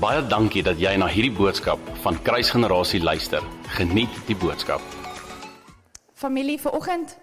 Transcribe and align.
Baie 0.00 0.22
dankie 0.24 0.62
dat 0.64 0.78
jy 0.80 0.94
na 0.96 1.04
hierdie 1.12 1.34
boodskap 1.36 1.80
van 2.00 2.16
Kruisgenerasie 2.24 3.02
luister. 3.04 3.44
Geniet 3.76 4.14
die 4.24 4.36
boodskap. 4.38 4.80
Familie, 6.16 6.56
vanoggend 6.56 7.18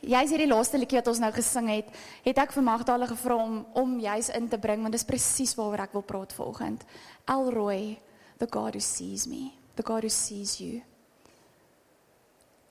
Jy's 0.00 0.30
hierdie 0.32 0.48
laaste 0.48 0.78
liedjie 0.80 0.96
wat 0.96 1.10
ons 1.12 1.18
nou 1.20 1.28
gesing 1.36 1.66
het, 1.68 1.90
het 2.24 2.38
ek 2.40 2.54
vir 2.56 2.64
Magdala 2.64 3.04
gevra 3.10 3.36
om 3.36 3.58
om 3.76 3.98
juis 4.00 4.30
in 4.32 4.48
te 4.48 4.56
bring 4.56 4.80
want 4.80 4.96
dis 4.96 5.04
presies 5.04 5.52
waaroor 5.58 5.82
ek 5.84 5.98
wil 5.98 6.06
praat 6.08 6.32
vanoggend. 6.32 6.86
Elroy, 7.28 7.98
the 8.40 8.48
God 8.48 8.78
who 8.78 8.80
sees 8.80 9.26
me, 9.28 9.50
the 9.76 9.84
God 9.84 10.08
who 10.08 10.08
sees 10.08 10.56
you. 10.56 10.80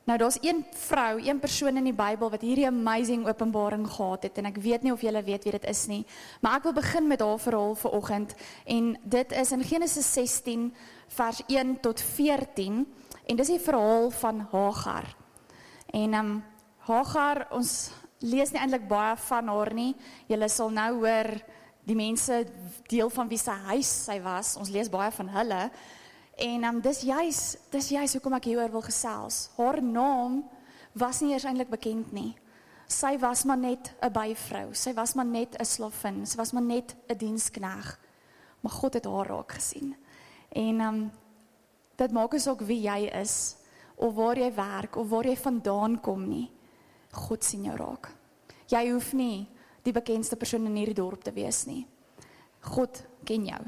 Nou 0.10 0.18
daar's 0.18 0.40
een 0.42 0.66
vrou, 0.74 1.22
een 1.22 1.40
persoon 1.40 1.78
in 1.78 1.84
die 1.84 1.94
Bybel 1.94 2.32
wat 2.34 2.42
hierdie 2.42 2.66
amazing 2.68 3.28
openbaring 3.28 3.84
gehad 3.86 4.24
het 4.26 4.40
en 4.42 4.48
ek 4.50 4.56
weet 4.58 4.82
nie 4.82 4.92
of 4.92 5.04
julle 5.06 5.22
weet 5.22 5.44
wie 5.46 5.52
dit 5.54 5.68
is 5.70 5.84
nie, 5.86 6.00
maar 6.42 6.56
ek 6.58 6.66
wil 6.66 6.74
begin 6.74 7.06
met 7.06 7.22
haar 7.22 7.38
verhaal 7.38 7.76
vanoggend 7.78 8.34
en 8.66 8.88
dit 9.04 9.36
is 9.38 9.52
in 9.54 9.62
Genesis 9.70 10.10
16 10.14 10.64
vers 11.14 11.44
1 11.46 11.76
tot 11.86 12.02
14 12.02 12.80
en 13.22 13.38
dis 13.38 13.54
die 13.54 13.60
verhaal 13.62 14.10
van 14.24 14.42
Hagar. 14.50 15.12
En 15.94 16.18
ehm 16.18 16.26
um, 16.26 16.44
Hagar, 16.90 17.46
ons 17.54 17.92
lees 18.26 18.50
nie 18.50 18.64
eintlik 18.64 18.88
baie 18.90 19.14
van 19.30 19.48
haar 19.54 19.74
nie. 19.78 19.92
Julle 20.26 20.50
sal 20.50 20.74
nou 20.74 20.90
hoor 21.04 21.30
die 21.86 21.96
mense 21.96 22.48
deel 22.90 23.14
van 23.14 23.30
wie 23.30 23.38
sy 23.38 23.54
huis 23.70 23.92
sy 24.08 24.18
was. 24.26 24.56
Ons 24.58 24.74
lees 24.74 24.90
baie 24.90 25.12
van 25.14 25.30
hulle. 25.38 25.60
En 26.40 26.64
um, 26.64 26.80
dis 26.80 27.02
juis, 27.04 27.40
dis 27.70 27.90
juis 27.92 28.14
hoekom 28.16 28.38
ek 28.38 28.46
hieroor 28.48 28.72
wil 28.72 28.84
gesels. 28.86 29.50
Haar 29.58 29.82
naam 29.84 30.40
was 30.96 31.20
nie 31.20 31.34
eers 31.34 31.44
eintlik 31.50 31.72
bekend 31.74 32.14
nie. 32.16 32.32
Sy 32.90 33.18
was 33.22 33.44
maar 33.46 33.60
net 33.60 33.92
'n 34.02 34.12
byvrou. 34.12 34.74
Sy 34.74 34.94
was 34.94 35.14
maar 35.16 35.26
net 35.26 35.60
'n 35.60 35.66
slavin. 35.66 36.26
Sy 36.26 36.38
was 36.38 36.52
maar 36.52 36.64
net 36.64 36.96
'n 37.10 37.18
dienskneg. 37.18 38.00
Maar 38.62 38.72
God 38.72 38.94
het 38.94 39.06
haar 39.06 39.28
raak 39.28 39.52
gesien. 39.52 39.96
En 40.50 40.82
um, 40.82 41.12
dit 41.96 42.12
maak 42.12 42.32
nie 42.32 42.40
saak 42.40 42.62
wie 42.62 42.82
jy 42.82 43.12
is 43.22 43.56
of 43.96 44.14
waar 44.14 44.38
jy 44.38 44.54
werk 44.54 44.96
of 44.96 45.10
waar 45.10 45.26
jy 45.26 45.36
vandaan 45.38 46.00
kom 46.02 46.28
nie. 46.30 46.52
God 47.12 47.44
sien 47.44 47.64
jou 47.64 47.76
raak. 47.76 48.16
Jy 48.68 48.92
hoef 48.92 49.14
nie 49.14 49.48
die 49.84 49.94
bekendste 49.94 50.36
persoon 50.36 50.66
in 50.66 50.76
hierdie 50.76 50.96
dorp 50.96 51.24
te 51.24 51.32
wees 51.32 51.66
nie. 51.66 51.88
God 52.60 53.04
ken 53.26 53.46
jou. 53.46 53.62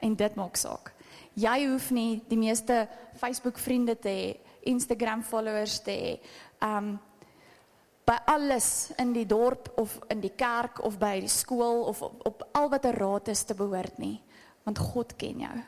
En 0.00 0.14
dit 0.14 0.34
maak 0.34 0.56
saak. 0.56 0.94
Jy 1.34 1.66
hoef 1.66 1.90
nie 1.90 2.22
die 2.28 2.38
meeste 2.38 2.84
Facebook 3.18 3.58
vriende 3.58 3.96
te 3.98 4.08
hê, 4.08 4.36
Instagram 4.70 5.22
followers 5.22 5.80
te 5.82 5.96
hê. 5.98 6.14
Um 6.62 6.94
by 8.04 8.18
alles 8.28 8.92
in 9.00 9.14
die 9.16 9.24
dorp 9.24 9.70
of 9.80 9.94
in 10.12 10.20
die 10.20 10.34
kerk 10.36 10.82
of 10.84 10.98
by 11.00 11.14
die 11.24 11.30
skool 11.32 11.86
of 11.88 12.02
op, 12.04 12.18
op 12.28 12.42
al 12.52 12.68
wat 12.68 12.84
'n 12.84 12.92
raad 12.92 13.28
is 13.28 13.42
te 13.44 13.54
behoort 13.54 13.98
nie, 13.98 14.20
want 14.64 14.78
God 14.78 15.16
ken 15.16 15.40
jou 15.40 15.62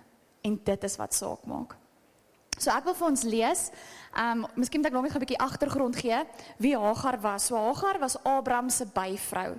en 0.45 0.61
dit 0.65 0.85
is 0.85 0.97
wat 0.97 1.15
saak 1.15 1.47
maak. 1.47 1.77
So 2.59 2.71
ek 2.71 2.85
wil 2.85 2.95
vir 2.95 3.09
ons 3.09 3.23
lees. 3.23 3.71
Um 4.17 4.47
miskien 4.55 4.81
moet 4.81 4.91
ek 4.91 4.93
nog 4.93 5.03
net 5.03 5.17
'n 5.17 5.25
bietjie 5.25 5.45
agtergrond 5.45 5.97
gee 5.97 6.25
wie 6.59 6.77
Hagar 6.77 7.21
was. 7.21 7.47
So 7.47 7.57
Hagar 7.57 7.99
was 7.99 8.17
Abraham 8.25 8.71
se 8.71 8.87
byvrou. 8.87 9.59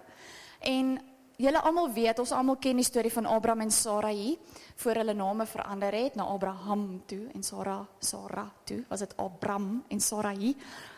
En 0.61 0.99
julle 1.37 1.61
almal 1.61 1.91
weet, 1.93 2.19
ons 2.19 2.33
almal 2.33 2.57
ken 2.61 2.79
die 2.79 2.85
storie 2.85 3.13
van 3.13 3.27
Abraham 3.29 3.67
en 3.67 3.71
Sarai 3.71 4.37
voor 4.81 5.01
hulle 5.01 5.13
name 5.13 5.45
verander 5.45 5.93
het 5.93 6.17
na 6.17 6.25
Abraham 6.33 6.87
toe 7.05 7.27
en 7.33 7.43
Sara 7.43 7.79
Sara 7.99 8.47
toe. 8.65 8.83
Was 8.89 9.05
dit 9.05 9.13
Abraham 9.17 9.83
en 9.87 10.01
Sarai? 10.01 10.55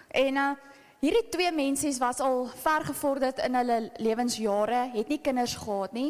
En 0.07 0.35
uh 0.35 0.51
hierdie 0.99 1.29
twee 1.31 1.51
mense 1.55 1.87
was 1.99 2.19
al 2.19 2.49
ver 2.59 2.83
gevorderd 2.83 3.37
in 3.45 3.55
hulle 3.55 3.77
lewensjare, 4.03 4.89
het 4.91 5.07
nie 5.07 5.21
kinders 5.23 5.53
gehad 5.55 5.93
nie. 5.95 6.09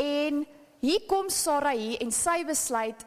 En 0.00 0.46
hier 0.80 1.02
kom 1.06 1.28
Sarai 1.28 1.98
en 2.00 2.12
sy 2.12 2.38
besluit 2.48 3.04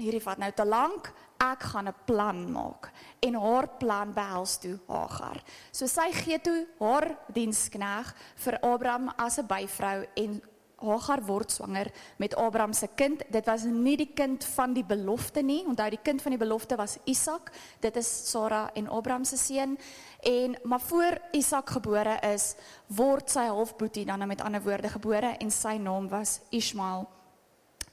hierdie 0.00 0.22
vat 0.24 0.40
nou 0.40 0.48
te 0.56 0.64
lank 0.64 1.12
ek 1.52 1.62
gaan 1.72 1.88
'n 1.88 1.94
plan 2.06 2.52
maak 2.52 2.90
en 3.20 3.34
haar 3.34 3.68
plan 3.78 4.12
behels 4.12 4.58
toe 4.58 4.78
Hagar. 4.88 5.42
So 5.72 5.86
sy 5.86 6.12
gee 6.12 6.38
toe 6.38 6.66
haar 6.80 7.18
dienskneg 7.32 8.14
vir 8.36 8.58
Abraham 8.62 9.12
as 9.16 9.38
'n 9.38 9.46
byvrou 9.46 10.06
en 10.16 10.42
Hagar 10.84 11.22
word 11.24 11.52
swanger 11.52 11.90
met 12.16 12.34
Abraham 12.34 12.72
se 12.72 12.88
kind. 12.94 13.22
Dit 13.30 13.46
was 13.46 13.64
nie 13.64 13.96
die 13.96 14.10
kind 14.14 14.44
van 14.54 14.74
die 14.74 14.84
belofte 14.84 15.42
nie. 15.42 15.62
Onthou 15.66 15.88
die 15.90 16.02
kind 16.02 16.22
van 16.22 16.34
die 16.34 16.40
belofte 16.40 16.76
was 16.76 16.98
Isak. 17.04 17.52
Dit 17.80 17.96
is 17.96 18.30
Sara 18.30 18.70
en 18.74 18.88
Abraham 18.88 19.24
se 19.24 19.36
seun. 19.36 19.78
En 20.20 20.56
maar 20.64 20.80
voor 20.80 21.20
Isak 21.32 21.70
gebore 21.70 22.18
is, 22.32 22.54
word 22.86 23.30
sy 23.30 23.46
halfbroertjie 23.46 24.06
dan 24.06 24.26
met 24.26 24.42
ander 24.42 24.62
woorde 24.62 24.88
gebore 24.88 25.36
en 25.38 25.50
sy 25.50 25.76
naam 25.76 26.08
was 26.08 26.40
Ismael. 26.50 27.08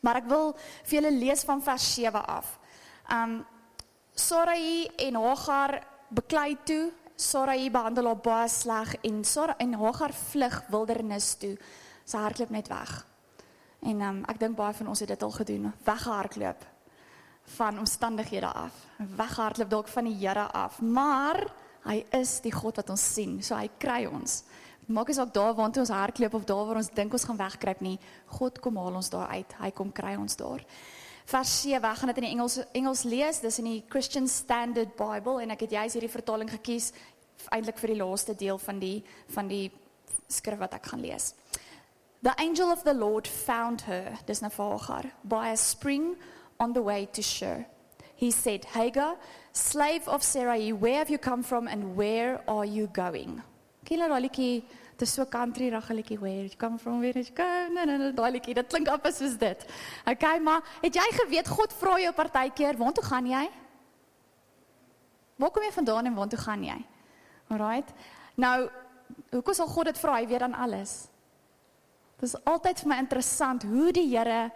Maar 0.02 0.24
ek 0.24 0.30
wil 0.32 0.56
vir 0.84 0.98
julle 0.98 1.12
lees 1.14 1.44
van 1.46 1.62
vers 1.62 1.94
7 1.94 2.26
af. 2.26 2.58
Um 3.12 3.46
Sarai 4.16 4.88
en 4.98 5.16
Hagar 5.16 5.82
beklei 6.10 6.58
toe. 6.64 6.92
Sarai 7.16 7.70
behandel 7.70 8.08
haar 8.08 8.22
baie 8.24 8.50
sleg 8.50 8.96
en 9.04 9.24
Sarai 9.24 9.56
en 9.60 9.74
Hagar 9.74 10.14
vlug 10.14 10.62
wildernis 10.72 11.34
toe. 11.42 11.56
Sy 12.06 12.18
hardloop 12.18 12.50
net 12.56 12.70
weg. 12.72 12.94
En 13.82 14.02
um 14.08 14.22
ek 14.30 14.40
dink 14.40 14.56
baie 14.56 14.76
van 14.78 14.92
ons 14.94 15.02
het 15.04 15.10
dit 15.12 15.24
al 15.24 15.34
gedoen, 15.36 15.72
weggehardloop 15.86 16.68
van 17.58 17.80
omstandighede 17.82 18.48
af. 18.48 18.76
Weghardloop 19.18 19.70
dalk 19.70 19.88
van 19.88 20.08
die 20.08 20.16
Here 20.16 20.48
af, 20.54 20.80
maar 20.82 21.42
hy 21.84 22.04
is 22.16 22.40
die 22.46 22.54
God 22.54 22.78
wat 22.78 22.90
ons 22.94 23.04
sien. 23.14 23.40
So 23.44 23.58
hy 23.58 23.68
kry 23.82 24.06
ons. 24.06 24.44
Maak 24.92 25.10
nie 25.10 25.18
saak 25.18 25.34
daar 25.34 25.56
waar 25.58 25.72
ons 25.72 25.90
hardloop 25.90 26.34
of 26.38 26.46
daar 26.46 26.66
waar 26.70 26.82
ons 26.82 26.94
dink 26.94 27.14
ons 27.14 27.26
gaan 27.26 27.40
wegkruip 27.40 27.82
nie. 27.82 27.98
God 28.38 28.60
kom 28.60 28.78
haal 28.78 29.02
ons 29.02 29.10
daar 29.10 29.34
uit. 29.34 29.56
Hy 29.60 29.72
kom 29.76 29.92
kry 29.92 30.16
ons 30.16 30.38
daar 30.40 30.64
vers 31.32 31.62
7. 31.62 31.88
Ek 31.88 32.00
gaan 32.02 32.12
dit 32.12 32.20
in 32.22 32.28
die 32.28 32.34
Engels 32.36 32.58
Engels 32.76 33.04
lees. 33.08 33.40
Dis 33.40 33.60
in 33.62 33.70
die 33.70 33.84
Christian 33.90 34.28
Standard 34.28 34.96
Bible 35.00 35.40
en 35.44 35.54
ek 35.56 35.66
het 35.66 35.76
juist 35.78 35.98
hierdie 35.98 36.12
vertaling 36.12 36.50
gekies 36.52 36.92
eintlik 37.56 37.80
vir 37.82 37.94
die 37.94 38.02
laaste 38.02 38.36
deel 38.38 38.60
van 38.62 38.82
die 38.82 38.98
van 39.34 39.48
die 39.50 39.70
skrif 40.32 40.60
wat 40.62 40.76
ek 40.78 40.92
gaan 40.92 41.04
lees. 41.04 41.32
The 42.22 42.36
angel 42.38 42.70
of 42.72 42.84
the 42.84 42.94
Lord 42.94 43.28
found 43.28 43.88
her, 43.88 44.14
dis 44.28 44.44
nou 44.44 44.52
vir 44.54 44.76
Hagar, 44.78 45.08
by 45.24 45.50
a 45.50 45.58
spring 45.58 46.16
on 46.60 46.74
the 46.74 46.84
way 46.84 47.08
to 47.18 47.22
Shur. 47.22 47.66
He 48.16 48.30
said, 48.30 48.66
Hagar, 48.76 49.16
slave 49.52 50.08
of 50.08 50.22
Sarai, 50.22 50.72
where 50.72 51.00
have 51.00 51.10
you 51.10 51.18
come 51.18 51.42
from 51.42 51.68
and 51.68 51.96
where 51.96 52.44
are 52.48 52.66
you 52.66 52.86
going? 52.94 53.42
Kila 53.86 54.12
rolletjie 54.12 54.62
Dit 55.02 55.10
is 55.10 55.16
so 55.18 55.26
country 55.26 55.72
raggeltjie 55.74 56.20
where 56.22 56.44
you 56.46 56.56
come 56.62 56.78
from 56.78 57.00
where 57.02 57.18
you 57.18 57.34
go. 57.34 57.46
Nee 57.74 57.86
nee 57.90 57.98
nee, 57.98 58.14
daai 58.14 58.36
liedjie, 58.36 58.54
dit 58.54 58.68
klink 58.70 58.90
amper 58.94 59.10
soos 59.10 59.34
dit. 59.42 59.64
Okay, 60.06 60.38
maar 60.38 60.62
het 60.84 60.94
jy 60.94 61.08
geweet 61.24 61.48
God 61.50 61.74
vra 61.74 61.96
jou 62.04 62.12
partykeer, 62.14 62.78
"Waartoe 62.78 63.04
gaan 63.04 63.26
jy?" 63.26 63.50
Waar 65.42 65.50
kom 65.50 65.64
jy 65.64 65.72
vandaan 65.72 66.06
en 66.06 66.14
waartoe 66.14 66.40
gaan 66.40 66.64
jy? 66.64 66.78
Alraight. 67.50 67.90
Nou, 68.36 68.70
hoekom 69.32 69.54
sal 69.54 69.68
God 69.68 69.86
dit 69.86 69.98
vra? 69.98 70.20
Hy 70.20 70.28
weet 70.28 70.40
dan 70.40 70.54
alles. 70.54 71.08
Dit 72.20 72.30
is 72.30 72.38
altyd 72.46 72.80
vir 72.80 72.88
my 72.88 72.98
interessant 73.02 73.64
hoe 73.64 73.92
die 73.92 74.06
Here 74.06 74.52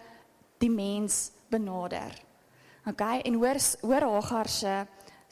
die 0.61 0.69
mens 0.69 1.31
benader. 1.49 2.13
Okay, 2.85 3.21
en 3.25 3.33
hoor 3.33 3.57
hoor 3.81 4.01
Hagar 4.01 4.47
se 4.47 4.85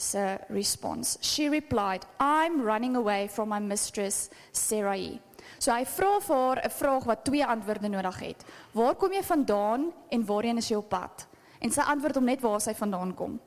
se 0.10 0.38
response. 0.50 1.18
She 1.22 1.50
replied, 1.50 2.06
"I'm 2.20 2.62
running 2.62 2.96
away 2.96 3.30
from 3.30 3.50
my 3.50 3.60
mistress 3.60 4.30
Sarai." 4.52 5.22
So 5.60 5.72
hy 5.72 5.86
vra 5.86 6.20
vir 6.20 6.36
haar 6.36 6.62
'n 6.66 6.70
vraag 6.70 7.04
wat 7.04 7.24
twee 7.24 7.46
antwoorde 7.46 7.88
nodig 7.88 8.20
het. 8.20 8.44
Waar 8.72 8.96
kom 8.96 9.12
jy 9.12 9.24
vandaan 9.24 9.94
en 10.10 10.26
waarheen 10.26 10.58
is 10.58 10.68
jy 10.68 10.76
op 10.76 10.90
pad? 10.90 11.28
En 11.60 11.72
sy 11.72 11.82
antwoord 11.82 12.16
hom 12.16 12.26
net 12.26 12.42
waar 12.42 12.62
sy 12.62 12.74
vandaan 12.74 13.14
kom. 13.14 13.40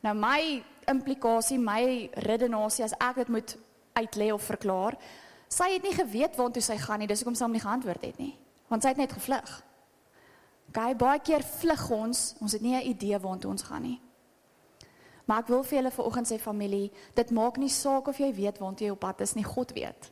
Nou 0.00 0.14
my 0.14 0.62
implikasie, 0.90 1.58
my 1.58 2.10
redenasie 2.12 2.84
as 2.84 2.94
ek 2.98 3.14
dit 3.14 3.28
moet 3.28 3.56
uitlê 3.94 4.32
of 4.32 4.42
verklaar, 4.42 4.96
sy 5.48 5.74
het 5.74 5.82
nie 5.82 5.94
geweet 5.94 6.36
waartoe 6.36 6.62
sy 6.62 6.76
gaan 6.76 6.98
nie, 6.98 7.06
dis 7.06 7.20
hoekom 7.22 7.34
sy 7.34 7.44
hom 7.44 7.52
nie 7.52 7.60
geantwoord 7.60 8.02
het 8.02 8.18
nie, 8.18 8.38
want 8.68 8.82
sy 8.82 8.88
het 8.88 8.96
net 8.96 9.12
gevlug. 9.12 9.62
Gae 10.72 10.94
baie 10.96 11.20
keer 11.20 11.44
vlug 11.44 11.90
ons, 11.90 12.34
ons 12.40 12.52
het 12.52 12.62
nie 12.62 12.74
'n 12.74 12.88
idee 12.88 13.18
waartoe 13.18 13.50
ons 13.50 13.62
gaan 13.62 13.82
nie. 13.82 14.00
Maar 15.26 15.44
ek 15.44 15.52
wil 15.52 15.62
vir 15.62 15.78
julle 15.78 15.90
vanoggend 15.90 16.28
sê 16.28 16.38
familie, 16.38 16.90
dit 17.14 17.30
maak 17.30 17.56
nie 17.56 17.70
saak 17.70 18.08
of 18.08 18.18
jy 18.18 18.32
weet 18.34 18.58
waant 18.58 18.80
jy 18.80 18.90
op 18.90 19.00
pad 19.00 19.20
is 19.20 19.34
nie, 19.34 19.44
God 19.44 19.72
weet. 19.76 20.10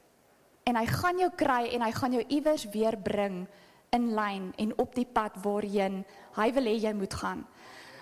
En 0.64 0.76
hy 0.76 0.86
gaan 0.86 1.18
jou 1.18 1.30
kry 1.36 1.66
en 1.74 1.82
hy 1.82 1.90
gaan 1.92 2.12
jou 2.12 2.24
iewers 2.28 2.68
weer 2.70 2.96
bring 2.96 3.46
in 3.90 4.12
lyn 4.14 4.52
en 4.56 4.74
op 4.78 4.94
die 4.94 5.06
pad 5.06 5.38
waarheen 5.42 6.04
hy 6.36 6.52
wil 6.54 6.68
hê 6.70 6.76
jy 6.78 6.92
moet 6.94 7.14
gaan. 7.14 7.46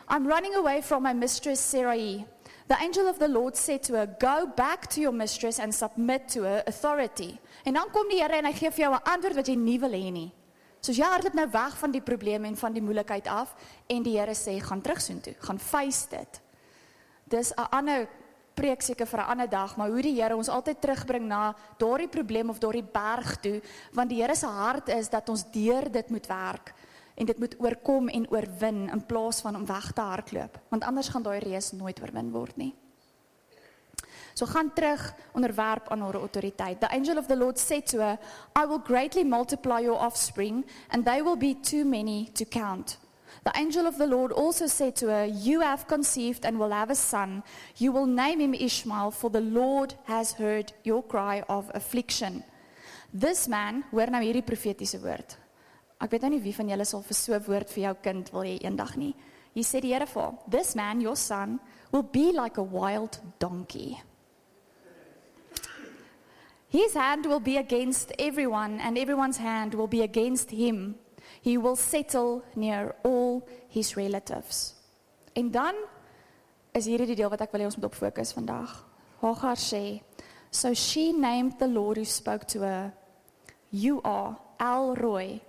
I'm 0.09 0.27
running 0.27 0.55
away 0.57 0.83
from 0.83 1.03
my 1.03 1.13
mistress 1.13 1.61
Sarai. 1.61 2.25
The 2.69 2.77
angel 2.81 3.09
of 3.09 3.19
the 3.19 3.29
Lord 3.29 3.57
said 3.57 3.83
to 3.85 3.95
her, 3.95 4.07
"Go 4.07 4.47
back 4.47 4.87
to 4.91 5.01
your 5.01 5.13
mistress 5.13 5.59
and 5.59 5.75
submit 5.75 6.29
to 6.29 6.43
her 6.43 6.63
authority." 6.67 7.39
En 7.65 7.75
dan 7.75 7.91
kom 7.91 8.09
die 8.09 8.21
Here 8.23 8.37
en 8.37 8.45
hy 8.45 8.53
gee 8.53 8.71
vir 8.71 8.85
jou 8.85 8.95
'n 8.95 9.03
antwoord 9.05 9.35
wat 9.35 9.47
jy 9.49 9.57
nie 9.57 9.79
wil 9.79 9.91
hê 9.91 10.13
nie. 10.13 10.33
Soos 10.81 10.97
jy 10.97 11.05
hardloop 11.05 11.35
nou 11.35 11.49
weg 11.51 11.79
van 11.79 11.91
die 11.91 12.01
probleme 12.01 12.47
en 12.47 12.57
van 12.57 12.73
die 12.73 12.83
moeilikheid 12.83 13.27
af 13.27 13.55
en 13.87 14.03
die 14.03 14.19
Here 14.19 14.35
sê, 14.35 14.61
"Gaan 14.61 14.81
terug 14.83 15.01
soontoe, 15.01 15.35
gaan 15.39 15.59
face 15.59 16.09
dit." 16.09 16.41
Dis 17.29 17.53
'n 17.53 17.69
ander 17.71 18.09
preek 18.55 18.83
seker 18.83 19.07
vir 19.07 19.21
'n 19.21 19.31
ander 19.31 19.49
dag, 19.49 19.77
maar 19.77 19.89
hoe 19.89 20.03
die 20.03 20.21
Here 20.21 20.37
ons 20.37 20.49
altyd 20.49 20.81
terugbring 20.81 21.27
na 21.27 21.55
daardie 21.79 22.09
probleem 22.09 22.51
of 22.51 22.59
daardie 22.59 22.89
berg 22.93 23.37
toe, 23.41 23.63
want 23.93 24.11
die 24.11 24.23
Here 24.23 24.35
se 24.35 24.47
hart 24.47 24.89
is 24.89 25.09
dat 25.09 25.29
ons 25.29 25.45
deur 25.51 25.91
dit 25.91 26.11
moet 26.11 26.27
werk 26.27 26.75
en 27.15 27.27
dit 27.27 27.39
moet 27.39 27.55
oorkom 27.59 28.09
en 28.09 28.31
oorwin 28.31 28.91
in 28.91 29.07
plaas 29.07 29.41
van 29.41 29.57
om 29.57 29.67
weg 29.67 29.93
te 29.93 30.01
hardloop, 30.01 30.59
want 30.69 30.85
anders 30.85 31.09
gaan 31.09 31.23
daai 31.23 31.39
reus 31.39 31.73
nooit 31.73 32.01
oorwin 32.01 32.31
word 32.31 32.57
nie. 32.57 32.75
So 34.35 34.47
gaan 34.47 34.73
terug 34.73 35.15
onderwerp 35.33 35.89
aan 35.89 36.01
haar 36.01 36.15
autoriteit. 36.15 36.81
The 36.81 36.91
angel 36.91 37.19
of 37.19 37.27
the 37.27 37.37
Lord 37.37 37.59
said 37.59 37.87
to 37.87 37.99
her, 37.99 38.19
I 38.55 38.67
will 38.67 38.79
greatly 38.79 39.25
multiply 39.25 39.81
your 39.83 39.99
offspring 39.99 40.65
and 40.91 41.05
they 41.05 41.23
will 41.23 41.37
be 41.37 41.61
too 41.61 41.85
many 41.85 42.31
to 42.35 42.45
count. 42.45 42.99
The 43.49 43.61
angel 43.61 43.87
of 43.87 43.97
the 43.97 44.07
Lord 44.07 44.31
also 44.31 44.67
said 44.67 44.95
to 44.97 45.07
her, 45.07 45.25
You 45.25 45.63
have 45.63 45.89
conceived 45.89 46.45
and 46.45 46.59
will 46.59 46.71
have 46.71 46.91
a 46.91 46.95
son. 46.95 47.43
You 47.79 47.93
will 47.93 48.05
name 48.05 48.41
him 48.41 48.53
Ishmael, 48.53 49.11
for 49.13 49.31
the 49.31 49.41
Lord 49.41 49.95
has 50.05 50.33
heard 50.33 50.75
your 50.85 51.03
cry 51.03 51.43
of 51.49 51.71
affliction. 51.73 52.45
This 53.11 53.49
man, 53.49 53.85
hoor 53.91 54.13
nou 54.13 54.21
hierdie 54.21 54.45
profetiese 54.45 55.01
woord. 55.01 55.33
Ek 55.97 56.13
weet 56.13 56.27
nou 56.27 56.35
nie 56.35 56.43
wie 56.45 56.53
van 56.59 56.75
julle 56.75 56.85
sal 56.85 57.07
vir 57.09 57.17
so 57.17 57.33
'n 57.39 57.47
woord 57.49 57.73
vir 57.73 57.85
jou 57.87 57.95
kind 58.05 58.33
wil 58.35 58.45
hê 58.45 58.59
eendag 58.61 58.97
nie. 59.01 59.15
Hier 59.55 59.65
sê 59.65 59.81
die 59.81 59.95
Here 59.95 60.07
vir 60.07 60.37
This 60.47 60.75
man, 60.77 61.01
your 61.01 61.17
son, 61.17 61.59
will 61.91 62.05
be 62.05 62.33
like 62.33 62.59
a 62.59 62.63
wild 62.63 63.19
donkey. 63.39 63.97
His 66.69 66.93
hand 66.93 67.25
will 67.25 67.41
be 67.41 67.57
against 67.57 68.13
everyone, 68.19 68.79
and 68.79 68.99
everyone's 68.99 69.39
hand 69.39 69.73
will 69.73 69.89
be 69.89 70.03
against 70.03 70.51
him. 70.51 70.97
He 71.43 71.59
will 71.59 71.77
settle 71.77 72.43
near 72.55 72.95
all 73.05 73.47
his 73.69 73.97
relatives. 73.97 74.75
En 75.35 75.51
dan 75.51 75.75
is 76.73 76.87
hierdie 76.87 77.07
die 77.13 77.19
deel 77.21 77.31
wat 77.31 77.43
ek 77.45 77.53
wil 77.53 77.63
hê 77.63 77.69
ons 77.69 77.77
moet 77.79 77.89
op 77.91 77.97
fokus 77.99 78.33
vandag. 78.37 78.73
Hagar 79.23 79.59
sê, 79.59 80.01
so 80.51 80.75
she 80.75 81.13
named 81.13 81.59
the 81.59 81.69
Lord 81.69 81.99
who 81.99 82.05
spoke 82.05 82.47
to 82.55 82.63
her, 82.63 82.93
you 83.71 84.01
are 84.05 84.37
El 84.59 84.95
Roy, 84.97 85.41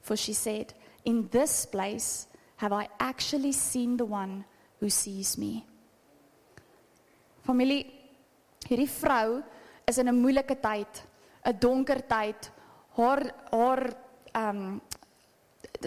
for 0.00 0.16
she 0.16 0.32
said, 0.32 0.74
in 1.04 1.28
this 1.30 1.66
place 1.66 2.26
have 2.56 2.72
I 2.72 2.88
actually 2.98 3.52
seen 3.52 3.96
the 3.96 4.04
one 4.04 4.44
who 4.80 4.90
sees 4.90 5.36
me. 5.38 5.64
Familie, 7.46 7.86
hierdie 8.68 8.88
vrou 8.88 9.40
is 9.88 9.98
in 9.98 10.08
'n 10.08 10.20
moeilike 10.20 10.60
tyd, 10.60 11.02
'n 11.44 11.58
donker 11.58 12.02
tyd. 12.06 12.50
Haar 12.96 13.22
haar 13.50 13.82
ehm 14.34 14.56
um, 14.56 14.80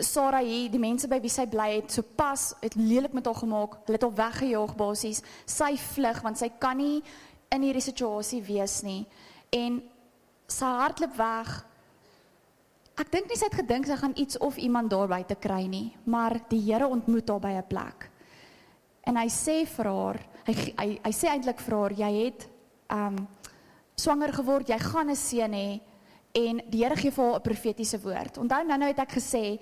Sarah 0.01 0.42
hier, 0.42 0.72
die 0.74 0.81
mense 0.81 1.07
by 1.07 1.19
wie 1.22 1.30
sy 1.30 1.45
bly 1.45 1.68
het, 1.75 1.92
so 1.94 2.01
pas 2.01 2.54
het 2.63 2.74
lelik 2.75 3.13
met 3.13 3.28
haar 3.30 3.38
gemaak. 3.38 3.75
Hulle 3.86 4.00
het 4.00 4.06
haar 4.07 4.16
weggejaag 4.18 4.75
basies. 4.75 5.22
Sy 5.45 5.75
vlug 5.78 6.22
want 6.25 6.40
sy 6.42 6.50
kan 6.60 6.78
nie 6.78 7.04
in 7.54 7.62
hierdie 7.62 7.84
situasie 7.86 8.42
wees 8.42 8.81
nie. 8.81 9.04
En 9.54 9.81
sy 10.50 10.72
hardloop 10.80 11.13
weg. 11.19 11.54
Ek 12.98 13.12
dink 13.13 13.30
nie 13.30 13.38
sy 13.38 13.50
het 13.50 13.60
gedink 13.62 13.88
sy 13.90 13.98
gaan 13.98 14.18
iets 14.22 14.38
of 14.42 14.57
iemand 14.57 14.92
daar 14.94 15.10
buite 15.10 15.38
kry 15.42 15.66
nie, 15.69 15.94
maar 16.06 16.39
die 16.50 16.62
Here 16.62 16.88
ontmoet 16.88 17.30
haar 17.30 17.39
by 17.42 17.54
'n 17.57 17.68
plek. 17.69 18.10
En 19.06 19.18
hy 19.18 19.28
sê 19.28 19.66
vir 19.66 19.86
haar, 19.86 20.19
hy 20.46 20.54
hy, 20.78 21.00
hy 21.04 21.12
sê 21.12 21.28
eintlik 21.30 21.60
vir 21.60 21.78
haar, 21.78 21.94
jy 21.94 22.12
het 22.25 22.50
ehm 22.89 23.18
um, 23.18 23.28
swanger 23.96 24.34
geword, 24.34 24.69
jy 24.69 24.80
gaan 24.80 25.10
'n 25.10 25.16
seun 25.16 25.54
hê 25.54 25.81
en 26.33 26.62
die 26.69 26.83
Here 26.83 26.95
gee 26.97 27.12
vir 27.12 27.24
haar 27.24 27.39
'n 27.39 27.41
profetiese 27.41 28.00
woord. 28.01 28.38
Onthou 28.38 28.63
nou 28.65 28.77
nou 28.77 28.88
het 28.88 29.00
ek 29.00 29.12
gesê 29.12 29.62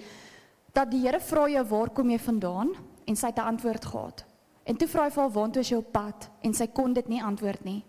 dat 0.73 0.91
die 0.91 1.01
Here 1.01 1.19
vra 1.19 1.47
jou 1.47 1.65
waar 1.65 1.89
kom 1.89 2.09
jy 2.09 2.19
vandaan 2.19 2.69
en 3.05 3.15
sy 3.15 3.27
het 3.27 3.37
'n 3.37 3.47
antwoord 3.53 3.85
gehad. 3.85 4.25
En 4.63 4.77
toe 4.77 4.87
vra 4.87 5.03
hy 5.03 5.09
vir 5.09 5.23
haar 5.23 5.31
waantoe 5.31 5.61
is 5.61 5.69
jy 5.69 5.77
op 5.77 5.91
pad 5.91 6.29
en 6.41 6.53
sy 6.53 6.67
kon 6.67 6.93
dit 6.93 7.07
nie 7.07 7.23
antwoord 7.23 7.63
nie. 7.63 7.83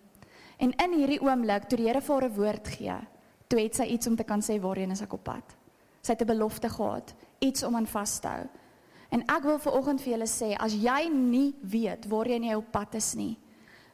En 0.58 0.72
in 0.72 0.92
hierdie 0.92 1.20
oomblik 1.20 1.68
toe 1.68 1.78
die 1.78 1.86
Here 1.86 2.00
vir 2.00 2.14
haar 2.14 2.30
'n 2.30 2.34
woord 2.34 2.68
gee, 2.68 2.96
toe 3.48 3.60
het 3.60 3.74
sy 3.74 3.84
iets 3.84 4.06
om 4.06 4.16
te 4.16 4.24
kan 4.24 4.40
sê 4.40 4.60
waarheen 4.60 4.90
is 4.90 5.02
ek 5.02 5.12
op 5.12 5.24
pad. 5.24 5.56
Sy 6.02 6.12
het 6.12 6.22
'n 6.22 6.26
belofte 6.26 6.68
gehad, 6.68 7.14
iets 7.38 7.62
om 7.62 7.76
aan 7.76 7.86
vas 7.86 8.18
te 8.18 8.28
hou. 8.28 8.48
En 9.10 9.20
ek 9.20 9.42
wil 9.42 9.58
vir 9.58 9.72
oggend 9.72 10.00
vir 10.00 10.12
julle 10.12 10.26
sê, 10.26 10.56
as 10.58 10.72
jy 10.72 11.08
nie 11.08 11.54
weet 11.62 12.06
waarheen 12.08 12.44
jy 12.44 12.54
op 12.54 12.72
pad 12.72 12.94
is 12.94 13.14
nie, 13.14 13.38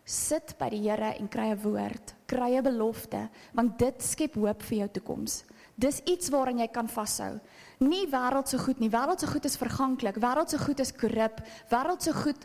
sit 0.04 0.54
by 0.58 0.68
die 0.70 0.82
Here 0.88 1.14
en 1.18 1.28
kry 1.28 1.50
'n 1.50 1.62
woord, 1.62 2.14
kry 2.28 2.56
'n 2.58 2.62
belofte, 2.62 3.28
want 3.54 3.78
dit 3.78 4.02
skep 4.02 4.34
hoop 4.34 4.62
vir 4.62 4.78
jou 4.78 4.88
toekoms. 4.88 5.44
Dis 5.74 6.00
iets 6.04 6.28
waaraan 6.28 6.58
jy 6.58 6.68
kan 6.68 6.88
vashou. 6.88 7.38
Nie 7.78 8.06
wêreld 8.10 8.48
so 8.48 8.58
goed 8.58 8.80
nie. 8.80 8.90
Wêreld 8.90 9.20
so 9.20 9.26
goed 9.26 9.44
is 9.44 9.56
verganklik. 9.56 10.18
Wêreld 10.18 10.50
so 10.50 10.58
goed 10.58 10.80
is 10.80 10.92
korrup. 10.92 11.40
Wêreld 11.70 12.02
so 12.02 12.12
goed 12.12 12.44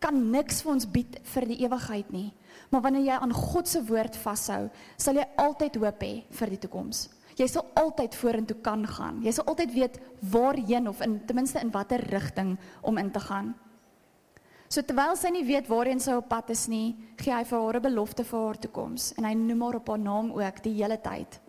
kan 0.00 0.30
niks 0.30 0.62
vir 0.62 0.72
ons 0.72 0.86
bied 0.88 1.18
vir 1.34 1.46
die 1.46 1.60
ewigheid 1.66 2.10
nie. 2.12 2.32
Maar 2.70 2.80
wanneer 2.80 3.04
jy 3.04 3.18
aan 3.20 3.32
God 3.36 3.68
se 3.68 3.82
woord 3.84 4.16
vashou, 4.16 4.70
sal 4.96 5.14
jy 5.14 5.26
altyd 5.36 5.76
hoop 5.76 6.00
hê 6.02 6.24
vir 6.30 6.48
die 6.54 6.58
toekoms. 6.58 7.08
Jy 7.36 7.46
sal 7.48 7.66
altyd 7.74 8.16
vorentoe 8.16 8.56
kan 8.64 8.86
gaan. 8.86 9.20
Jy 9.24 9.32
sal 9.32 9.46
altyd 9.52 9.74
weet 9.74 10.00
waarheen 10.32 10.88
of 10.88 11.00
in 11.04 11.20
ten 11.26 11.36
minste 11.36 11.60
in 11.60 11.72
watter 11.72 12.00
rigting 12.10 12.56
om 12.80 12.98
in 12.98 13.10
te 13.12 13.20
gaan. 13.20 13.54
So 14.70 14.84
terwyl 14.86 15.16
sy 15.18 15.32
nie 15.34 15.42
weet 15.42 15.66
waarheen 15.66 15.98
sy 15.98 16.12
op 16.14 16.28
pad 16.30 16.52
is 16.54 16.68
nie, 16.70 16.94
gee 17.18 17.32
hy 17.34 17.42
vir 17.42 17.58
haar 17.58 17.76
'n 17.76 17.82
belofte 17.82 18.24
vir 18.24 18.38
haar 18.38 18.58
toekoms 18.58 19.12
en 19.18 19.24
hy 19.24 19.34
noem 19.34 19.62
haar 19.62 19.76
op 19.80 19.88
haar 19.88 19.98
naam 19.98 20.30
ook 20.30 20.62
die 20.62 20.74
hele 20.78 20.96
tyd. 20.96 21.40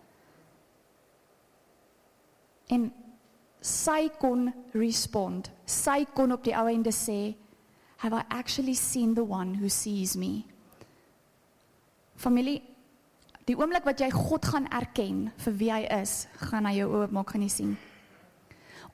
En 2.68 2.92
sy 3.60 4.10
kon 4.18 4.52
respond. 4.74 5.50
Sy 5.66 6.04
kon 6.14 6.32
op 6.32 6.42
die 6.42 6.56
ou 6.56 6.66
einde 6.66 6.90
sê, 6.90 7.36
"Have 7.98 8.16
I 8.16 8.24
actually 8.28 8.74
seen 8.74 9.14
the 9.14 9.22
one 9.24 9.54
who 9.54 9.68
sees 9.68 10.16
me?" 10.16 10.44
Familie, 12.16 12.62
die 13.46 13.54
oomblik 13.56 13.84
wat 13.84 14.00
jy 14.00 14.10
God 14.10 14.44
gaan 14.44 14.66
erken 14.66 15.32
vir 15.36 15.52
wie 15.52 15.70
hy 15.70 15.86
is, 16.02 16.26
gaan 16.36 16.66
hy 16.66 16.74
jou 16.74 16.90
oop 16.90 17.10
maak 17.10 17.30
gaan 17.30 17.42
jy 17.42 17.48
sien. 17.48 17.76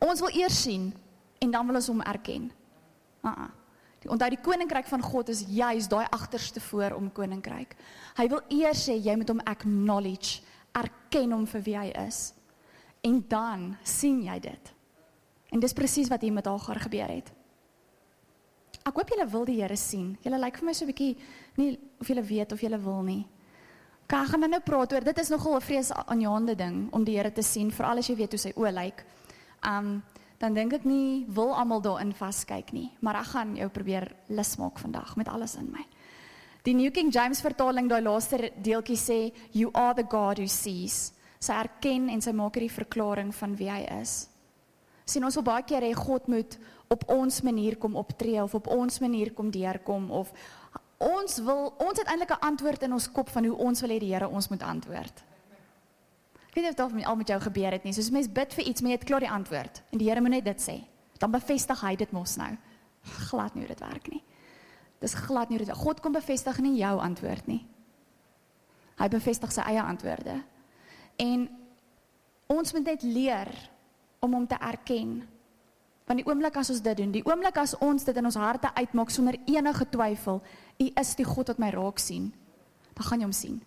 Ons 0.01 0.21
wil 0.21 0.31
eers 0.35 0.63
sien 0.63 0.93
en 1.41 1.51
dan 1.51 1.67
wil 1.67 1.77
ons 1.77 1.89
hom 1.89 2.01
erken. 2.01 2.53
Ah. 3.23 3.31
Uh 3.31 3.45
-uh. 3.45 3.58
Onthou 4.07 4.29
die 4.31 4.43
koninkryk 4.43 4.87
van 4.87 5.03
God 5.03 5.29
is 5.29 5.43
juis 5.49 5.89
daai 5.89 6.07
agterste 6.11 6.61
voor 6.61 6.95
om 6.95 7.13
koninkryk. 7.13 7.75
Hy 8.17 8.29
wil 8.29 8.43
eers 8.49 8.85
sê 8.87 8.95
jy 8.95 9.17
moet 9.17 9.29
hom 9.29 9.41
acknowledge, 9.45 10.43
erken 10.73 11.33
hom 11.33 11.47
vir 11.47 11.65
wie 11.67 11.77
hy 11.79 11.89
is. 12.07 12.35
En 13.03 13.25
dan 13.29 13.77
sien 13.83 14.23
jy 14.23 14.39
dit. 14.41 14.73
En 15.51 15.61
dis 15.61 15.75
presies 15.75 16.09
wat 16.09 16.23
hier 16.23 16.33
met 16.33 16.47
Hagar 16.47 16.81
gebeur 16.81 17.11
het. 17.11 17.33
Ek 18.89 18.97
hoop 18.97 19.11
julle 19.13 19.27
wil 19.29 19.45
die 19.49 19.59
Here 19.61 19.77
sien. 19.77 20.15
Julle 20.25 20.39
lyk 20.41 20.61
vir 20.61 20.67
my 20.67 20.73
so 20.73 20.85
'n 20.85 20.93
bietjie 20.93 21.17
nie 21.57 21.79
of 22.01 22.09
julle 22.09 22.23
weet 22.23 22.53
of 22.53 22.61
julle 22.61 22.79
wil 22.79 23.03
nie. 23.03 23.27
Kan 24.07 24.27
gaan 24.27 24.41
nou 24.41 24.61
praat 24.61 24.93
oor 24.93 25.05
dit 25.05 25.19
is 25.19 25.29
nogal 25.29 25.57
'n 25.57 25.61
vrees 25.61 25.91
aanjaande 25.93 26.55
ding 26.55 26.89
om 26.93 27.05
die 27.05 27.17
Here 27.17 27.33
te 27.33 27.43
sien, 27.43 27.71
veral 27.71 27.99
as 27.99 28.07
jy 28.07 28.17
weet 28.17 28.33
hoe 28.33 28.39
sy 28.39 28.53
oë 28.57 28.73
lyk. 28.73 29.05
Um 29.63 30.03
dan 30.39 30.55
dink 30.55 30.73
ek 30.73 30.85
nie 30.87 31.27
wil 31.35 31.51
almal 31.55 31.83
daarin 31.83 32.15
vaskyk 32.15 32.73
nie, 32.73 32.89
maar 33.01 33.19
ek 33.21 33.33
gaan 33.33 33.57
jou 33.59 33.69
probeer 33.75 34.07
lus 34.31 34.57
maak 34.59 34.79
vandag 34.79 35.17
met 35.19 35.29
alles 35.29 35.57
in 35.59 35.71
my. 35.73 35.85
Die 36.67 36.75
New 36.75 36.91
King 36.95 37.11
James 37.15 37.41
vertaling 37.43 37.89
daai 37.91 38.03
laaste 38.03 38.51
deeltjie 38.63 38.99
sê 38.99 39.19
you 39.53 39.71
are 39.75 39.95
the 39.95 40.07
God 40.07 40.39
who 40.39 40.47
sees. 40.47 41.13
Sy 41.41 41.55
erken 41.55 42.09
en 42.11 42.23
sy 42.23 42.35
maak 42.35 42.59
hierdie 42.59 42.75
verklaring 42.75 43.31
van 43.35 43.55
wie 43.59 43.71
hy 43.71 43.85
is. 44.01 44.27
Sien 45.09 45.25
ons 45.25 45.39
wil 45.39 45.47
baie 45.47 45.65
keer 45.67 45.87
hê 45.87 45.95
God 45.97 46.27
moet 46.29 46.59
op 46.93 47.07
ons 47.13 47.41
manier 47.47 47.79
kom 47.81 47.97
optree 47.97 48.43
of 48.43 48.55
op 48.59 48.69
ons 48.75 49.01
manier 49.01 49.33
kom 49.35 49.51
deurkom 49.55 50.11
of 50.11 50.33
ons 50.99 51.39
wil 51.47 51.73
ons 51.79 51.99
het 51.99 52.09
eintlik 52.11 52.35
'n 52.37 52.47
antwoord 52.51 52.83
in 52.83 52.93
ons 52.93 53.11
kop 53.13 53.29
van 53.31 53.45
hoe 53.45 53.57
ons 53.57 53.81
wil 53.81 53.91
hê 53.91 53.99
die 53.99 54.13
Here 54.13 54.29
ons 54.29 54.49
moet 54.49 54.63
antwoord 54.63 55.28
weet 56.59 56.77
nie 56.77 56.85
of 56.85 56.93
dit 56.93 57.07
al 57.07 57.17
met 57.17 57.29
jou 57.29 57.41
gebeur 57.41 57.73
het 57.73 57.85
nie. 57.87 57.93
Soos 57.93 58.11
mens 58.11 58.29
bid 58.33 58.55
vir 58.55 58.65
iets, 58.65 58.83
maar 58.83 58.93
jy 58.93 58.99
het 58.99 59.07
klaar 59.09 59.25
die 59.25 59.31
antwoord 59.31 59.83
en 59.93 60.01
die 60.01 60.09
Here 60.09 60.21
moet 60.21 60.37
net 60.39 60.45
dit 60.45 60.63
sê. 60.63 60.77
Dan 61.19 61.31
bevestig 61.31 61.81
hy 61.83 61.95
dit 61.99 62.13
mos 62.15 62.37
nou. 62.39 62.51
Glad 63.31 63.55
nie 63.55 63.65
hoe 63.65 63.75
dit 63.75 63.83
werk 63.83 64.11
nie. 64.13 64.23
Dis 65.03 65.15
glad 65.15 65.51
nie 65.51 65.59
hoe 65.59 65.67
dit 65.67 65.79
God 65.79 66.01
kom 66.03 66.13
bevestig 66.13 66.59
nie 66.65 66.77
jou 66.81 66.95
antwoord 67.03 67.47
nie. 67.47 67.63
Hy 68.99 69.09
bevestig 69.09 69.53
sy 69.55 69.65
eie 69.71 69.83
antwoorde. 69.83 70.41
En 71.23 71.49
ons 72.51 72.73
moet 72.75 72.87
net 72.87 73.03
leer 73.03 73.51
om 74.25 74.35
hom 74.35 74.47
te 74.47 74.59
erken. 74.59 75.21
Want 76.09 76.23
die 76.23 76.27
oomblik 76.27 76.57
as 76.57 76.71
ons 76.73 76.83
dit 76.83 76.97
doen, 76.97 77.13
die 77.13 77.25
oomblik 77.27 77.59
as 77.61 77.77
ons 77.85 78.07
dit 78.07 78.17
in 78.17 78.27
ons 78.27 78.39
harte 78.41 78.71
uitmaak 78.75 79.13
sonder 79.13 79.37
enige 79.47 79.87
twyfel, 79.93 80.43
U 80.79 80.91
is 81.03 81.15
die 81.19 81.27
God 81.27 81.53
wat 81.53 81.61
my 81.63 81.71
raak 81.75 81.99
sien, 81.99 82.31
dan 82.95 83.05
gaan 83.05 83.21
jy 83.21 83.27
hom 83.29 83.37
sien. 83.37 83.61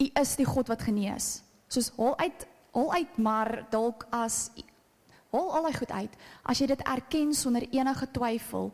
U 0.00 0.06
is 0.20 0.36
die 0.36 0.48
God 0.48 0.72
wat 0.72 0.82
genees 0.82 1.42
soos 1.72 1.92
hol 1.96 2.16
uit 2.20 2.48
hol 2.72 2.92
uit 2.96 3.18
maar 3.20 3.66
dalk 3.72 4.06
as 4.16 4.46
hol 5.32 5.50
al 5.56 5.66
hy 5.68 5.72
goed 5.76 5.92
uit. 5.92 6.14
As 6.48 6.60
jy 6.60 6.70
dit 6.70 6.84
erken 6.88 7.34
sonder 7.36 7.66
enige 7.68 8.08
twyfel 8.16 8.70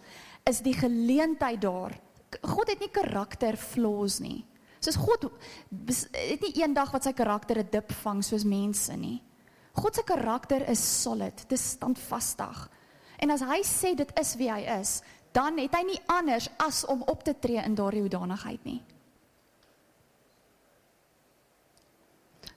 is 0.47 0.61
die 0.63 0.75
geleentheid 0.75 1.61
daar. 1.63 1.97
God 2.43 2.71
het 2.71 2.83
nie 2.83 2.91
karakter 2.95 3.59
flaws 3.59 4.19
nie. 4.23 4.45
Soos 4.79 4.99
God 4.99 5.29
het 6.15 6.45
nie 6.47 6.55
eendag 6.63 6.93
wat 6.95 7.07
sy 7.07 7.13
karakter 7.13 7.59
'n 7.59 7.71
dip 7.71 7.93
vang 8.03 8.23
soos 8.23 8.45
mense 8.45 8.95
nie. 8.97 9.23
God 9.75 9.95
se 9.95 10.03
karakter 10.03 10.69
is 10.69 11.03
solid 11.03 11.49
dis 11.49 11.71
standvastig. 11.71 12.69
En 13.19 13.31
as 13.31 13.41
hy 13.41 13.63
sê 13.63 13.95
dit 13.97 14.11
is 14.21 14.37
wie 14.37 14.51
hy 14.51 14.63
is 14.81 15.03
dan 15.33 15.59
het 15.59 15.75
hy 15.75 15.83
nie 15.83 16.01
anders 16.07 16.49
as 16.59 16.85
om 16.87 17.03
op 17.07 17.23
te 17.25 17.35
tree 17.39 17.63
in 17.63 17.75
daardie 17.75 18.01
hoedanigheid 18.01 18.65
nie 18.65 18.81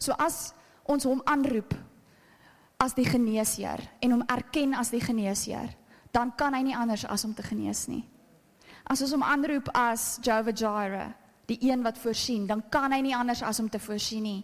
So 0.01 0.17
as 0.17 0.51
ons 0.89 1.05
hom 1.05 1.22
aanroep, 1.29 1.75
as 2.81 2.96
die 2.98 3.05
geneesheer 3.05 3.84
en 4.01 4.15
hom 4.15 4.24
erken 4.34 4.74
as 4.74 4.89
die 4.89 5.01
geneesheer, 5.03 5.70
dan 6.12 6.34
kan 6.38 6.55
hy 6.58 6.63
nie 6.65 6.75
anders 6.75 7.05
as 7.05 7.24
om 7.27 7.36
te 7.38 7.46
genees 7.46 7.86
nie. 7.88 8.01
As 8.89 9.03
ons 9.05 9.13
hom 9.13 9.24
aanroep 9.24 9.70
as 9.77 10.17
Jehovah 10.25 10.55
Jireh, 10.58 11.12
die 11.48 11.60
een 11.70 11.84
wat 11.86 12.00
voorsien, 12.01 12.48
dan 12.50 12.63
kan 12.74 12.91
hy 12.91 13.01
nie 13.05 13.15
anders 13.15 13.43
as 13.46 13.62
om 13.62 13.70
te 13.70 13.79
voorsien 13.79 14.25
nie. 14.25 14.41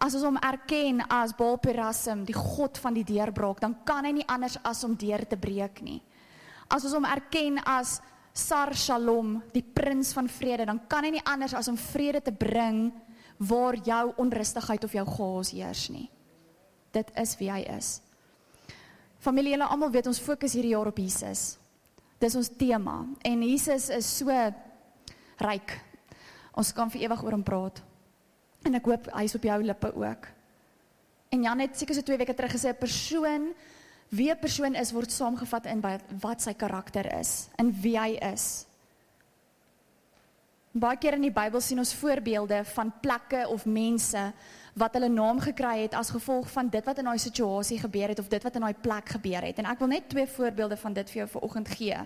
As 0.00 0.16
ons 0.16 0.24
hom 0.24 0.40
erken 0.44 1.02
as 1.12 1.32
Baal 1.36 1.56
Perasim, 1.60 2.24
die 2.28 2.36
God 2.36 2.80
van 2.80 2.96
die 2.96 3.04
deurbraak, 3.06 3.60
dan 3.60 3.78
kan 3.84 4.04
hy 4.08 4.16
nie 4.18 4.26
anders 4.28 4.58
as 4.64 4.82
om 4.84 4.96
deur 4.96 5.24
te 5.28 5.38
breek 5.40 5.80
nie. 5.84 6.00
As 6.72 6.84
ons 6.84 6.96
hom 6.96 7.06
erken 7.08 7.60
as 7.64 8.00
Sar 8.36 8.74
Shalom, 8.76 9.38
die 9.54 9.64
prins 9.64 10.10
van 10.16 10.28
vrede, 10.28 10.66
dan 10.68 10.82
kan 10.88 11.06
hy 11.06 11.14
nie 11.14 11.24
anders 11.24 11.54
as 11.56 11.70
om 11.72 11.78
vrede 11.80 12.20
te 12.24 12.34
bring 12.36 12.90
waar 13.36 13.76
jou 13.84 14.12
onrustigheid 14.16 14.84
of 14.84 14.92
jou 14.92 15.06
chaos 15.06 15.50
heers 15.50 15.88
nie. 15.88 16.10
Dit 16.92 17.10
is 17.20 17.36
wie 17.38 17.50
hy 17.50 17.60
is. 17.76 18.00
Familie, 19.18 19.56
julle 19.56 19.68
almal 19.68 19.90
weet 19.90 20.06
ons 20.06 20.20
fokus 20.22 20.54
hierdie 20.56 20.72
jaar 20.72 20.86
op 20.86 20.98
Jesus. 20.98 21.58
Dis 22.22 22.36
ons 22.38 22.48
tema 22.48 23.02
en 23.24 23.42
Jesus 23.42 23.90
is 23.92 24.08
so 24.18 24.32
ryk. 25.44 25.76
Ons 26.56 26.72
kan 26.72 26.90
vir 26.90 27.04
ewig 27.04 27.24
oor 27.24 27.36
hom 27.36 27.44
praat. 27.44 27.82
En 28.64 28.74
ek 28.74 28.88
hoop 28.88 29.10
hy's 29.18 29.36
op 29.36 29.44
jou 29.44 29.58
lippe 29.62 29.92
ook. 29.92 30.28
En 31.34 31.42
Jan 31.42 31.60
het 31.60 31.76
seker 31.76 31.98
so 31.98 32.06
2 32.06 32.22
weke 32.22 32.34
terug 32.34 32.54
gesê 32.54 32.72
'n 32.72 32.80
persoon 32.80 33.54
wie 34.08 34.30
'n 34.30 34.38
persoon 34.38 34.74
is 34.74 34.92
word 34.92 35.10
saamgevat 35.10 35.66
in 35.66 35.82
wat 36.20 36.42
sy 36.42 36.54
karakter 36.54 37.18
is, 37.18 37.48
in 37.58 37.72
wie 37.82 37.98
hy 37.98 38.18
is. 38.32 38.66
Baie 40.76 40.98
keer 41.00 41.14
in 41.16 41.22
die 41.24 41.32
Bybel 41.32 41.62
sien 41.64 41.78
ons 41.80 41.94
voorbeelde 41.96 42.58
van 42.74 42.90
plekke 43.00 43.46
of 43.48 43.62
mense 43.64 44.20
wat 44.76 44.96
hulle 44.98 45.08
naam 45.08 45.38
gekry 45.40 45.86
het 45.86 45.94
as 45.96 46.10
gevolg 46.12 46.50
van 46.52 46.68
dit 46.68 46.84
wat 46.84 46.98
in 47.00 47.08
daai 47.08 47.20
situasie 47.22 47.78
gebeur 47.80 48.12
het 48.12 48.20
of 48.20 48.28
dit 48.28 48.44
wat 48.44 48.58
in 48.58 48.66
daai 48.66 48.76
plek 48.84 49.14
gebeur 49.14 49.46
het. 49.48 49.56
En 49.56 49.70
ek 49.70 49.80
wil 49.80 49.88
net 49.88 50.10
twee 50.12 50.26
voorbeelde 50.28 50.76
van 50.76 50.92
dit 50.98 51.12
vir 51.14 51.22
jou 51.22 51.28
vanoggend 51.38 51.70
gee. 51.78 52.02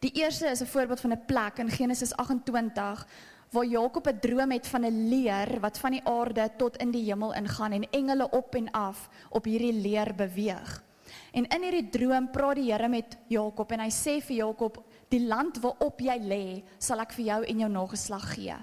Die 0.00 0.12
eerste 0.16 0.48
is 0.48 0.62
'n 0.64 0.72
voorbeeld 0.72 1.00
van 1.00 1.12
'n 1.12 1.24
plek 1.26 1.58
in 1.58 1.70
Genesis 1.70 2.16
28 2.16 3.06
waar 3.50 3.66
Jakob 3.66 4.08
'n 4.08 4.18
droom 4.20 4.50
het 4.50 4.66
van 4.66 4.84
'n 4.84 5.08
leer 5.08 5.60
wat 5.60 5.78
van 5.78 5.90
die 5.90 6.04
aarde 6.04 6.50
tot 6.56 6.76
in 6.76 6.90
die 6.90 7.04
hemel 7.04 7.34
ingaan 7.34 7.72
en 7.72 7.90
engele 7.90 8.30
op 8.30 8.54
en 8.54 8.70
af 8.70 9.08
op 9.28 9.44
hierdie 9.44 9.80
leer 9.80 10.14
beweeg. 10.14 10.82
En 11.34 11.46
in 11.50 11.64
hierdie 11.66 11.90
droom 11.90 12.28
praat 12.30 12.60
die 12.60 12.68
Here 12.70 12.88
met 12.88 13.16
Jakob 13.32 13.72
en 13.74 13.82
hy 13.82 13.90
sê 13.90 14.20
vir 14.22 14.36
Jakob: 14.36 14.78
"Die 15.10 15.26
land 15.26 15.58
waarop 15.62 16.00
jy 16.00 16.18
lê, 16.22 16.44
sal 16.78 17.00
ek 17.00 17.12
vir 17.12 17.24
jou 17.24 17.40
en 17.44 17.60
jou 17.60 17.70
nageslag 17.70 18.34
gee." 18.34 18.56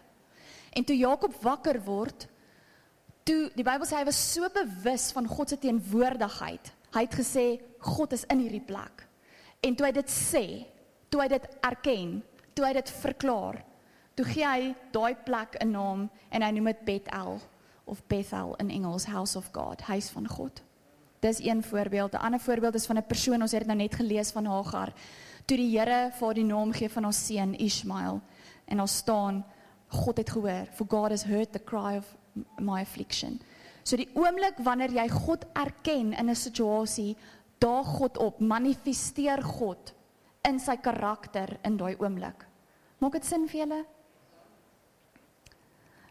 En 0.72 0.84
toe 0.84 0.96
Jakob 0.96 1.36
wakker 1.44 1.82
word, 1.84 2.28
toe 3.24 3.52
die 3.56 3.64
Bybel 3.64 3.86
sê 3.86 3.98
hy 4.00 4.06
was 4.08 4.34
so 4.34 4.48
bewus 4.50 5.12
van 5.12 5.28
God 5.28 5.50
se 5.50 5.58
teenwoordigheid. 5.58 6.72
Hy 6.96 7.02
het 7.02 7.16
gesê 7.16 7.62
God 7.80 8.14
is 8.14 8.24
in 8.32 8.40
hierdie 8.40 8.66
plek. 8.66 9.08
En 9.62 9.76
toe 9.76 9.86
hy 9.86 9.92
dit 9.92 10.10
sê, 10.10 10.46
toe 11.10 11.22
hy 11.22 11.28
dit 11.28 11.48
erken, 11.62 12.24
toe 12.56 12.66
hy 12.66 12.74
dit 12.74 12.90
verklaar, 12.90 13.62
toe 14.16 14.26
gee 14.26 14.48
hy 14.48 14.74
daai 14.92 15.16
plek 15.26 15.58
'n 15.60 15.72
naam 15.72 16.10
en 16.32 16.42
hy 16.42 16.52
noem 16.52 16.66
dit 16.72 16.86
Bethel 16.86 17.40
of 17.86 18.08
Bethel 18.08 18.56
in 18.60 18.70
Engels 18.70 19.06
House 19.06 19.36
of 19.36 19.52
God, 19.52 19.82
huis 19.82 20.10
van 20.10 20.28
God. 20.28 20.62
Dis 21.22 21.40
een 21.40 21.64
voorbeeld. 21.64 22.14
'n 22.14 22.16
Ander 22.26 22.40
voorbeeld 22.40 22.76
is 22.76 22.86
van 22.86 22.98
'n 22.98 23.06
persoon, 23.06 23.42
ons 23.42 23.52
het 23.52 23.60
dit 23.60 23.68
nou 23.68 23.78
net 23.78 23.96
gelees 23.96 24.32
van 24.32 24.46
Hagar. 24.46 24.94
Toe 25.46 25.58
die 25.58 25.78
Here 25.78 26.12
vir 26.12 26.34
die 26.34 26.44
naam 26.44 26.72
gee 26.72 26.90
van 26.90 27.04
haar 27.04 27.14
seun 27.14 27.54
Ismael 27.58 28.22
en 28.66 28.78
daar 28.78 28.88
staan 28.88 29.46
God 29.88 30.18
het 30.18 30.30
gehoor, 30.30 30.68
for 30.74 30.86
God 30.90 31.10
has 31.10 31.24
heard 31.24 31.52
the 31.52 31.64
cry 31.64 31.98
of 31.98 32.18
my 32.58 32.82
affliction. 32.82 33.42
So 33.84 33.96
die 33.96 34.10
oomblik 34.14 34.58
wanneer 34.64 34.92
jy 34.92 35.10
God 35.10 35.46
erken 35.54 36.14
in 36.14 36.30
'n 36.30 36.36
situasie, 36.36 37.18
daag 37.58 37.86
God 37.86 38.18
op, 38.18 38.40
manifesteer 38.40 39.42
God 39.42 39.94
in 40.42 40.60
sy 40.60 40.78
karakter 40.78 41.58
in 41.64 41.78
daai 41.78 41.96
oomblik. 42.00 42.46
Maak 42.98 43.12
dit 43.12 43.26
sin 43.26 43.48
vir 43.48 43.60
julle? 43.60 43.86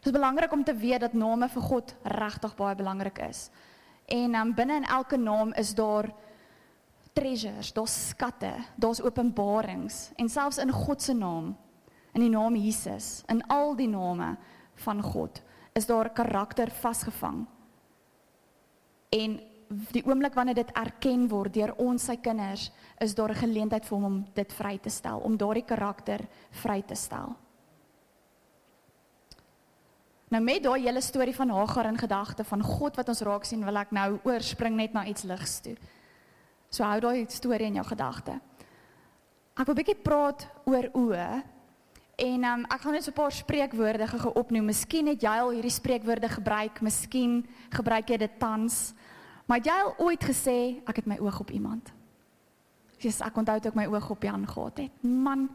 Dit 0.01 0.05
is 0.05 0.11
belangrik 0.11 0.51
om 0.51 0.63
te 0.63 0.75
weet 0.75 0.99
dat 0.99 1.13
name 1.13 1.49
vir 1.49 1.61
God 1.61 1.95
regtig 2.03 2.55
baie 2.55 2.75
belangrik 2.75 3.19
is. 3.29 3.49
En 4.11 4.35
um, 4.35 4.53
binne 4.55 4.81
in 4.81 4.87
elke 4.87 5.17
naam 5.17 5.53
is 5.55 5.71
daar 5.75 6.09
treasures, 7.15 7.71
daar's 7.73 7.95
skatte, 8.09 8.53
daar's 8.75 9.01
openbarings 9.01 10.09
en 10.15 10.29
selfs 10.29 10.59
in 10.59 10.71
God 10.71 11.01
se 11.01 11.13
naam, 11.13 11.53
in 12.11 12.23
die 12.25 12.31
naam 12.31 12.55
Jesus, 12.55 13.21
in 13.31 13.39
al 13.51 13.75
die 13.75 13.87
name 13.87 14.33
van 14.83 15.01
God, 15.03 15.41
is 15.75 15.87
daar 15.87 16.11
karakter 16.11 16.71
vasgevang. 16.81 17.45
En 19.11 19.39
die 19.91 20.03
oomblik 20.07 20.35
wanneer 20.35 20.59
dit 20.59 20.71
erken 20.75 21.27
word 21.31 21.53
deur 21.55 21.71
ons 21.79 22.05
sy 22.05 22.17
kinders, 22.19 22.71
is 22.99 23.15
daar 23.15 23.31
'n 23.31 23.43
geleentheid 23.43 23.85
vir 23.85 23.97
hom 23.97 24.05
om 24.05 24.25
dit 24.33 24.53
vry 24.53 24.77
te 24.77 24.89
stel, 24.89 25.19
om 25.19 25.37
daardie 25.37 25.65
karakter 25.65 26.27
vry 26.51 26.81
te 26.81 26.95
stel. 26.95 27.35
Nou 30.31 30.39
met 30.43 30.63
daai 30.63 30.85
hele 30.85 31.01
storie 31.03 31.35
van 31.35 31.49
Hagar 31.51 31.89
in 31.89 31.97
gedagte 31.99 32.43
van 32.47 32.61
God 32.63 32.95
wat 32.95 33.09
ons 33.11 33.21
raak 33.27 33.43
sien, 33.43 33.65
wil 33.67 33.75
ek 33.81 33.89
nou 33.91 34.19
oorspring 34.23 34.77
net 34.79 34.93
na 34.95 35.03
iets 35.05 35.25
ligs 35.27 35.57
toe. 35.65 35.73
So 36.71 36.87
hou 36.87 37.01
daai 37.03 37.25
storie 37.27 37.67
in 37.67 37.81
jou 37.81 37.83
gedagte. 37.89 38.37
Ek 39.59 39.65
wil 39.67 39.75
'n 39.75 39.81
bietjie 39.83 39.99
praat 39.99 40.47
oor 40.63 40.87
oë. 40.95 41.43
En 42.15 42.43
um, 42.43 42.63
ek 42.63 42.81
gaan 42.81 42.93
net 42.93 43.03
so 43.03 43.11
'n 43.11 43.19
paar 43.19 43.31
spreekwoorde 43.31 44.07
gou 44.07 44.31
opnoem. 44.33 44.65
Miskien 44.65 45.07
het 45.07 45.21
jy 45.21 45.35
al 45.39 45.51
hierdie 45.51 45.71
spreekwoorde 45.71 46.29
gebruik, 46.29 46.81
miskien 46.81 47.45
gebruik 47.69 48.07
jy 48.07 48.17
dit 48.17 48.39
tans. 48.39 48.93
Maar 49.45 49.59
jy 49.59 49.77
het 49.83 49.99
ooit 49.99 50.23
gesê 50.23 50.79
ek 50.87 50.95
het 50.95 51.05
my 51.05 51.17
oog 51.19 51.39
op 51.39 51.51
iemand. 51.51 51.91
Jesus, 52.97 53.21
ek 53.21 53.35
onthou 53.35 53.59
toe 53.59 53.71
ek 53.71 53.75
my 53.75 53.85
oog 53.85 54.09
op 54.09 54.23
Jan 54.23 54.47
gehad 54.47 54.77
het. 54.77 55.03
Man, 55.03 55.49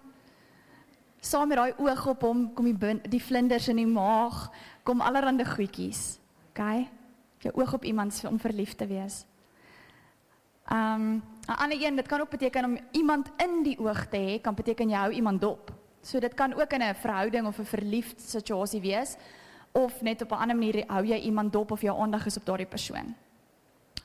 saam 1.26 1.49
met 1.49 1.59
daai 1.59 1.75
oog 1.76 2.06
op 2.06 2.23
hom 2.23 2.45
kom 2.54 2.68
die 2.71 3.00
die 3.11 3.23
vlinders 3.23 3.68
in 3.68 3.80
die 3.80 3.88
maag, 3.88 4.47
kom 4.87 5.00
allerlei 5.00 5.45
goedjies. 5.45 6.18
OK? 6.50 6.87
Jou 7.42 7.54
oog 7.54 7.75
op 7.75 7.85
iemand 7.85 8.23
om 8.28 8.38
verlief 8.38 8.75
te 8.75 8.87
wees. 8.87 9.25
Um 10.71 11.23
'n 11.47 11.59
ander 11.62 11.83
een, 11.83 11.97
dit 11.97 12.06
kan 12.06 12.21
ook 12.21 12.30
beteken 12.30 12.64
om 12.64 12.78
iemand 12.90 13.30
in 13.37 13.62
die 13.62 13.78
oog 13.78 14.06
te 14.06 14.16
hê, 14.16 14.40
kan 14.40 14.54
beteken 14.54 14.88
jy 14.88 14.97
hou 14.97 15.12
iemand 15.12 15.40
dop. 15.40 15.73
So 16.02 16.18
dit 16.18 16.35
kan 16.35 16.54
ook 16.54 16.73
in 16.73 16.83
'n 16.83 16.95
verhouding 16.95 17.47
of 17.47 17.59
'n 17.59 17.64
verliefd 17.64 18.21
situasie 18.21 18.80
wees 18.80 19.16
of 19.73 20.02
net 20.02 20.23
op 20.23 20.30
'n 20.30 20.35
ander 20.35 20.56
manier 20.56 20.85
hou 20.87 21.04
jy 21.04 21.21
iemand 21.21 21.52
dop 21.52 21.71
of 21.71 21.80
jou 21.80 22.00
aandag 22.00 22.26
is 22.26 22.37
op 22.37 22.45
daardie 22.45 22.66
persoon. 22.66 23.14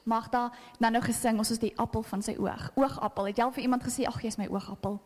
Magda, 0.03 0.51
nou 0.79 0.91
nou 0.91 1.03
gesing, 1.03 1.37
ons 1.37 1.51
is 1.51 1.59
die 1.59 1.77
appel 1.77 2.01
van 2.01 2.21
sy 2.21 2.35
oog. 2.39 2.71
Oogappel. 2.75 3.25
Het 3.25 3.37
jy 3.37 3.43
al 3.43 3.51
vir 3.51 3.63
iemand 3.63 3.83
gesê, 3.83 4.05
"Ag, 4.05 4.21
jy's 4.21 4.37
my 4.37 4.47
oogappel"? 4.47 4.99